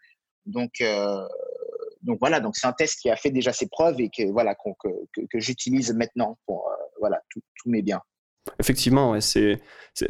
Donc, 0.45 0.81
euh, 0.81 1.27
donc 2.01 2.19
voilà, 2.19 2.39
donc 2.39 2.55
c'est 2.55 2.67
un 2.67 2.73
test 2.73 2.99
qui 2.99 3.09
a 3.09 3.15
fait 3.15 3.31
déjà 3.31 3.53
ses 3.53 3.67
preuves 3.67 3.99
et 3.99 4.09
que 4.09 4.23
voilà 4.31 4.55
que, 4.55 4.89
que, 5.29 5.39
j'utilise 5.39 5.93
maintenant 5.93 6.37
pour 6.45 6.69
euh, 6.69 6.75
voilà 6.99 7.21
tous 7.29 7.69
mes 7.69 7.81
biens. 7.81 8.01
Effectivement, 8.59 9.19
c'est 9.21 9.59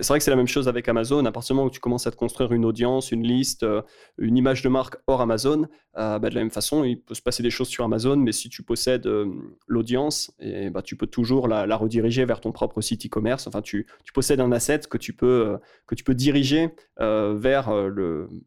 vrai 0.08 0.20
que 0.20 0.24
c'est 0.24 0.32
la 0.32 0.38
même 0.38 0.48
chose 0.48 0.70
avec 0.70 0.88
Amazon. 0.88 1.26
À 1.26 1.32
partir 1.34 1.54
du 1.54 1.58
moment 1.58 1.67
où 1.67 1.72
tu 1.72 1.82
commences 1.82 2.08
à 2.08 2.12
te 2.12 2.15
construire 2.15 2.54
une 2.54 2.63
audience, 2.63 3.12
une 3.12 3.24
liste, 3.24 3.63
euh, 3.63 3.82
une 4.17 4.38
image 4.38 4.62
de 4.62 4.70
marque 4.70 4.96
hors 5.08 5.20
Amazon, 5.20 5.67
euh, 5.98 6.17
bah, 6.17 6.30
de 6.30 6.36
la 6.36 6.41
même 6.41 6.52
façon, 6.52 6.86
il 6.86 7.02
peut 7.02 7.13
se 7.13 7.22
passer 7.22 7.44
des 7.44 7.50
choses 7.50 7.67
sur 7.67 7.84
Amazon, 7.84 8.15
mais 8.15 8.32
si 8.32 8.48
tu 8.48 8.63
possèdes 8.63 9.06
euh, 9.06 9.26
l'audience, 9.67 10.32
et, 10.39 10.70
bah, 10.70 10.82
tu 10.82 10.96
peux 10.96 11.08
toujours 11.08 11.50
la, 11.50 11.76
rediriger 11.76 12.24
vers 12.24 12.39
ton 12.39 12.54
propre 12.54 12.80
site 12.80 13.06
e-commerce. 13.06 13.48
Enfin, 13.48 13.62
tu, 13.62 13.86
possèdes 14.13 14.39
un 14.39 14.54
asset 14.54 14.80
que 14.89 14.98
tu 14.98 15.12
peux, 15.12 15.58
que 15.88 15.96
tu 15.96 16.04
peux 16.04 16.15
diriger 16.15 16.70
vers 16.98 17.74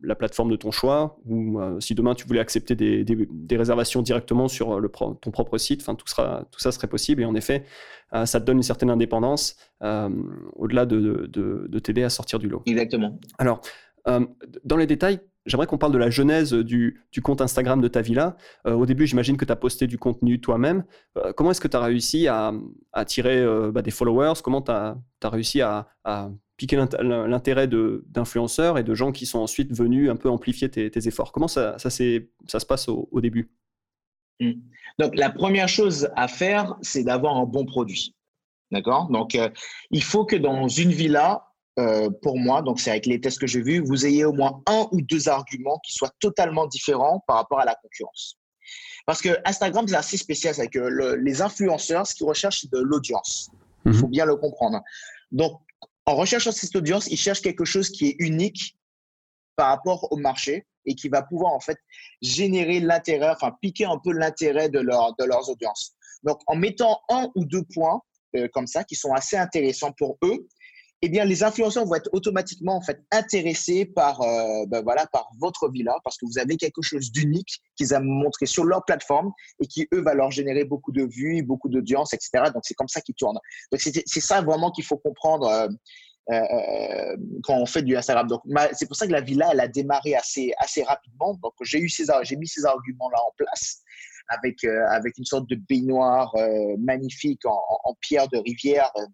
la 0.03 0.14
plateforme 0.14 0.51
de 0.51 0.57
ton 0.57 0.70
choix, 0.70 1.16
ou 1.27 1.59
si 1.81 1.94
demain 1.94 2.14
tu 2.14 2.27
voulais 2.27 2.40
accepter 2.40 2.77
des, 2.77 3.57
réservations 3.57 4.03
directement 4.03 4.47
sur 4.47 4.79
le, 4.79 4.88
ton 4.88 5.31
propre 5.31 5.59
site, 5.59 5.81
enfin, 5.81 5.94
tout, 5.94 6.07
sera, 6.07 6.44
tout 6.53 6.61
ça 6.61 6.70
serait 6.70 6.87
possible. 6.87 7.23
Et 7.23 7.25
en 7.25 7.35
effet, 7.35 7.64
ça 8.12 8.40
te 8.40 8.45
donne 8.45 8.59
une 8.59 8.62
certaine 8.62 8.90
indépendance. 8.90 9.57
Euh, 9.85 10.09
au-delà 10.55 10.87
de, 10.87 11.79
t'aider 11.83 12.05
à 12.05 12.11
sortir 12.11 12.38
du 12.38 12.49
lot. 12.49 12.62
Exactement. 12.64 13.19
Alors, 13.38 13.61
euh, 14.09 14.25
dans 14.64 14.79
les 14.79 14.87
détails, 14.87 15.21
j'aimerais 15.45 15.67
qu'on 15.67 15.77
parle 15.77 15.93
de 15.93 15.99
la 15.99 16.09
genèse 16.09 16.55
du, 16.55 17.05
compte 17.23 17.43
Instagram 17.43 17.83
de 17.83 17.88
ta 17.88 18.01
villa. 18.01 18.37
Euh, 18.67 18.73
au 18.73 18.87
début, 18.87 19.07
j'imagine 19.07 19.37
que 19.37 19.45
tu 19.45 19.53
as 19.53 19.57
posté 19.57 19.87
du 19.87 19.99
contenu 19.99 20.40
toi-même. 20.40 20.85
comment 21.37 21.51
est-ce 21.51 21.61
que 21.61 21.69
tu 21.69 21.77
as 21.77 21.83
réussi 21.83 22.29
à 22.29 22.53
attirer 22.93 23.45
bah, 23.73 23.83
des 23.83 23.90
followers? 23.90 24.40
Comment 24.43 24.62
tu 24.62 24.71
as, 24.71 24.97
réussi 25.23 25.61
à, 25.61 25.87
piquer 26.57 26.77
l'intérêt 26.77 27.69
d'influenceurs 27.69 28.79
et 28.79 28.85
de 28.85 28.95
gens 28.95 29.12
qui 29.12 29.27
sont 29.27 29.40
ensuite 29.40 29.77
venus 29.77 30.09
un 30.09 30.17
peu 30.17 30.31
amplifier 30.31 30.71
tes, 30.71 31.09
efforts? 31.09 31.33
Comment 31.33 31.49
ça, 31.49 31.77
ça, 31.79 31.90
ça 31.90 32.61
se 32.61 32.67
passe 32.67 32.88
au, 32.88 33.21
début? 33.21 33.51
Donc, 34.40 35.16
la 35.16 35.31
première 35.31 35.68
chose 35.68 36.09
à 36.16 36.29
faire, 36.29 36.77
c'est 36.83 37.05
d'avoir 37.05 37.37
un 37.37 37.44
bon 37.44 37.64
produit. 37.64 38.14
D'accord? 38.70 39.09
Donc, 39.11 39.35
euh, 39.35 39.51
il 39.90 40.03
faut 40.03 40.25
que 40.25 40.37
dans 40.37 40.68
une 40.68 40.90
villa, 40.90 41.47
euh, 41.79 42.11
pour 42.23 42.38
moi, 42.38 42.62
donc 42.62 42.81
c'est 42.81 42.90
avec 42.90 43.07
les 43.07 43.20
tests 43.20 43.40
que 43.40 43.47
j'ai 43.47 43.62
vus, 43.62 43.81
vous 43.81 44.07
ayez 44.07 44.25
au 44.25 44.33
moins 44.33 44.62
un 44.66 44.87
ou 44.92 45.01
deux 45.01 45.29
arguments 45.29 45.81
qui 45.85 45.92
soient 45.92 46.12
totalement 46.20 46.66
différents 46.66 47.23
par 47.27 47.37
rapport 47.37 47.61
à 47.61 47.64
la 47.64 47.75
concurrence. 47.75 48.38
Parce 49.07 49.20
que 49.20 49.29
Instagram, 49.44 49.87
c'est 49.87 49.97
assez 49.97 50.16
spécial, 50.16 50.55
c'est 50.55 50.68
que 50.68 51.16
les 51.20 51.42
influenceurs, 51.42 52.07
ce 52.07 52.14
qu'ils 52.14 52.27
recherchent, 52.27 52.61
c'est 52.62 52.73
de 52.73 52.79
l'audience. 52.79 53.51
Il 53.87 53.92
faut 53.92 54.07
mhm. 54.07 54.12
bien 54.12 54.25
le 54.25 54.37
comprendre. 54.37 54.81
Donc, 55.31 55.61
en 56.07 56.14
recherchant 56.14 56.53
cette 56.53 56.75
audience, 56.77 57.07
ils 57.09 57.16
cherchent 57.16 57.42
quelque 57.42 57.64
chose 57.64 57.90
qui 57.90 58.09
est 58.09 58.16
unique 58.18 58.77
par 59.57 59.69
rapport 59.69 60.11
au 60.12 60.17
marché 60.17 60.67
et 60.87 60.95
qui 60.95 61.09
va 61.09 61.23
pouvoir 61.23 61.53
en 61.53 61.61
fait 61.61 61.79
générer 62.21 62.81
l'intérêt, 62.81 63.31
enfin 63.31 63.53
piquer 63.61 63.87
un 63.87 63.99
peu 63.99 64.12
l'intérêt 64.12 64.69
de, 64.69 64.81
leur, 64.81 65.14
de 65.17 65.25
leurs 65.25 65.49
audiences. 65.49 65.95
Donc, 66.23 66.40
en 66.47 66.57
mettant 66.57 67.01
un 67.11 67.31
ou 67.35 67.45
deux 67.45 67.64
points 67.75 68.01
euh, 68.37 68.49
comme 68.53 68.67
ça 68.67 68.85
qui 68.85 68.95
sont 68.95 69.12
assez 69.12 69.37
intéressants 69.37 69.93
pour 69.93 70.19
eux, 70.23 70.47
eh 71.03 71.09
bien, 71.11 71.27
les 71.27 71.43
influenceurs 71.43 71.85
vont 71.85 71.97
être 71.97 72.09
automatiquement 72.12 72.77
en 72.77 72.81
fait 72.81 72.99
intéressés 73.12 73.85
par, 73.85 74.23
euh, 74.23 74.64
ben 74.69 74.83
voilà, 74.83 75.07
par 75.09 75.29
votre 75.38 75.71
villa 75.71 75.95
parce 76.03 76.17
que 76.17 76.25
vous 76.25 76.38
avez 76.38 76.57
quelque 76.57 76.81
chose 76.81 77.12
d'unique 77.12 77.61
qu'ils 77.77 77.93
aiment 77.93 78.05
montrer 78.05 78.47
sur 78.47 78.64
leur 78.64 78.87
plateforme 78.87 79.31
et 79.61 79.67
qui, 79.67 79.87
eux, 79.93 80.01
va 80.01 80.14
leur 80.14 80.31
générer 80.31 80.64
beaucoup 80.64 80.93
de 80.93 81.05
vues, 81.05 81.43
beaucoup 81.43 81.69
d'audience, 81.69 82.14
etc. 82.14 82.45
Donc, 82.55 82.62
c'est 82.62 82.73
comme 82.73 82.88
ça 82.88 83.03
qu'ils 83.03 83.17
tournent. 83.17 83.38
Donc, 83.71 83.83
c'est 83.83 84.21
ça 84.21 84.40
vraiment 84.40 84.71
qu'il 84.71 84.85
faut 84.85 84.97
comprendre 84.97 85.47
euh, 85.47 85.69
quand 86.26 87.56
on 87.56 87.66
fait 87.66 87.82
du 87.82 87.96
Instagram. 87.96 88.26
Donc, 88.28 88.42
c'est 88.72 88.87
pour 88.87 88.96
ça 88.96 89.06
que 89.06 89.12
la 89.12 89.20
villa, 89.20 89.50
elle 89.52 89.60
a 89.60 89.68
démarré 89.68 90.14
assez, 90.14 90.52
assez 90.58 90.82
rapidement. 90.82 91.34
Donc, 91.42 91.52
j'ai 91.62 91.78
eu 91.78 91.88
ces, 91.88 92.04
j'ai 92.22 92.37
mis 92.37 92.48
ces 92.48 92.64
arguments-là 92.64 93.18
en 93.18 93.32
place 93.37 93.82
avec, 94.28 94.64
euh, 94.64 94.87
avec 94.88 95.18
une 95.18 95.24
sorte 95.24 95.48
de 95.48 95.56
baignoire 95.56 96.34
euh, 96.37 96.76
magnifique 96.78 97.44
en, 97.44 97.60
en, 97.84 97.94
pierre 98.00 98.28
de 98.28 98.38
rivière 98.38 98.90
euh, 98.96 99.06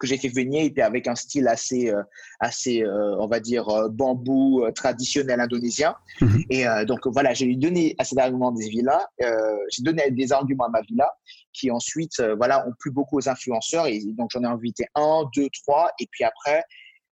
que 0.00 0.06
j'ai 0.06 0.16
fait 0.16 0.28
venir, 0.28 0.70
puis 0.72 0.82
avec 0.82 1.08
un 1.08 1.16
style 1.16 1.48
assez, 1.48 1.92
assez 2.38 2.84
on 2.86 3.26
va 3.26 3.40
dire, 3.40 3.66
bambou 3.90 4.64
traditionnel 4.72 5.40
indonésien. 5.40 5.96
Mhm. 6.20 6.44
Et 6.50 6.64
donc, 6.86 7.00
voilà, 7.08 7.34
j'ai 7.34 7.52
donné 7.56 7.96
à 7.98 8.04
cet 8.04 8.16
argument 8.16 8.52
des 8.52 8.68
villas, 8.68 9.04
j'ai 9.18 9.82
donné 9.82 10.08
des 10.12 10.30
arguments 10.30 10.66
à 10.66 10.68
ma 10.68 10.82
villa, 10.82 11.10
qui 11.52 11.70
ensuite, 11.70 12.22
voilà, 12.36 12.66
ont 12.66 12.72
plu 12.78 12.90
beaucoup 12.90 13.18
aux 13.18 13.28
influenceurs. 13.28 13.86
Et 13.86 14.00
donc, 14.12 14.30
j'en 14.32 14.42
ai 14.42 14.46
invité 14.46 14.86
un, 14.94 15.24
deux, 15.34 15.48
trois, 15.64 15.90
et 15.98 16.06
puis 16.10 16.24
après, 16.24 16.62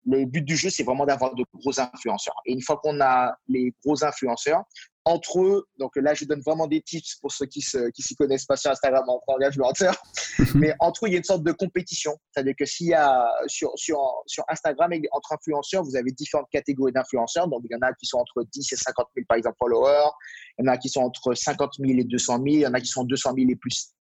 le 0.06 0.26
but 0.26 0.44
du 0.44 0.56
jeu, 0.56 0.70
c'est 0.70 0.84
vraiment 0.84 1.06
d'avoir 1.06 1.34
de 1.34 1.44
gros 1.54 1.80
influenceurs. 1.80 2.36
Et 2.46 2.54
une 2.54 2.62
fois 2.62 2.78
qu'on 2.78 3.02
a 3.02 3.36
les 3.48 3.74
gros 3.84 4.04
influenceurs, 4.04 4.64
entre 5.08 5.44
eux, 5.44 5.68
donc 5.78 5.92
là, 5.98 6.16
je 6.16 6.26
donne 6.26 6.42
vraiment 6.42 6.66
des 6.66 6.82
tips 6.82 7.18
pour 7.18 7.32
ceux 7.32 7.46
qui 7.46 7.64
ne 7.76 7.90
qui 7.90 8.02
s'y 8.02 8.16
connaissent 8.16 8.46
pas 8.46 8.58
sur 8.58 8.72
Instagram 8.72 9.04
en 9.08 9.20
influenceurs, 9.40 9.96
mais 10.56 10.74
entre 10.80 11.06
eux, 11.06 11.10
il 11.10 11.12
y 11.12 11.16
a 11.16 11.20
une 11.20 11.24
sorte 11.24 11.44
de 11.44 11.52
compétition. 11.52 12.18
C'est-à-dire 12.32 12.56
que 12.58 12.66
s'il 12.66 12.88
y 12.88 12.94
a 12.96 13.32
sur, 13.46 13.72
sur, 13.76 14.00
sur 14.26 14.44
Instagram, 14.48 14.92
entre 15.12 15.34
influenceurs, 15.34 15.84
vous 15.84 15.96
avez 15.96 16.12
différentes 16.12 16.50
catégories 16.52 16.92
d'influenceurs. 16.92 17.48
Donc, 17.48 17.62
il 17.66 17.72
y 17.72 17.76
en 17.76 17.88
a 17.88 17.94
qui 17.94 18.08
sont 18.08 18.18
entre 18.18 18.44
10 18.52 18.74
et 18.74 18.76
50 18.76 19.08
000, 19.16 19.26
par 19.28 19.38
exemple, 19.38 19.58
followers. 19.60 20.10
Il 20.58 20.66
y 20.66 20.70
en 20.70 20.72
a 20.72 20.78
qui 20.78 20.90
sont 20.90 21.02
entre 21.02 21.36
50 21.36 21.76
000 21.80 22.00
et 22.00 22.04
200 22.04 22.38
000. 22.38 22.46
Il 22.48 22.60
y 22.62 22.68
en 22.68 22.74
a 22.74 22.82
qui 22.82 22.88
sont 22.88 23.04
200 23.04 23.34
000 23.38 23.50
et 23.52 23.56
plus 23.56 23.95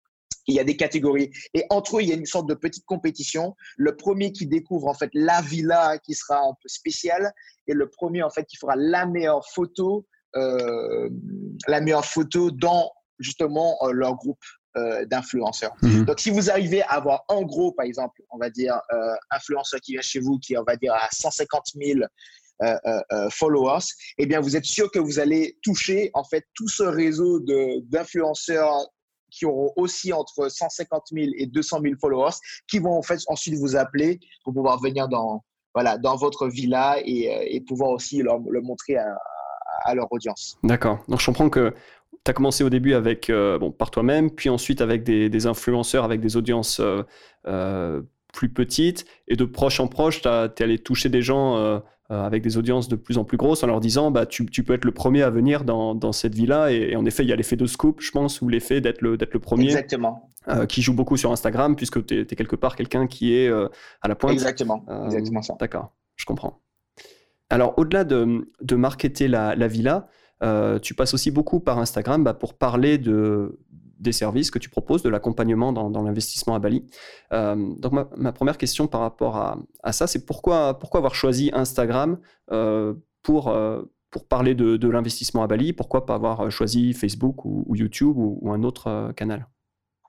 il 0.46 0.54
y 0.54 0.60
a 0.60 0.64
des 0.64 0.76
catégories. 0.76 1.30
Et 1.54 1.64
entre 1.70 1.98
eux, 1.98 2.02
il 2.02 2.08
y 2.08 2.12
a 2.12 2.16
une 2.16 2.26
sorte 2.26 2.48
de 2.48 2.54
petite 2.54 2.84
compétition. 2.84 3.54
Le 3.76 3.96
premier 3.96 4.32
qui 4.32 4.46
découvre 4.46 4.88
en 4.88 4.94
fait 4.94 5.10
la 5.14 5.40
villa 5.40 5.98
qui 5.98 6.14
sera 6.14 6.38
un 6.38 6.54
peu 6.60 6.68
spéciale 6.68 7.32
et 7.66 7.74
le 7.74 7.88
premier 7.88 8.22
en 8.22 8.30
fait 8.30 8.44
qui 8.44 8.56
fera 8.56 8.76
la 8.76 9.06
meilleure 9.06 9.46
photo, 9.48 10.06
euh, 10.36 11.08
la 11.68 11.80
meilleure 11.80 12.04
photo 12.04 12.50
dans 12.50 12.92
justement 13.18 13.76
euh, 13.82 13.92
leur 13.92 14.16
groupe 14.16 14.42
euh, 14.76 15.04
d'influenceurs. 15.06 15.74
Mhm. 15.82 16.04
Donc 16.04 16.20
si 16.20 16.30
vous 16.30 16.50
arrivez 16.50 16.82
à 16.82 16.92
avoir 16.92 17.24
en 17.28 17.42
gros, 17.42 17.72
par 17.72 17.86
exemple, 17.86 18.22
on 18.30 18.38
va 18.38 18.50
dire 18.50 18.80
influenceur 19.30 19.80
qui 19.80 19.92
vient 19.92 20.02
chez 20.02 20.20
vous, 20.20 20.38
qui 20.38 20.56
on 20.58 20.64
va 20.64 20.76
dire 20.76 20.92
à 20.94 21.08
150 21.12 21.64
000 21.74 22.00
followers, 23.30 23.84
eh 24.18 24.26
bien, 24.26 24.40
vous 24.40 24.56
êtes 24.56 24.64
sûr 24.64 24.90
que 24.90 24.98
vous 24.98 25.18
allez 25.18 25.58
toucher 25.62 26.10
en 26.14 26.24
fait 26.24 26.44
tout 26.54 26.68
ce 26.68 26.82
réseau 26.82 27.40
d'influenceurs 27.40 28.88
qui 29.34 29.46
auront 29.46 29.72
aussi 29.76 30.12
entre 30.12 30.48
150 30.48 31.02
000 31.12 31.26
et 31.36 31.46
200 31.46 31.80
000 31.82 31.94
followers, 32.00 32.34
qui 32.68 32.78
vont 32.78 32.96
en 32.96 33.02
fait 33.02 33.20
ensuite 33.28 33.54
vous 33.54 33.76
appeler 33.76 34.20
pour 34.44 34.54
pouvoir 34.54 34.80
venir 34.80 35.08
dans, 35.08 35.42
voilà, 35.74 35.98
dans 35.98 36.16
votre 36.16 36.48
villa 36.48 36.96
et, 37.04 37.56
euh, 37.56 37.60
pouvoir 37.66 37.90
aussi 37.90 38.22
leur, 38.22 38.38
le 38.48 38.60
montrer 38.60 38.96
à, 38.96 39.94
leur 39.94 40.10
audience. 40.12 40.56
D'accord. 40.62 40.98
Donc 41.08 41.20
je 41.20 41.26
comprends 41.26 41.50
que 41.50 41.74
tu 42.24 42.30
as 42.30 42.32
commencé 42.32 42.64
au 42.64 42.70
début 42.70 42.94
avec, 42.94 43.28
euh, 43.28 43.58
bon, 43.58 43.70
par 43.70 43.90
toi-même, 43.90 44.30
puis 44.30 44.48
ensuite 44.48 44.80
avec 44.80 45.02
des, 45.02 45.46
influenceurs, 45.46 46.04
avec 46.04 46.20
des 46.20 46.36
audiences 46.36 46.80
euh, 46.80 48.02
plus 48.32 48.48
petites, 48.48 49.04
et 49.28 49.36
de 49.36 49.44
proche 49.44 49.80
en 49.80 49.88
proche, 49.88 50.22
tu 50.22 50.28
es 50.28 50.62
allé 50.62 50.78
toucher 50.78 51.08
des 51.08 51.22
gens 51.22 51.82
avec 52.10 52.42
des 52.42 52.58
audiences 52.58 52.88
de 52.88 52.96
plus 52.96 53.16
en 53.16 53.24
plus 53.24 53.36
grosses 53.36 53.62
en 53.62 53.66
leur 53.66 53.80
disant 53.80 54.10
bah, 54.10 54.26
tu, 54.26 54.44
tu 54.46 54.62
peux 54.62 54.74
être 54.74 54.84
le 54.84 54.92
premier 54.92 55.22
à 55.22 55.30
venir 55.30 55.64
dans, 55.64 55.94
dans 55.94 56.12
cette 56.12 56.34
vie-là. 56.34 56.70
Et, 56.70 56.96
en 56.96 57.04
effet, 57.06 57.22
il 57.24 57.28
y 57.28 57.32
a 57.32 57.36
l'effet 57.36 57.56
de 57.56 57.66
scoop, 57.66 58.00
je 58.00 58.10
pense, 58.10 58.42
ou 58.42 58.48
l'effet 58.48 58.80
d'être 58.80 59.00
le, 59.00 59.16
d'être 59.16 59.32
le 59.32 59.40
premier. 59.40 59.66
Exactement. 59.66 60.30
Euh, 60.48 60.66
qui 60.66 60.82
joue 60.82 60.92
beaucoup 60.92 61.16
sur 61.16 61.32
Instagram, 61.32 61.74
puisque 61.74 62.04
tu 62.04 62.20
es, 62.20 62.26
quelque 62.26 62.56
part 62.56 62.76
quelqu'un 62.76 63.06
qui 63.06 63.34
est 63.34 63.48
euh, 63.48 63.68
à 64.02 64.08
la 64.08 64.14
pointe. 64.14 64.34
Exactement, 64.34 64.84
exactement 65.06 65.40
ça. 65.40 65.56
D'accord, 65.58 65.94
je 66.16 66.26
comprends. 66.26 66.60
Alors, 67.48 67.78
au-delà 67.78 68.04
de, 68.04 68.50
de 68.60 68.76
marketer 68.76 69.26
la, 69.26 69.54
la 69.56 69.68
villa, 69.68 70.08
tu 70.82 70.92
passes 70.94 71.14
aussi 71.14 71.30
beaucoup 71.30 71.60
par 71.60 71.78
Instagram 71.78 72.22
bah, 72.22 72.34
pour 72.34 72.52
parler 72.52 72.98
de, 72.98 73.58
des 74.04 74.12
services 74.12 74.50
que 74.50 74.60
tu 74.60 74.68
proposes, 74.68 75.02
de 75.02 75.08
l'accompagnement 75.08 75.72
dans, 75.72 76.02
l'investissement 76.02 76.54
à 76.54 76.60
Bali. 76.60 76.84
donc 77.32 77.92
ma, 77.92 78.32
première 78.32 78.58
question 78.58 78.86
par 78.86 79.00
rapport 79.00 79.36
à, 79.36 79.92
ça, 79.92 80.06
c'est 80.06 80.24
pourquoi, 80.24 80.78
pourquoi 80.78 80.98
avoir 80.98 81.14
choisi 81.14 81.50
Instagram 81.52 82.18
pour, 83.22 83.56
pour 84.10 84.28
parler 84.28 84.54
de, 84.54 84.88
l'investissement 84.88 85.42
à 85.42 85.46
Bali? 85.46 85.72
Pourquoi 85.72 86.06
pas 86.06 86.14
avoir 86.14 86.50
choisi 86.50 86.92
Facebook 86.92 87.44
ou, 87.44 87.74
YouTube 87.74 88.16
ou, 88.16 88.52
un 88.52 88.62
autre 88.62 89.12
canal? 89.16 89.46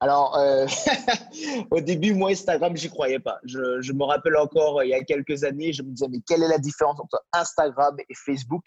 Alors, 0.01 0.37
euh, 0.37 0.67
au 1.71 1.79
début, 1.79 2.13
moi, 2.13 2.31
Instagram, 2.31 2.75
j'y 2.75 2.89
croyais 2.89 3.19
pas. 3.19 3.39
Je, 3.43 3.91
me 3.93 4.03
rappelle 4.03 4.35
encore, 4.37 4.83
il 4.83 4.89
y 4.89 4.93
a 4.93 5.03
quelques 5.03 5.43
années, 5.43 5.71
je 5.73 5.83
me 5.83 5.89
disais, 5.89 6.07
mais 6.09 6.19
quelle 6.27 6.43
est 6.43 6.47
la 6.47 6.57
différence 6.57 6.99
entre 6.99 7.23
Instagram 7.33 7.95
et 7.97 8.13
Facebook? 8.13 8.63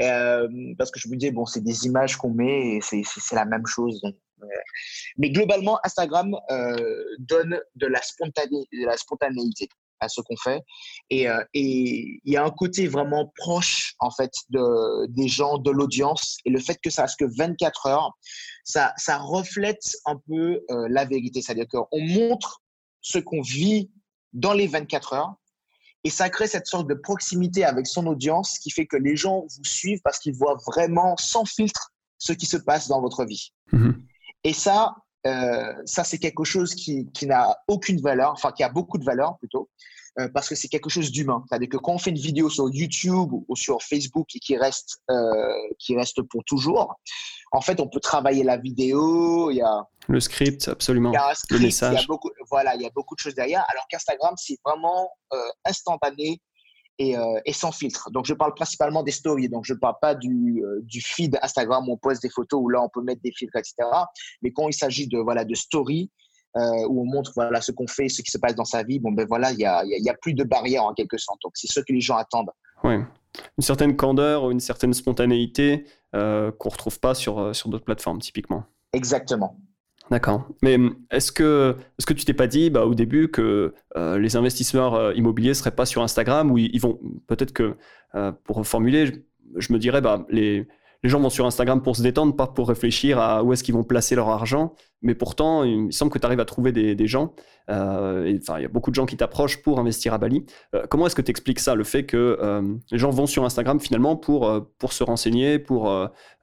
Euh, 0.00 0.48
Parce 0.76 0.90
que 0.90 1.00
je 1.00 1.08
me 1.08 1.16
disais, 1.16 1.32
bon, 1.32 1.46
c'est 1.46 1.62
des 1.62 1.86
images 1.86 2.16
qu'on 2.16 2.30
met 2.30 2.76
et 2.76 2.80
c'est 2.82 3.34
la 3.34 3.46
même 3.46 3.66
chose. 3.66 4.00
Mais 5.16 5.30
globalement, 5.30 5.78
Instagram 5.84 6.36
euh, 6.50 7.04
donne 7.18 7.60
de 7.76 7.86
la, 7.86 8.00
spontanéité 8.02 9.68
à 10.00 10.08
ce 10.08 10.20
qu'on 10.20 10.36
fait. 10.36 10.60
Et 11.10 11.26
il 11.54 12.20
y 12.24 12.36
a 12.36 12.44
un 12.44 12.50
côté 12.50 12.86
vraiment 12.88 13.32
proche, 13.36 13.94
en 14.00 14.10
fait, 14.10 14.32
de, 14.50 15.06
des 15.06 15.28
gens, 15.28 15.58
de 15.58 15.70
l'audience. 15.70 16.38
Et 16.44 16.50
le 16.50 16.58
fait 16.58 16.78
que 16.82 16.90
ça 16.90 17.02
reste 17.02 17.18
que 17.18 17.36
24 17.36 17.86
heures, 17.86 18.12
ça, 18.64 18.92
ça 18.96 19.18
reflète 19.18 19.84
un 20.06 20.16
peu 20.26 20.60
euh, 20.70 20.88
la 20.90 21.04
vérité. 21.04 21.42
C'est-à-dire 21.42 21.68
qu'on 21.68 22.00
montre 22.00 22.62
ce 23.00 23.18
qu'on 23.18 23.42
vit 23.42 23.90
dans 24.32 24.52
les 24.52 24.66
24 24.66 25.12
heures. 25.12 25.34
Et 26.04 26.10
ça 26.10 26.28
crée 26.28 26.46
cette 26.46 26.66
sorte 26.66 26.86
de 26.88 26.94
proximité 26.94 27.64
avec 27.64 27.86
son 27.86 28.06
audience 28.06 28.58
qui 28.58 28.70
fait 28.70 28.86
que 28.86 28.96
les 28.96 29.16
gens 29.16 29.40
vous 29.40 29.64
suivent 29.64 30.00
parce 30.04 30.18
qu'ils 30.18 30.36
voient 30.36 30.58
vraiment 30.66 31.16
sans 31.16 31.46
filtre 31.46 31.92
ce 32.18 32.32
qui 32.32 32.46
se 32.46 32.58
passe 32.58 32.88
dans 32.88 33.00
votre 33.00 33.24
vie. 33.24 33.52
Mm-hmm. 33.72 33.94
Et 34.44 34.52
ça, 34.52 34.94
euh, 35.26 35.72
ça 35.86 36.04
c'est 36.04 36.18
quelque 36.18 36.44
chose 36.44 36.74
qui, 36.74 37.10
qui 37.12 37.26
n'a 37.26 37.56
aucune 37.66 38.00
valeur, 38.00 38.32
enfin 38.32 38.52
qui 38.52 38.62
a 38.62 38.68
beaucoup 38.68 38.98
de 38.98 39.04
valeur 39.04 39.38
plutôt, 39.38 39.70
euh, 40.18 40.28
parce 40.28 40.48
que 40.48 40.54
c'est 40.54 40.68
quelque 40.68 40.90
chose 40.90 41.10
d'humain. 41.10 41.42
C'est-à-dire 41.48 41.70
que 41.70 41.78
quand 41.78 41.94
on 41.94 41.98
fait 41.98 42.10
une 42.10 42.18
vidéo 42.18 42.50
sur 42.50 42.68
YouTube 42.70 43.32
ou, 43.32 43.56
sur 43.56 43.82
Facebook 43.82 44.28
et 44.34 44.38
qui 44.38 44.56
reste, 44.58 44.98
euh, 45.10 45.52
qui 45.78 45.96
reste 45.96 46.20
pour 46.22 46.44
toujours, 46.44 46.94
en 47.52 47.62
fait, 47.62 47.80
on 47.80 47.88
peut 47.88 48.00
travailler 48.00 48.44
la 48.44 48.58
vidéo. 48.58 49.50
Il 49.50 49.56
y 49.56 49.62
a 49.62 49.82
le 50.08 50.20
script, 50.20 50.68
absolument. 50.68 51.10
Il 51.10 51.14
y 51.14 51.16
a 51.16 51.30
un 51.30 51.34
script, 51.34 51.58
le 51.58 51.66
message. 51.66 51.94
Il 51.94 52.00
y 52.00 52.04
a 52.04 52.06
beaucoup, 52.06 52.30
voilà, 52.50 52.74
il 52.74 52.82
y 52.82 52.86
a 52.86 52.90
beaucoup 52.94 53.14
de 53.14 53.20
choses 53.20 53.34
derrière. 53.34 53.64
Alors 53.70 53.86
qu'Instagram, 53.88 54.34
c'est 54.36 54.58
vraiment 54.62 55.10
instantané. 55.64 56.42
Et, 57.00 57.16
et, 57.44 57.52
sans 57.52 57.72
filtre. 57.72 58.08
Donc, 58.12 58.24
je 58.24 58.34
parle 58.34 58.54
principalement 58.54 59.02
des 59.02 59.10
stories. 59.10 59.48
Donc, 59.48 59.64
je 59.64 59.74
ne 59.74 59.78
parle 59.78 59.96
pas 60.00 60.14
du, 60.14 60.62
du, 60.82 61.00
feed 61.00 61.36
Instagram 61.42 61.88
où 61.88 61.94
on 61.94 61.96
poste 61.96 62.22
des 62.22 62.30
photos 62.30 62.60
où 62.62 62.68
là, 62.68 62.80
on 62.80 62.88
peut 62.88 63.02
mettre 63.02 63.20
des 63.20 63.32
filtres, 63.32 63.56
etc. 63.56 63.74
Mais 64.42 64.52
quand 64.52 64.68
il 64.68 64.72
s'agit 64.74 65.08
de, 65.08 65.18
voilà, 65.18 65.44
de 65.44 65.56
stories, 65.56 66.10
euh, 66.56 66.86
où 66.88 67.02
on 67.02 67.04
montre 67.04 67.32
voilà 67.34 67.60
ce 67.60 67.72
qu'on 67.72 67.88
fait, 67.88 68.08
ce 68.08 68.22
qui 68.22 68.30
se 68.30 68.38
passe 68.38 68.54
dans 68.54 68.64
sa 68.64 68.84
vie, 68.84 69.00
bon 69.00 69.10
ben 69.10 69.26
voilà, 69.26 69.50
il 69.50 69.58
y 69.58 69.64
a, 69.64 69.82
y 69.84 70.08
a, 70.08 70.14
plus 70.14 70.34
de 70.34 70.44
barrières 70.44 70.84
en 70.84 70.94
quelque 70.94 71.18
sorte. 71.18 71.40
Donc 71.42 71.52
c'est 71.56 71.66
ce 71.66 71.80
que 71.80 71.92
les 71.92 72.00
gens 72.00 72.16
attendent. 72.16 72.50
Oui, 72.84 72.94
une 72.94 73.62
certaine 73.64 73.96
candeur, 73.96 74.50
une 74.52 74.60
certaine 74.60 74.94
spontanéité 74.94 75.84
euh, 76.14 76.52
qu'on 76.52 76.68
retrouve 76.68 77.00
pas 77.00 77.14
sur, 77.14 77.40
euh, 77.40 77.52
sur 77.54 77.70
d'autres 77.70 77.84
plateformes 77.84 78.20
typiquement. 78.20 78.64
Exactement. 78.92 79.56
D'accord. 80.10 80.46
Mais 80.62 80.78
est-ce 81.10 81.32
que, 81.32 81.76
est-ce 81.98 82.06
que 82.06 82.12
tu 82.12 82.24
t'es 82.24 82.34
pas 82.34 82.46
dit 82.46 82.70
bah, 82.70 82.84
au 82.84 82.94
début 82.94 83.30
que 83.30 83.74
euh, 83.96 84.18
les 84.18 84.36
investisseurs 84.36 85.16
immobiliers 85.16 85.54
seraient 85.54 85.74
pas 85.74 85.86
sur 85.86 86.02
Instagram 86.02 86.50
ou 86.50 86.58
ils, 86.58 86.80
vont 86.80 87.00
peut-être 87.26 87.52
que 87.52 87.76
pour 88.44 88.56
reformuler, 88.56 89.06
je, 89.06 89.12
je 89.56 89.72
me 89.72 89.78
dirais 89.78 90.00
bah, 90.00 90.26
les, 90.28 90.68
les 91.04 91.10
gens 91.10 91.20
vont 91.20 91.28
sur 91.28 91.44
Instagram 91.44 91.82
pour 91.82 91.96
se 91.96 92.02
détendre, 92.02 92.34
pas 92.34 92.46
pour 92.46 92.66
réfléchir 92.66 93.18
à 93.18 93.44
où 93.44 93.52
est-ce 93.52 93.62
qu'ils 93.62 93.74
vont 93.74 93.84
placer 93.84 94.14
leur 94.14 94.30
argent. 94.30 94.74
Mais 95.04 95.14
pourtant, 95.14 95.64
il 95.64 95.92
semble 95.92 96.10
que 96.10 96.18
tu 96.18 96.24
arrives 96.24 96.40
à 96.40 96.46
trouver 96.46 96.72
des, 96.72 97.06
gens. 97.06 97.34
Euh, 97.70 98.24
il 98.26 98.62
y 98.62 98.64
a 98.64 98.68
beaucoup 98.68 98.90
de 98.90 98.94
gens 98.94 99.04
qui 99.04 99.18
t'approchent 99.18 99.60
pour 99.62 99.78
investir 99.78 100.14
à 100.14 100.18
Bali. 100.18 100.46
Euh, 100.74 100.86
comment 100.88 101.06
est-ce 101.06 101.14
que 101.14 101.20
tu 101.20 101.30
expliques 101.30 101.60
ça, 101.60 101.74
le 101.74 101.84
fait 101.84 102.04
que 102.04 102.38
euh, 102.40 102.62
les 102.90 102.98
gens 102.98 103.10
vont 103.10 103.26
sur 103.26 103.44
Instagram 103.44 103.78
finalement 103.78 104.16
pour, 104.16 104.66
pour 104.78 104.94
se 104.94 105.04
renseigner, 105.04 105.58
pour 105.58 105.84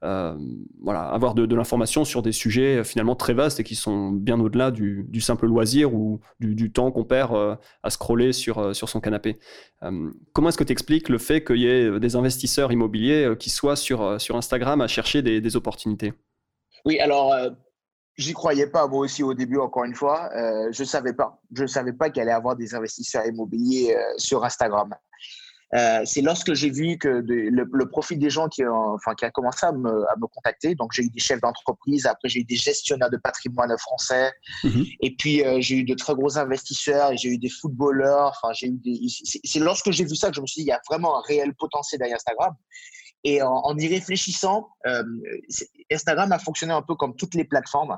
voilà, 0.00 1.00
avoir 1.02 1.34
de, 1.34 1.54
l'information 1.54 2.04
sur 2.04 2.22
des 2.22 2.30
sujets 2.30 2.84
finalement 2.84 3.16
très 3.16 3.34
vastes 3.34 3.58
et 3.58 3.64
qui 3.64 3.74
sont 3.74 4.12
bien 4.12 4.38
au-delà 4.38 4.70
du, 4.70 5.20
simple 5.20 5.46
loisir 5.46 5.92
ou 5.92 6.20
du, 6.38 6.70
temps 6.70 6.92
qu'on 6.92 7.04
perd 7.04 7.58
à 7.82 7.90
scroller 7.90 8.32
sur, 8.32 8.76
sur 8.76 8.88
son 8.88 9.00
canapé. 9.00 9.38
comment 10.32 10.50
est-ce 10.50 10.58
que 10.58 10.64
tu 10.64 10.72
expliques 10.72 11.08
le 11.08 11.18
fait 11.18 11.42
qu'il 11.42 11.58
y 11.58 11.66
ait 11.66 11.98
des 11.98 12.14
investisseurs 12.14 12.70
immobiliers 12.70 13.34
qui 13.40 13.50
soient 13.50 13.76
sur, 13.76 14.20
sur 14.20 14.36
Instagram 14.36 14.80
à 14.80 14.86
chercher 14.86 15.20
des 15.22 15.56
opportunités? 15.56 16.12
Oui, 16.84 17.00
alors 17.00 17.34
J'y 18.16 18.34
croyais 18.34 18.66
pas, 18.66 18.86
moi 18.86 19.00
aussi, 19.00 19.22
au 19.22 19.32
début, 19.32 19.58
encore 19.58 19.84
une 19.84 19.94
fois. 19.94 20.30
Euh, 20.36 20.68
je 20.70 20.82
ne 20.82 20.86
savais 20.86 21.14
pas. 21.14 21.40
Je 21.54 21.62
ne 21.62 21.66
savais 21.66 21.92
pas 21.92 22.10
qu'il 22.10 22.20
allait 22.20 22.30
y 22.30 22.34
avoir 22.34 22.56
des 22.56 22.74
investisseurs 22.74 23.26
immobiliers 23.26 23.96
euh, 23.96 24.02
sur 24.18 24.44
Instagram. 24.44 24.94
Euh, 25.74 26.02
c'est 26.04 26.20
lorsque 26.20 26.52
j'ai 26.52 26.68
vu 26.68 26.98
que 26.98 27.08
le, 27.08 27.88
profil 27.88 28.18
des 28.18 28.28
gens 28.28 28.48
qui, 28.48 28.62
ont, 28.66 28.92
enfin, 28.92 29.14
qui 29.14 29.24
a 29.24 29.30
commencé 29.30 29.64
à 29.64 29.72
me, 29.72 30.04
à 30.10 30.16
me 30.20 30.26
contacter. 30.26 30.74
Donc, 30.74 30.92
j'ai 30.92 31.04
eu 31.04 31.08
des 31.08 31.20
chefs 31.20 31.40
d'entreprise, 31.40 32.04
après, 32.04 32.28
j'ai 32.28 32.40
eu 32.40 32.44
des 32.44 32.56
gestionnaires 32.56 33.08
de 33.08 33.16
patrimoine 33.16 33.74
français. 33.78 34.30
Mhm. 34.64 34.84
Et 35.00 35.16
puis, 35.16 35.42
j'ai 35.62 35.76
eu 35.76 35.84
de 35.84 35.94
très 35.94 36.14
gros 36.14 36.36
investisseurs, 36.36 37.16
j'ai 37.16 37.30
eu 37.30 37.38
des 37.38 37.48
footballeurs. 37.48 38.34
Enfin, 38.36 38.52
j'ai 38.52 38.66
eu 38.66 38.78
des... 38.84 39.00
C'est 39.44 39.60
lorsque 39.60 39.90
j'ai 39.90 40.04
vu 40.04 40.16
ça 40.16 40.28
que 40.28 40.36
je 40.36 40.42
me 40.42 40.46
suis 40.46 40.60
dit, 40.60 40.66
il 40.66 40.70
y 40.70 40.72
a 40.72 40.80
vraiment 40.90 41.16
un 41.16 41.22
réel 41.22 41.54
potentiel 41.54 42.00
derrière 42.00 42.16
Instagram. 42.16 42.54
Et 43.24 43.40
en, 43.42 43.76
y 43.76 43.86
réfléchissant, 43.86 44.68
euh, 44.86 45.04
Instagram 45.90 46.32
a 46.32 46.38
fonctionné 46.38 46.72
un 46.72 46.82
peu 46.82 46.94
comme 46.94 47.14
toutes 47.14 47.34
les 47.34 47.44
plateformes. 47.44 47.96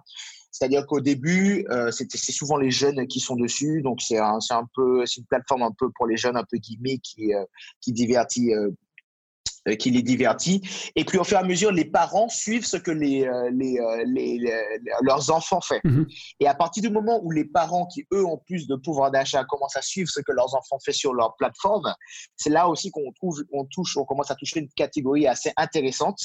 C'est-à-dire 0.51 0.87
qu'au 0.87 1.01
début, 1.01 1.67
euh, 1.71 1.91
c'est 1.91 2.09
souvent 2.31 2.57
les 2.57 2.71
jeunes 2.71 3.09
qui 3.09 3.21
sont 3.21 3.35
dessus. 3.35 3.83
Donc, 3.83 4.03
c'est 4.03 4.19
un, 4.19 4.39
un, 4.51 4.69
une 4.77 5.25
plateforme 5.29 5.63
un 5.63 5.73
peu 5.73 5.91
pour 5.97 6.07
les 6.07 6.17
jeunes, 6.17 6.37
un 6.37 6.45
peu 6.45 6.59
guillemets, 6.59 6.99
qui, 6.99 7.35
euh, 7.35 7.45
qui 7.81 7.93
divertit 7.93 8.53
euh, 9.67 9.77
qui 9.77 9.91
les 9.91 10.03
divertit. 10.03 10.61
Et 10.95 11.07
puis, 11.07 11.17
au 11.17 11.25
fur 11.25 11.39
et 11.39 11.41
à 11.41 11.45
mesure, 11.45 11.73
les 11.73 11.87
parents 11.87 12.29
suivent 12.29 12.67
ce 12.67 12.77
que 12.77 12.91
les, 12.91 13.25
euh, 13.25 13.51
les, 13.51 13.79
euh, 13.79 14.05
les, 14.07 14.39
leurs 15.01 15.31
enfants 15.31 15.63
font. 15.63 15.79
Mhm. 15.85 16.07
Et 16.41 16.47
à 16.47 16.55
partir 16.55 16.83
du 16.83 16.91
moment 16.91 17.19
où 17.23 17.31
les 17.31 17.47
parents, 17.47 17.87
qui 17.87 18.07
eux 18.13 18.27
ont 18.27 18.37
plus 18.37 18.67
de 18.67 18.77
pouvoir 18.77 19.11
d'achat, 19.11 19.43
commencent 19.45 19.77
à 19.77 19.81
suivre 19.81 20.11
ce 20.11 20.21
que 20.21 20.33
leurs 20.33 20.55
enfants 20.55 20.79
font 20.85 20.93
sur 20.93 21.15
leur 21.15 21.35
plateforme, 21.37 21.95
c'est 22.37 22.51
là 22.51 22.69
aussi 22.69 22.91
qu'on 22.91 23.11
trouve, 23.13 23.43
on 23.53 23.65
touche, 23.65 23.97
on 23.97 24.05
commence 24.05 24.31
à 24.31 24.35
toucher 24.35 24.61
une 24.61 24.69
catégorie 24.69 25.27
assez 25.27 25.51
intéressante 25.57 26.21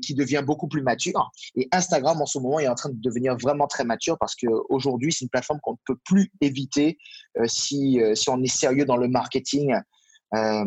qui 0.00 0.14
devient 0.14 0.44
beaucoup 0.46 0.68
plus 0.68 0.80
mature. 0.80 1.30
Et 1.56 1.68
Instagram, 1.72 2.22
en 2.22 2.26
ce 2.26 2.38
moment, 2.38 2.60
est 2.60 2.68
en 2.68 2.74
train 2.76 2.90
de 2.90 3.00
devenir 3.00 3.36
vraiment 3.36 3.66
très 3.66 3.84
mature 3.84 4.16
parce 4.18 4.36
qu'aujourd'hui, 4.36 5.12
c'est 5.12 5.24
une 5.24 5.28
plateforme 5.28 5.58
qu'on 5.60 5.72
ne 5.72 5.76
peut 5.84 5.98
plus 6.04 6.30
éviter 6.40 6.98
si, 7.46 8.00
si 8.14 8.30
on 8.30 8.40
est 8.42 8.46
sérieux 8.46 8.84
dans 8.84 8.96
le 8.96 9.08
marketing 9.08 9.74
euh, 10.34 10.64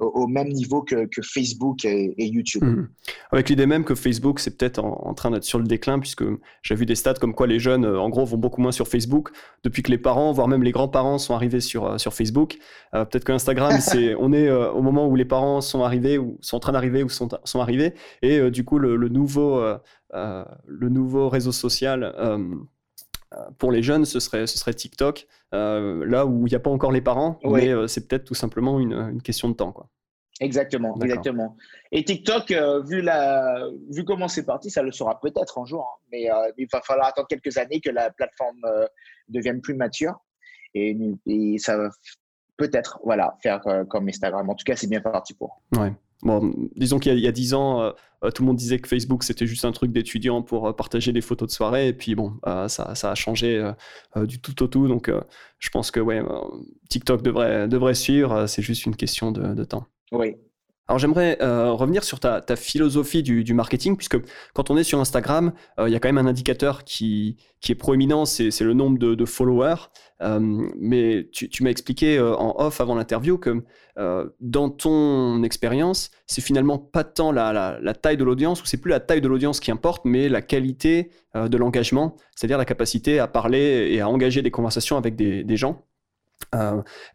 au 0.00 0.28
même 0.28 0.48
niveau 0.48 0.82
que, 0.82 1.08
Facebook 1.22 1.84
et, 1.84 2.14
YouTube. 2.18 2.62
Mhm. 2.62 2.88
Avec 3.32 3.48
l'idée 3.48 3.66
même 3.66 3.84
que 3.84 3.96
Facebook, 3.96 4.38
c'est 4.38 4.56
peut-être 4.56 4.78
en, 4.78 5.14
train 5.14 5.32
d'être 5.32 5.44
sur 5.44 5.58
le 5.58 5.64
déclin, 5.64 5.98
puisque 5.98 6.24
j'ai 6.62 6.74
vu 6.76 6.86
des 6.86 6.94
stats 6.94 7.14
comme 7.14 7.34
quoi 7.34 7.48
les 7.48 7.58
jeunes, 7.58 7.84
euh, 7.84 8.00
en 8.00 8.08
gros, 8.08 8.24
vont 8.24 8.36
beaucoup 8.36 8.60
moins 8.60 8.70
sur 8.70 8.86
Facebook 8.86 9.30
depuis 9.64 9.82
que 9.82 9.90
les 9.90 9.98
parents, 9.98 10.32
voire 10.32 10.46
même 10.46 10.62
les 10.62 10.70
grands-parents, 10.70 11.18
sont 11.18 11.34
arrivés 11.34 11.60
sur, 11.60 11.86
euh, 11.86 11.98
sur 11.98 12.14
Facebook. 12.14 12.58
peut-être 12.92 13.24
que 13.24 13.32
Instagram, 13.32 13.72
c'est, 13.80 14.14
on 14.14 14.32
est 14.32 14.50
au 14.50 14.82
moment 14.82 15.08
où 15.08 15.16
les 15.16 15.24
parents 15.24 15.60
sont 15.60 15.82
arrivés, 15.82 16.16
ou 16.18 16.38
sont 16.40 16.56
en 16.56 16.60
train 16.60 16.72
d'arriver, 16.72 17.02
ou 17.02 17.08
sont, 17.08 17.28
sont 17.44 17.60
arrivés, 17.60 17.94
et 18.22 18.50
du 18.50 18.64
coup, 18.64 18.78
le, 18.78 18.96
le 18.96 19.08
nouveau, 19.08 19.60
le 20.12 20.88
nouveau 20.88 21.28
réseau 21.28 21.52
social 21.52 22.14
pour 23.58 23.70
les 23.72 23.82
jeunes, 23.82 24.04
ce 24.04 24.20
serait, 24.20 24.46
ce 24.46 24.58
serait 24.58 24.74
TikTok, 24.74 25.26
euh, 25.54 26.04
là 26.06 26.26
où 26.26 26.46
il 26.46 26.50
n'y 26.50 26.56
a 26.56 26.60
pas 26.60 26.70
encore 26.70 26.92
les 26.92 27.00
parents, 27.00 27.38
mais 27.44 27.68
euh, 27.68 27.86
c'est 27.86 28.08
peut-être 28.08 28.24
tout 28.24 28.34
simplement 28.34 28.80
une, 28.80 29.22
question 29.22 29.48
de 29.48 29.54
temps. 29.54 29.72
Quoi. 29.72 29.88
Exactement, 30.40 30.98
exactement. 31.00 31.56
Et 31.92 32.04
TikTok, 32.04 32.50
euh, 32.50 32.82
vu, 32.82 33.02
la, 33.02 33.68
vu 33.90 34.04
comment 34.04 34.26
c'est 34.26 34.44
parti, 34.44 34.70
ça 34.70 34.82
le 34.82 34.90
sera 34.90 35.20
peut-être 35.20 35.58
un 35.58 35.64
jour, 35.64 35.82
hein. 35.82 36.06
mais 36.10 36.28
il 36.56 36.66
va 36.72 36.80
falloir 36.80 37.08
attendre 37.08 37.28
quelques 37.28 37.56
années 37.56 37.80
que 37.80 37.90
la 37.90 38.10
plateforme 38.10 38.62
devienne 39.28 39.60
plus 39.60 39.74
mature. 39.74 40.14
Et, 40.74 40.96
et 41.26 41.58
ça 41.58 41.76
va 41.76 41.90
peut-être 42.56 43.00
voilà, 43.04 43.36
faire 43.42 43.60
comme 43.88 44.08
Instagram. 44.08 44.48
En 44.48 44.54
tout 44.54 44.64
cas, 44.64 44.76
c'est 44.76 44.86
bien 44.88 45.00
parti 45.00 45.34
pour. 45.34 45.62
Ouais. 45.76 45.92
Bon, 46.22 46.52
disons 46.76 46.98
qu'il 46.98 47.18
y 47.18 47.26
a 47.26 47.32
dix 47.32 47.54
ans, 47.54 47.80
euh, 47.80 47.90
euh, 48.24 48.30
tout 48.30 48.42
le 48.42 48.48
monde 48.48 48.56
disait 48.56 48.78
que 48.78 48.88
Facebook 48.88 49.22
c'était 49.24 49.46
juste 49.46 49.64
un 49.64 49.72
truc 49.72 49.90
d'étudiants 49.90 50.42
pour 50.42 50.68
euh, 50.68 50.72
partager 50.72 51.12
des 51.12 51.22
photos 51.22 51.48
de 51.48 51.52
soirée, 51.52 51.88
et 51.88 51.92
puis 51.94 52.14
bon, 52.14 52.34
ça, 52.68 52.92
a 53.02 53.14
changé 53.14 53.72
du 54.16 54.40
tout 54.40 54.62
au 54.62 54.66
tout. 54.66 54.86
Donc, 54.86 55.10
je 55.58 55.70
pense 55.70 55.90
que 55.90 56.00
ouais, 56.00 56.22
TikTok 56.88 57.22
devrait, 57.22 57.68
devrait 57.68 57.94
suivre. 57.94 58.46
C'est 58.46 58.62
juste 58.62 58.86
une 58.86 58.96
question 58.96 59.32
de, 59.32 59.54
de 59.54 59.64
temps. 59.64 59.86
Oui. 60.12 60.36
Alors 60.90 60.98
j'aimerais 60.98 61.38
euh, 61.40 61.70
revenir 61.70 62.02
sur 62.02 62.18
ta, 62.18 62.42
philosophie 62.56 63.22
du, 63.22 63.54
marketing, 63.54 63.96
puisque 63.96 64.16
quand 64.54 64.70
on 64.70 64.76
est 64.76 64.82
sur 64.82 64.98
Instagram, 64.98 65.52
euh, 65.78 65.88
il 65.88 65.92
y 65.92 65.94
a 65.94 66.00
quand 66.00 66.08
même 66.08 66.18
un 66.18 66.28
indicateur 66.28 66.82
qui, 66.82 67.36
qui 67.60 67.70
est 67.70 67.76
proéminent, 67.76 68.24
c'est 68.24 68.50
le 68.60 68.74
nombre 68.74 68.98
de, 68.98 69.24
followers. 69.24 69.86
Euh, 70.20 70.40
mais 70.80 71.28
tu, 71.30 71.62
m'as 71.62 71.70
expliqué 71.70 72.18
en 72.18 72.56
off 72.58 72.80
avant 72.80 72.96
l'interview 72.96 73.38
que 73.38 73.62
dans 74.40 74.68
ton 74.68 75.44
expérience, 75.44 76.10
c'est 76.26 76.40
finalement 76.40 76.78
pas 76.78 77.04
tant 77.04 77.30
la, 77.30 77.78
taille 78.02 78.16
de 78.16 78.24
l'audience, 78.24 78.60
ou 78.60 78.66
c'est 78.66 78.78
plus 78.78 78.90
la 78.90 78.98
taille 78.98 79.20
de 79.20 79.28
l'audience 79.28 79.60
qui 79.60 79.70
importe, 79.70 80.04
mais 80.04 80.28
la 80.28 80.42
qualité 80.42 81.12
de 81.36 81.56
l'engagement, 81.56 82.16
c'est-à-dire 82.34 82.58
la 82.58 82.64
capacité 82.64 83.20
à 83.20 83.28
parler 83.28 83.90
et 83.92 84.00
à 84.00 84.08
engager 84.08 84.42
des 84.42 84.50
conversations 84.50 84.96
avec 84.96 85.14
des, 85.14 85.56
gens. 85.56 85.84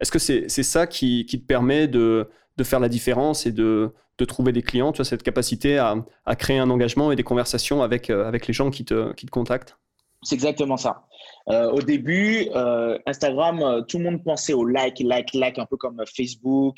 Est-ce 0.00 0.10
que 0.10 0.18
c'est 0.18 0.48
ça 0.48 0.86
qui 0.86 1.26
te 1.26 1.36
permet 1.36 1.88
de 1.88 2.30
de 2.56 2.64
faire 2.64 2.80
la 2.80 2.88
différence 2.88 3.46
et 3.46 3.52
de, 3.52 3.92
de 4.18 4.24
trouver 4.24 4.52
des 4.52 4.62
clients, 4.62 4.92
tu 4.92 5.00
as 5.00 5.04
cette 5.04 5.22
capacité 5.22 5.78
à, 5.78 5.96
à, 6.24 6.36
créer 6.36 6.58
un 6.58 6.70
engagement 6.70 7.12
et 7.12 7.16
des 7.16 7.22
conversations 7.22 7.82
avec, 7.82 8.10
euh, 8.10 8.26
avec 8.26 8.46
les 8.46 8.54
gens 8.54 8.70
qui 8.70 8.84
te, 8.84 9.12
qui 9.12 9.26
te 9.26 9.30
contactent 9.30 9.78
C'est 10.22 10.34
exactement 10.34 10.76
ça. 10.76 11.06
Euh, 11.48 11.70
au 11.70 11.82
début, 11.82 12.48
euh, 12.54 12.98
Instagram, 13.06 13.84
tout 13.88 13.98
le 13.98 14.04
monde 14.04 14.24
pensait 14.24 14.54
au 14.54 14.64
like, 14.64 15.00
like, 15.00 15.34
like, 15.34 15.58
un 15.58 15.66
peu 15.66 15.76
comme 15.76 16.02
Facebook, 16.14 16.76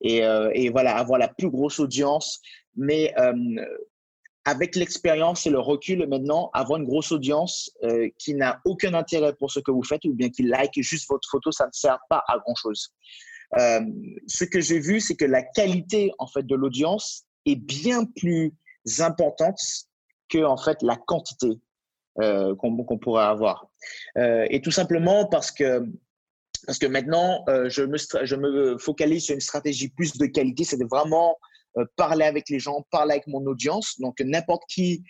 et, 0.00 0.22
et 0.52 0.70
voilà, 0.70 0.96
avoir 0.96 1.18
la 1.18 1.26
plus 1.26 1.50
grosse 1.50 1.80
audience. 1.80 2.40
Mais 2.76 3.12
avec 4.44 4.76
l'expérience 4.76 5.44
et 5.44 5.50
le 5.50 5.58
recul 5.58 6.06
maintenant, 6.06 6.50
avoir 6.54 6.78
une 6.78 6.86
grosse 6.86 7.10
audience 7.10 7.72
qui 8.16 8.34
n'a 8.34 8.60
aucun 8.64 8.94
intérêt 8.94 9.34
pour 9.34 9.50
ce 9.50 9.58
que 9.58 9.72
vous 9.72 9.82
faites 9.82 10.04
ou 10.04 10.14
bien 10.14 10.28
qui 10.28 10.44
like 10.44 10.70
juste 10.76 11.08
votre 11.10 11.28
photo, 11.28 11.50
ça 11.50 11.66
ne 11.66 11.72
sert 11.72 11.98
pas 12.08 12.22
à 12.28 12.38
grand-chose. 12.38 12.92
Euh, 13.56 13.80
ce 14.26 14.44
que 14.44 14.60
j'ai 14.60 14.78
vu, 14.78 15.00
c'est 15.00 15.16
que 15.16 15.24
la 15.24 15.42
qualité 15.42 16.12
en 16.18 16.26
fait 16.26 16.44
de 16.44 16.54
l'audience 16.54 17.24
est 17.46 17.56
bien 17.56 18.04
plus 18.04 18.52
importante 18.98 19.58
que 20.28 20.44
en 20.44 20.56
fait 20.56 20.82
la 20.82 20.96
quantité 20.96 21.58
euh, 22.20 22.54
qu'on 22.56 22.98
pourrait 22.98 23.24
avoir. 23.24 23.68
Euh, 24.18 24.46
et 24.50 24.60
tout 24.60 24.70
simplement 24.70 25.26
parce 25.26 25.50
que 25.50 25.82
parce 26.66 26.78
que 26.78 26.86
maintenant, 26.86 27.44
je, 27.68 27.82
me, 27.82 27.96
je 27.96 28.34
me 28.34 28.76
focalise 28.78 29.24
sur 29.24 29.34
une 29.34 29.40
stratégie 29.40 29.88
plus 29.90 30.18
de 30.18 30.26
qualité, 30.26 30.64
c'est 30.64 30.76
de 30.76 30.84
vraiment 30.90 31.38
parler 31.96 32.24
avec 32.24 32.48
les 32.50 32.58
gens, 32.58 32.84
parler 32.90 33.12
avec 33.12 33.28
mon 33.28 33.46
audience. 33.46 33.98
Donc, 34.00 34.20
n'importe 34.20 34.64
qui 34.68 35.04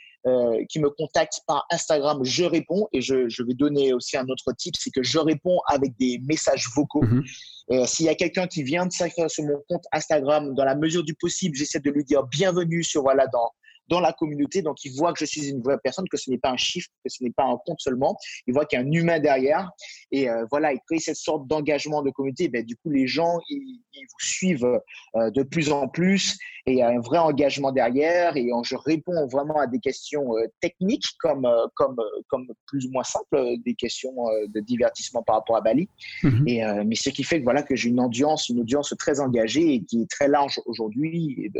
qui 0.69 0.81
me 0.81 0.91
contacte 0.91 1.41
par 1.47 1.67
Instagram, 1.71 2.25
je 2.25 2.45
réponds. 2.45 2.89
Et 2.93 3.01
je, 3.01 3.29
je, 3.29 3.43
vais 3.43 3.55
donner 3.55 3.93
aussi 3.93 4.17
un 4.17 4.27
autre 4.29 4.53
type, 4.57 4.75
c'est 4.79 4.91
que 4.91 5.03
je 5.03 5.19
réponds 5.19 5.59
avec 5.67 5.97
des 5.99 6.21
messages 6.27 6.67
vocaux. 6.75 7.05
Mm-hmm. 7.05 7.25
Euh, 7.71 7.87
s'il 7.87 8.07
y 8.07 8.09
a 8.09 8.15
quelqu'un 8.15 8.47
qui 8.47 8.63
vient 8.63 8.87
de 8.87 8.93
s'inscrire 8.93 9.31
sur 9.31 9.45
mon 9.45 9.63
compte 9.69 9.85
Instagram, 9.93 10.55
dans 10.55 10.65
la 10.65 10.75
mesure 10.75 11.05
du 11.05 11.15
possible, 11.15 11.57
j'essaie 11.57 11.81
de 11.81 11.91
lui 11.91 12.05
dire 12.05 12.23
bienvenue 12.25 12.83
sur 12.83 13.03
voilà 13.03 13.27
dans 13.27 13.51
dans 13.89 14.01
la 14.01 14.13
communauté. 14.13 14.63
Donc, 14.63 14.85
il 14.85 14.95
voit 14.97 15.13
que 15.13 15.19
je 15.19 15.25
suis 15.25 15.49
une 15.49 15.63
vraie 15.63 15.79
personne, 15.83 16.09
que 16.09 16.17
ce 16.17 16.31
n'est 16.31 16.39
pas 16.39 16.51
un 16.51 16.57
chiffre, 16.57 16.89
que 17.05 17.11
ce 17.11 17.23
n'est 17.23 17.31
pas 17.31 17.45
un 17.45 17.57
compte 17.65 17.81
seulement. 17.81 18.17
Il 18.47 18.55
voit 18.55 18.67
qu'il 18.67 18.79
y 18.79 18.83
a 18.83 18.85
un 18.85 18.91
humain 18.91 19.19
derrière. 19.19 19.71
Et 20.13 20.29
euh, 20.29 20.45
voilà, 20.51 20.73
il 20.73 20.81
crée 20.87 20.99
cette 20.99 21.17
sorte 21.17 21.47
d'engagement 21.47 22.03
de 22.03 22.11
communauté. 22.11 22.49
Ben, 22.49 22.65
du 22.65 22.77
coup, 22.77 22.91
les 22.91 23.07
gens, 23.07 23.39
ils, 23.49 23.81
vous 23.95 24.27
suivent 24.27 24.81
euh, 25.17 25.31
de 25.31 25.43
plus 25.43 25.73
en 25.73 25.89
plus. 25.89 26.39
Et 26.67 26.73
il 26.73 26.79
y 26.79 26.83
a 26.83 26.89
un 26.89 27.01
vrai 27.01 27.19
engagement 27.19 27.73
derrière. 27.73 28.37
Et 28.37 28.51
je 28.63 28.77
réponds 28.77 29.27
vraiment 29.29 29.59
à 29.59 29.67
des 29.67 29.79
questions 29.79 30.37
euh, 30.37 30.47
techniques, 30.61 31.07
comme, 31.21 31.49
comme, 31.75 31.97
comme 32.29 32.47
plus 32.67 32.87
ou 32.87 32.91
moins 32.91 33.05
simples, 33.05 33.57
des 33.65 33.75
questions 33.75 34.15
de 34.49 34.61
divertissement 34.61 35.23
par 35.23 35.37
rapport 35.37 35.57
à 35.57 35.61
Bali. 35.61 35.89
Mhm. 36.23 36.47
Et, 36.47 36.63
mais 36.85 36.95
ce 36.95 37.11
qui 37.11 37.25
fait 37.25 37.39
que, 37.39 37.45
voilà, 37.45 37.63
que 37.63 37.75
j'ai 37.75 37.89
une 37.89 38.01
audience, 38.01 38.49
une 38.49 38.61
audience 38.61 38.95
très 38.99 39.21
engagée 39.21 39.75
et 39.75 39.85
qui 39.85 40.03
est 40.03 40.11
très 40.11 40.29
large 40.29 40.61
aujourd'hui 40.67 41.37
et, 41.39 41.51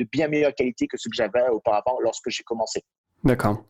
de 0.00 0.08
bien 0.10 0.28
meilleure 0.28 0.54
qualité 0.54 0.86
que 0.86 0.96
ce 0.96 1.08
que 1.08 1.14
j'avais 1.14 1.48
auparavant 1.50 1.98
lorsque 2.00 2.30
j'ai 2.30 2.42
commencé. 2.42 2.82
D'accord. 3.24 3.64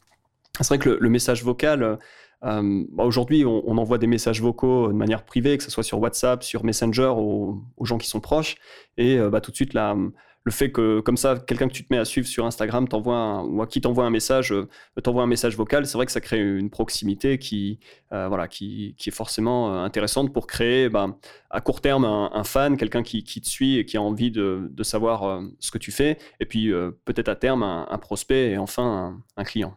C'est 0.61 0.69
vrai 0.69 0.79
que 0.79 0.91
le, 0.91 1.09
message 1.09 1.45
vocal, 1.45 1.99
euh, 2.45 2.85
bah, 2.93 3.05
aujourd'hui, 3.05 3.45
on, 3.45 3.79
envoie 3.79 3.99
des 3.99 4.07
messages 4.07 4.41
vocaux 4.41 4.89
de 4.89 4.93
manière 4.93 5.25
privée, 5.25 5.57
que 5.57 5.65
ce 5.65 5.71
soit 5.71 5.83
sur 5.83 6.01
WhatsApp, 6.01 6.43
sur 6.43 6.65
Messenger, 6.65 7.13
aux, 7.17 7.63
gens 7.83 7.99
qui 7.99 8.09
sont 8.09 8.21
proches. 8.21 8.57
Et 8.97 9.19
euh, 9.19 9.31
bah, 9.31 9.41
tout 9.41 9.51
de 9.51 9.57
suite, 9.57 9.75
la, 9.75 9.97
le 10.45 10.53
fait 10.53 10.73
que, 10.73 11.01
comme 11.01 11.17
ça, 11.17 11.39
quelqu'un 11.47 11.69
que 11.69 11.73
tu 11.75 11.85
te 11.85 11.93
mets 11.93 11.99
à 11.99 12.05
suivre 12.05 12.27
sur 12.27 12.47
Instagram 12.47 12.89
t'envoie 12.89 13.45
ou 13.45 13.61
à 13.61 13.67
qui 13.67 13.81
t'envoie 13.81 14.05
un 14.05 14.11
message, 14.11 14.53
euh, 14.53 14.69
t'envoie 15.03 15.23
un 15.23 15.27
message 15.27 15.57
vocal, 15.57 15.87
c'est 15.87 15.99
vrai 15.99 16.07
que 16.07 16.13
ça 16.13 16.21
crée 16.21 16.41
une 16.41 16.71
proximité 16.71 17.39
qui, 17.39 17.79
euh, 18.13 18.27
voilà, 18.29 18.49
qui, 18.49 18.95
est 19.05 19.11
forcément 19.11 19.75
euh, 19.75 19.85
intéressante 19.85 20.33
pour 20.33 20.47
créer 20.47 20.89
ben, 20.89 21.17
à 21.51 21.61
court 21.61 21.81
terme 21.81 22.05
un, 22.05 22.45
fan, 22.45 22.77
quelqu'un 22.79 23.03
qui, 23.03 23.23
te 23.23 23.49
suit 23.49 23.79
et 23.79 23.85
qui 23.85 23.97
a 23.97 24.03
envie 24.03 24.31
de 24.31 24.83
savoir 24.83 25.43
ce 25.59 25.71
que 25.71 25.79
tu 25.79 25.93
fais, 25.93 26.17
et 26.41 26.47
puis 26.47 26.73
peut-être 27.05 27.29
à 27.29 27.37
terme 27.37 27.63
un, 27.63 27.99
prospect 27.99 28.53
et 28.53 28.59
enfin 28.59 29.21
un, 29.37 29.45
client. 29.45 29.75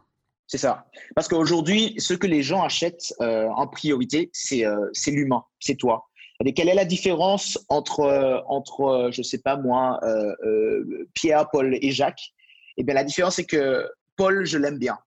C'est 0.48 0.58
ça. 0.58 0.86
Parce 1.16 1.28
qu'aujourd'hui, 1.28 1.96
ce 1.98 2.14
que 2.14 2.28
les 2.28 2.42
gens 2.42 2.64
achètent 2.64 3.14
en 3.20 3.68
priorité, 3.68 4.30
c'est 4.34 4.66
l'humain, 5.08 5.44
c'est 5.60 5.76
toi 5.76 6.06
quelle 6.52 6.68
est 6.68 6.76
la 6.76 6.84
différence 6.84 7.58
entre, 7.70 8.02
euh, 8.02 8.42
entre 8.48 8.82
euh, 8.82 9.12
je 9.12 9.22
ne 9.22 9.24
sais 9.24 9.38
pas 9.38 9.56
moi, 9.56 10.00
euh, 10.04 11.06
Pierre, 11.14 11.48
Paul 11.50 11.78
et 11.82 11.92
Jacques? 11.92 12.34
Eh 12.76 12.84
bien, 12.84 12.96
la 12.96 13.06
différence, 13.06 13.36
c'est 13.36 13.46
que 13.46 13.90
Paul, 14.18 14.46
je 14.46 14.58
l'aime 14.58 14.78
bien. 14.78 14.98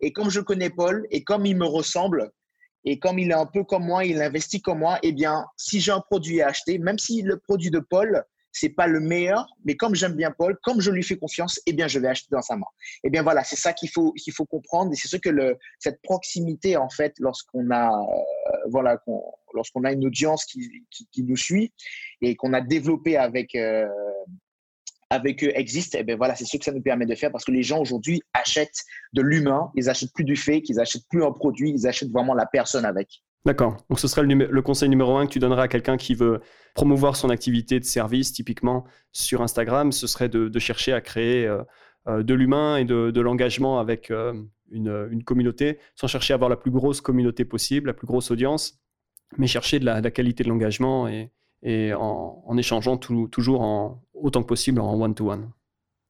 Et 0.00 0.12
comme 0.12 0.30
je 0.30 0.40
connais 0.40 0.70
Paul 0.70 1.06
et 1.12 1.22
comme 1.22 1.46
il 1.46 1.56
me 1.56 1.64
ressemble, 1.66 2.32
et 2.84 2.98
comme 2.98 3.20
il 3.20 3.30
est 3.30 3.34
un 3.34 3.46
peu 3.46 3.62
comme 3.62 3.84
moi, 3.84 4.04
il 4.04 4.20
investit 4.20 4.60
comme 4.60 4.80
moi, 4.80 4.98
eh 5.02 5.12
bien, 5.12 5.46
si 5.56 5.80
j'ai 5.80 5.92
un 5.92 6.00
produit 6.00 6.42
à 6.42 6.48
acheter, 6.48 6.78
même 6.78 6.98
si 6.98 7.22
le 7.22 7.38
produit 7.38 7.70
de 7.70 7.78
Paul, 7.78 8.24
c'est 8.54 8.68
pas 8.68 8.86
le 8.86 9.00
meilleur, 9.00 9.48
mais 9.64 9.74
comme 9.74 9.96
j'aime 9.96 10.14
bien 10.14 10.30
Paul, 10.30 10.56
comme 10.62 10.80
je 10.80 10.92
lui 10.92 11.02
fais 11.02 11.16
confiance, 11.16 11.60
eh 11.66 11.72
bien, 11.72 11.88
je 11.88 11.98
vais 11.98 12.06
acheter 12.06 12.28
dans 12.30 12.40
sa 12.40 12.56
main. 12.56 12.66
Eh 13.02 13.10
bien, 13.10 13.24
voilà, 13.24 13.42
c'est 13.42 13.56
ça 13.56 13.72
qu'il 13.72 13.90
faut, 13.90 14.14
faut 14.32 14.46
comprendre, 14.46 14.92
et 14.92 14.96
c'est 14.96 15.08
ce 15.08 15.16
que 15.16 15.58
cette 15.80 16.00
proximité, 16.02 16.76
en 16.76 16.88
fait, 16.88 17.14
lorsqu'on 17.18 17.68
a, 17.72 17.90
euh, 17.90 18.52
voilà, 18.70 18.92
a 18.96 19.92
une 19.92 20.06
audience 20.06 20.44
qui, 20.44 20.84
nous 21.16 21.36
suit 21.36 21.72
et 22.22 22.36
qu'on 22.36 22.52
a 22.52 22.60
développé 22.60 23.16
avec, 23.16 23.56
euh, 23.56 23.88
avec 25.10 25.42
eux 25.42 25.50
existe, 25.54 25.96
eh 25.98 26.04
bien 26.04 26.16
voilà, 26.16 26.36
c'est 26.36 26.44
ce 26.44 26.56
que 26.56 26.64
ça 26.64 26.72
nous 26.72 26.82
permet 26.82 27.06
de 27.06 27.14
faire 27.16 27.32
parce 27.32 27.44
que 27.44 27.52
les 27.52 27.62
gens 27.64 27.80
aujourd'hui 27.80 28.22
achètent 28.34 28.82
de 29.14 29.22
l'humain, 29.22 29.72
ils 29.74 29.90
achètent 29.90 30.12
plus 30.12 30.24
du 30.24 30.36
fake, 30.36 30.68
ils 30.68 30.78
achètent 30.78 31.08
plus 31.10 31.24
un 31.24 31.32
produit, 31.32 31.70
ils 31.70 31.86
achètent 31.88 32.12
vraiment 32.12 32.34
la 32.34 32.46
personne 32.46 32.84
avec. 32.84 33.22
D'accord. 33.44 33.76
Donc 33.90 34.00
ce 34.00 34.08
serait 34.08 34.22
le, 34.22 34.62
conseil 34.62 34.88
numéro 34.88 35.16
un 35.16 35.26
que 35.26 35.32
tu 35.32 35.38
donnerais 35.38 35.62
à 35.62 35.68
quelqu'un 35.68 35.98
qui 35.98 36.14
veut 36.14 36.40
promouvoir 36.74 37.14
son 37.14 37.28
activité 37.28 37.78
de 37.78 37.84
service, 37.84 38.32
typiquement 38.32 38.84
sur 39.12 39.42
Instagram, 39.42 39.92
ce 39.92 40.06
serait 40.06 40.30
de, 40.30 40.58
chercher 40.58 40.94
à 40.94 41.02
créer 41.02 41.46
euh, 41.46 41.62
euh, 42.08 42.22
de 42.22 42.32
l'humain 42.32 42.78
et 42.78 42.84
de, 42.86 43.20
l'engagement 43.20 43.78
avec 43.78 44.10
euh, 44.10 44.32
une, 44.70 45.22
communauté, 45.24 45.78
sans 45.94 46.06
chercher 46.06 46.32
à 46.32 46.36
avoir 46.36 46.48
la 46.48 46.56
plus 46.56 46.70
grosse 46.70 47.02
communauté 47.02 47.44
possible, 47.44 47.88
la 47.88 47.94
plus 47.94 48.06
grosse 48.06 48.30
audience, 48.30 48.80
mais 49.36 49.46
chercher 49.46 49.78
de 49.78 49.84
la, 49.84 50.00
qualité 50.10 50.42
de 50.42 50.48
l'engagement 50.48 51.06
et, 51.06 51.30
en, 51.94 52.56
échangeant 52.56 52.96
toujours 52.96 53.60
en, 53.60 54.02
autant 54.14 54.42
que 54.42 54.48
possible 54.48 54.80
en 54.80 54.98
one-to-one. 54.98 55.50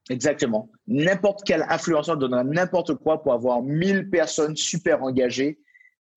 Exactement. 0.09 0.71
N'importe 0.87 1.41
quel 1.45 1.65
influenceur 1.69 2.17
donnera 2.17 2.45
n'importe 2.45 2.95
quoi 2.95 3.23
pour 3.23 3.33
avoir 3.33 3.63
1000 3.63 4.11
personnes 4.11 4.55
super 4.55 5.03
engagées 5.03 5.59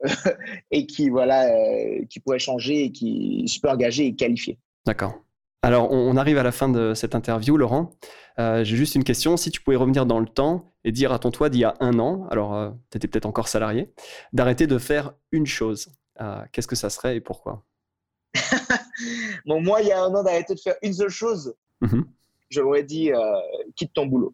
et 0.72 0.86
qui 0.86 1.10
voilà, 1.10 1.46
euh, 1.46 2.06
qui 2.10 2.20
pourrait 2.20 2.40
changer 2.40 2.86
et 2.86 2.92
qui 2.92 3.44
est 3.44 3.48
super 3.48 3.72
engagé 3.72 4.08
et 4.08 4.16
qualifié. 4.16 4.58
D'accord. 4.86 5.24
Alors, 5.64 5.92
on, 5.92 6.16
arrive 6.16 6.38
à 6.38 6.44
la 6.44 6.52
fin 6.52 6.70
de 6.70 6.94
cette 6.94 7.16
interview, 7.16 7.58
Laurent. 7.58 7.90
Euh, 8.40 8.64
j'ai 8.64 8.78
juste 8.78 8.96
une 8.96 9.04
question. 9.04 9.38
Si 9.38 9.50
tu 9.50 9.60
pouvais 9.60 9.76
revenir 9.76 10.06
dans 10.06 10.20
le 10.20 10.28
temps 10.28 10.72
et 10.84 10.92
dire 10.92 11.12
à 11.12 11.20
ton 11.20 11.32
toi 11.32 11.50
d'il 11.50 11.62
y 11.62 11.66
a 11.66 11.74
un 11.80 11.98
an, 12.00 12.28
alors 12.30 12.54
euh, 12.54 12.70
tu 12.92 12.98
étais 12.98 13.08
peut-être 13.08 13.26
encore 13.26 13.48
salarié, 13.48 13.92
d'arrêter 14.34 14.68
de 14.68 14.78
faire 14.78 15.14
une 15.32 15.48
chose, 15.48 15.90
qu'est-ce 16.52 16.68
que 16.68 16.76
ça 16.76 16.90
serait 16.90 17.18
et 17.18 17.22
pourquoi? 17.22 17.64
Bon, 19.46 19.62
moi, 19.62 19.82
il 19.82 19.88
y 19.88 19.92
a 19.92 20.02
un 20.02 20.14
an, 20.14 20.24
d'arrêter 20.24 20.56
de 20.56 20.60
faire 20.60 20.76
une 20.82 20.94
seule 20.94 21.10
chose. 21.10 21.54
Mm-hmm. 21.82 22.04
J'aurais 22.50 22.84
dit 22.84 23.12
quitte 23.76 23.94
ton 23.94 24.06
boulot. 24.06 24.34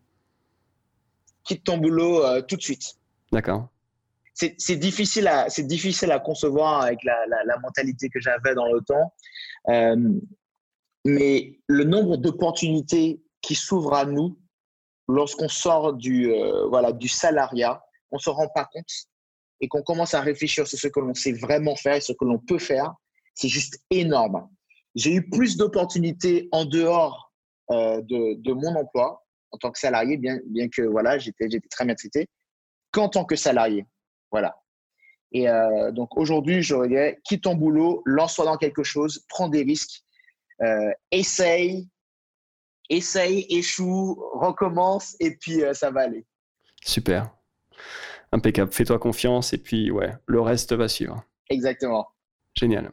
Quitte 1.44 1.64
ton 1.64 1.78
boulot 1.78 2.22
tout 2.44 2.56
de 2.56 2.62
suite. 2.62 2.96
D'accord 3.32 3.73
c'est 4.34 4.76
difficile 4.78 5.28
à 5.28 5.50
c'est 5.50 5.64
difficile 5.64 6.12
à 6.12 6.20
concevoir 6.20 6.82
avec 6.82 7.00
la, 7.04 7.58
mentalité 7.62 8.10
que 8.10 8.20
j'avais 8.20 8.56
dans 8.56 8.72
le 8.72 8.82
temps. 8.82 9.14
Euh, 9.70 10.20
mais 11.06 11.60
le 11.68 11.84
nombre 11.84 12.18
d'opportunités 12.18 13.22
qui 13.42 13.56
s'ouvrent 13.56 13.94
à 13.94 14.06
nous 14.06 14.40
lorsqu'on 15.08 15.50
sort 15.50 15.94
du 15.94 16.32
euh, 16.32 16.66
voilà 16.68 16.92
du 16.92 17.08
salariat, 17.08 17.84
on 18.12 18.18
se 18.18 18.30
rend 18.30 18.48
pas 18.48 18.66
compte 18.66 18.90
et 19.62 19.68
qu'on 19.68 19.84
commence 19.84 20.14
à 20.14 20.22
réfléchir 20.22 20.68
sur 20.68 20.78
ce 20.78 20.88
que 20.88 21.00
l'on 21.00 21.14
sait 21.14 21.34
vraiment 21.34 21.76
faire 21.76 21.96
et 21.96 22.02
ce 22.02 22.14
que 22.14 22.26
l'on 22.26 22.40
peut 22.40 22.60
faire, 22.60 22.94
c'est 23.36 23.48
juste 23.48 23.80
énorme. 23.90 24.50
J'ai 24.96 25.14
eu 25.14 25.30
plus 25.30 25.58
d'opportunités 25.58 26.50
en 26.52 26.66
dehors 26.66 27.32
euh, 27.72 28.02
de, 28.02 28.36
de, 28.42 28.54
mon 28.54 28.76
emploi 28.76 29.24
en 29.52 29.58
tant 29.58 29.72
que 29.72 29.80
salarié, 29.80 30.18
bien, 30.18 30.40
bien 30.48 30.68
que 30.68 30.82
voilà, 30.82 31.18
j'étais 31.18 31.48
très 31.70 31.86
bien 31.86 31.96
traité, 31.96 32.28
qu'en 32.92 33.08
tant 33.08 33.24
que 33.24 33.36
salarié. 33.36 33.86
Voilà. 34.34 34.58
Et 35.32 35.48
euh, 35.48 35.92
donc 35.92 36.18
aujourd'hui, 36.18 36.62
je 36.62 36.88
dirais, 36.88 37.22
quitte 37.24 37.44
ton 37.44 37.56
boulot, 37.56 38.02
lance-toi 38.06 38.46
dans 38.46 38.58
quelque 38.58 38.84
chose, 38.84 39.24
prends 39.30 39.48
des 39.48 39.64
risques, 39.64 40.04
euh, 40.62 40.92
essaye, 41.12 41.88
essaye, 42.90 43.46
échoue, 43.50 44.22
recommence 44.34 45.16
et 45.20 45.38
puis 45.38 45.62
ça 45.74 45.92
va 45.92 46.02
aller. 46.02 46.26
Super. 46.84 47.32
Impeccable. 48.32 48.72
Fais-toi 48.72 49.00
confiance 49.00 49.54
et 49.54 49.60
puis 49.60 49.92
ouais, 49.92 50.12
le 50.26 50.42
reste 50.42 50.74
va 50.74 50.88
suivre. 50.88 51.24
Exactement. 51.50 52.08
Génial. 52.56 52.92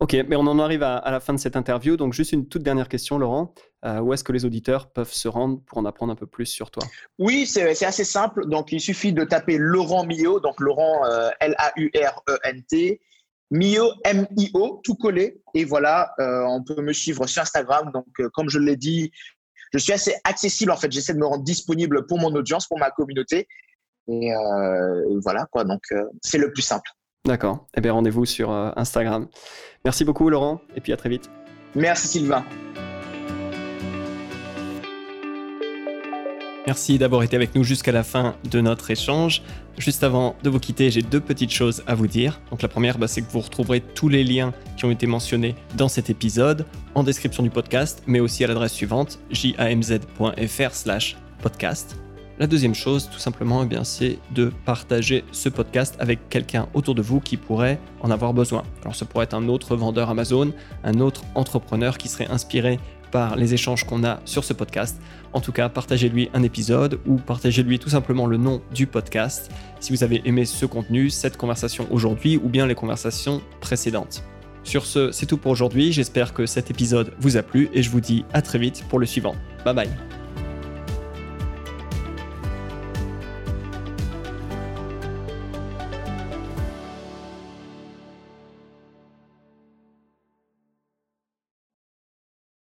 Ok, 0.00 0.14
mais 0.28 0.36
on 0.36 0.46
en 0.46 0.60
arrive 0.60 0.84
à, 0.84 1.02
la 1.10 1.18
fin 1.18 1.34
de 1.34 1.40
cette 1.40 1.56
interview. 1.56 1.96
Donc, 1.96 2.12
juste 2.12 2.30
une 2.30 2.46
toute 2.46 2.62
dernière 2.62 2.88
question, 2.88 3.18
Laurent. 3.18 3.52
Euh, 3.84 3.98
où 3.98 4.12
est-ce 4.12 4.22
que 4.22 4.30
les 4.30 4.44
auditeurs 4.44 4.92
peuvent 4.92 5.12
se 5.12 5.26
rendre 5.26 5.60
pour 5.64 5.78
en 5.78 5.84
apprendre 5.84 6.12
un 6.12 6.16
peu 6.16 6.26
plus 6.26 6.46
sur 6.46 6.70
toi? 6.70 6.84
Oui, 7.18 7.46
c'est 7.46 7.84
assez 7.84 8.04
simple. 8.04 8.46
Donc, 8.46 8.70
il 8.70 8.80
suffit 8.80 9.12
de 9.12 9.24
taper 9.24 9.56
Laurent 9.58 10.04
Mio, 10.04 10.38
donc 10.38 10.60
Laurent 10.60 11.04
euh, 11.04 11.30
L-A-U-R-E-N-T, 11.40 13.00
Mio 13.50 13.90
M-I-O, 14.04 14.80
tout 14.84 14.94
collé. 14.94 15.42
Et 15.54 15.64
voilà, 15.64 16.14
euh, 16.20 16.44
on 16.44 16.62
peut 16.62 16.80
me 16.80 16.92
suivre 16.92 17.26
sur 17.26 17.42
Instagram. 17.42 17.90
Donc, 17.92 18.06
comme 18.34 18.48
je 18.48 18.60
l'ai 18.60 18.76
dit, 18.76 19.10
je 19.72 19.78
suis 19.78 19.92
assez 19.92 20.14
accessible. 20.22 20.70
En 20.70 20.76
fait, 20.76 20.92
j'essaie 20.92 21.14
de 21.14 21.18
me 21.18 21.26
rendre 21.26 21.42
disponible 21.42 22.06
pour 22.06 22.20
mon 22.20 22.32
audience, 22.36 22.68
pour 22.68 22.78
ma 22.78 22.92
communauté. 22.92 23.48
Et 24.06 24.30
voilà, 25.24 25.46
quoi. 25.50 25.64
Donc, 25.64 25.82
c'est 26.22 26.38
le 26.38 26.52
plus 26.52 26.62
simple. 26.62 26.88
D'accord. 27.28 27.66
Eh 27.76 27.82
bien, 27.82 27.92
rendez-vous 27.92 28.24
sur 28.24 28.50
euh, 28.50 28.70
Instagram. 28.76 29.28
Merci 29.84 30.06
beaucoup, 30.06 30.30
Laurent, 30.30 30.62
et 30.74 30.80
puis 30.80 30.94
à 30.94 30.96
très 30.96 31.10
vite. 31.10 31.28
Merci, 31.74 32.08
Sylvain. 32.08 32.42
Merci 36.66 36.96
d'avoir 36.98 37.22
été 37.22 37.36
avec 37.36 37.54
nous 37.54 37.64
jusqu'à 37.64 37.92
la 37.92 38.02
fin 38.02 38.34
de 38.50 38.62
notre 38.62 38.90
échange. 38.90 39.42
Juste 39.76 40.04
avant 40.04 40.36
de 40.42 40.48
vous 40.48 40.58
quitter, 40.58 40.90
j'ai 40.90 41.02
deux 41.02 41.20
petites 41.20 41.52
choses 41.52 41.82
à 41.86 41.94
vous 41.94 42.06
dire. 42.06 42.40
Donc 42.50 42.62
la 42.62 42.68
première, 42.68 42.96
bah, 42.96 43.08
c'est 43.08 43.20
que 43.20 43.30
vous 43.30 43.40
retrouverez 43.40 43.82
tous 43.82 44.08
les 44.08 44.24
liens 44.24 44.54
qui 44.78 44.86
ont 44.86 44.90
été 44.90 45.06
mentionnés 45.06 45.54
dans 45.76 45.88
cet 45.88 46.08
épisode 46.08 46.64
en 46.94 47.02
description 47.02 47.42
du 47.42 47.50
podcast, 47.50 48.02
mais 48.06 48.20
aussi 48.20 48.42
à 48.42 48.46
l'adresse 48.46 48.72
suivante 48.72 49.18
jamz.fr/podcast. 49.30 52.07
La 52.38 52.46
deuxième 52.46 52.74
chose, 52.74 53.10
tout 53.12 53.18
simplement, 53.18 53.66
eh 53.68 53.78
c'est 53.82 54.18
de 54.32 54.52
partager 54.64 55.24
ce 55.32 55.48
podcast 55.48 55.96
avec 55.98 56.28
quelqu'un 56.28 56.68
autour 56.72 56.94
de 56.94 57.02
vous 57.02 57.18
qui 57.18 57.36
pourrait 57.36 57.80
en 58.00 58.12
avoir 58.12 58.32
besoin. 58.32 58.62
Alors, 58.82 58.94
ce 58.94 59.04
pourrait 59.04 59.24
être 59.24 59.34
un 59.34 59.48
autre 59.48 59.74
vendeur 59.74 60.08
Amazon, 60.08 60.52
un 60.84 61.00
autre 61.00 61.22
entrepreneur 61.34 61.98
qui 61.98 62.08
serait 62.08 62.28
inspiré 62.28 62.78
par 63.10 63.34
les 63.34 63.54
échanges 63.54 63.84
qu'on 63.84 64.04
a 64.04 64.20
sur 64.24 64.44
ce 64.44 64.52
podcast. 64.52 65.00
En 65.32 65.40
tout 65.40 65.50
cas, 65.50 65.68
partagez-lui 65.68 66.30
un 66.32 66.44
épisode 66.44 67.00
ou 67.06 67.16
partagez-lui 67.16 67.80
tout 67.80 67.88
simplement 67.88 68.26
le 68.26 68.36
nom 68.36 68.62
du 68.72 68.86
podcast 68.86 69.50
si 69.80 69.92
vous 69.92 70.04
avez 70.04 70.22
aimé 70.24 70.44
ce 70.44 70.66
contenu, 70.66 71.10
cette 71.10 71.36
conversation 71.36 71.88
aujourd'hui 71.90 72.36
ou 72.36 72.48
bien 72.48 72.66
les 72.66 72.74
conversations 72.74 73.42
précédentes. 73.60 74.22
Sur 74.62 74.84
ce, 74.84 75.10
c'est 75.10 75.26
tout 75.26 75.38
pour 75.38 75.50
aujourd'hui. 75.50 75.92
J'espère 75.92 76.34
que 76.34 76.46
cet 76.46 76.70
épisode 76.70 77.12
vous 77.18 77.36
a 77.36 77.42
plu 77.42 77.70
et 77.72 77.82
je 77.82 77.90
vous 77.90 78.00
dis 78.00 78.24
à 78.32 78.42
très 78.42 78.58
vite 78.58 78.84
pour 78.88 78.98
le 78.98 79.06
suivant. 79.06 79.34
Bye 79.64 79.74
bye. 79.74 80.17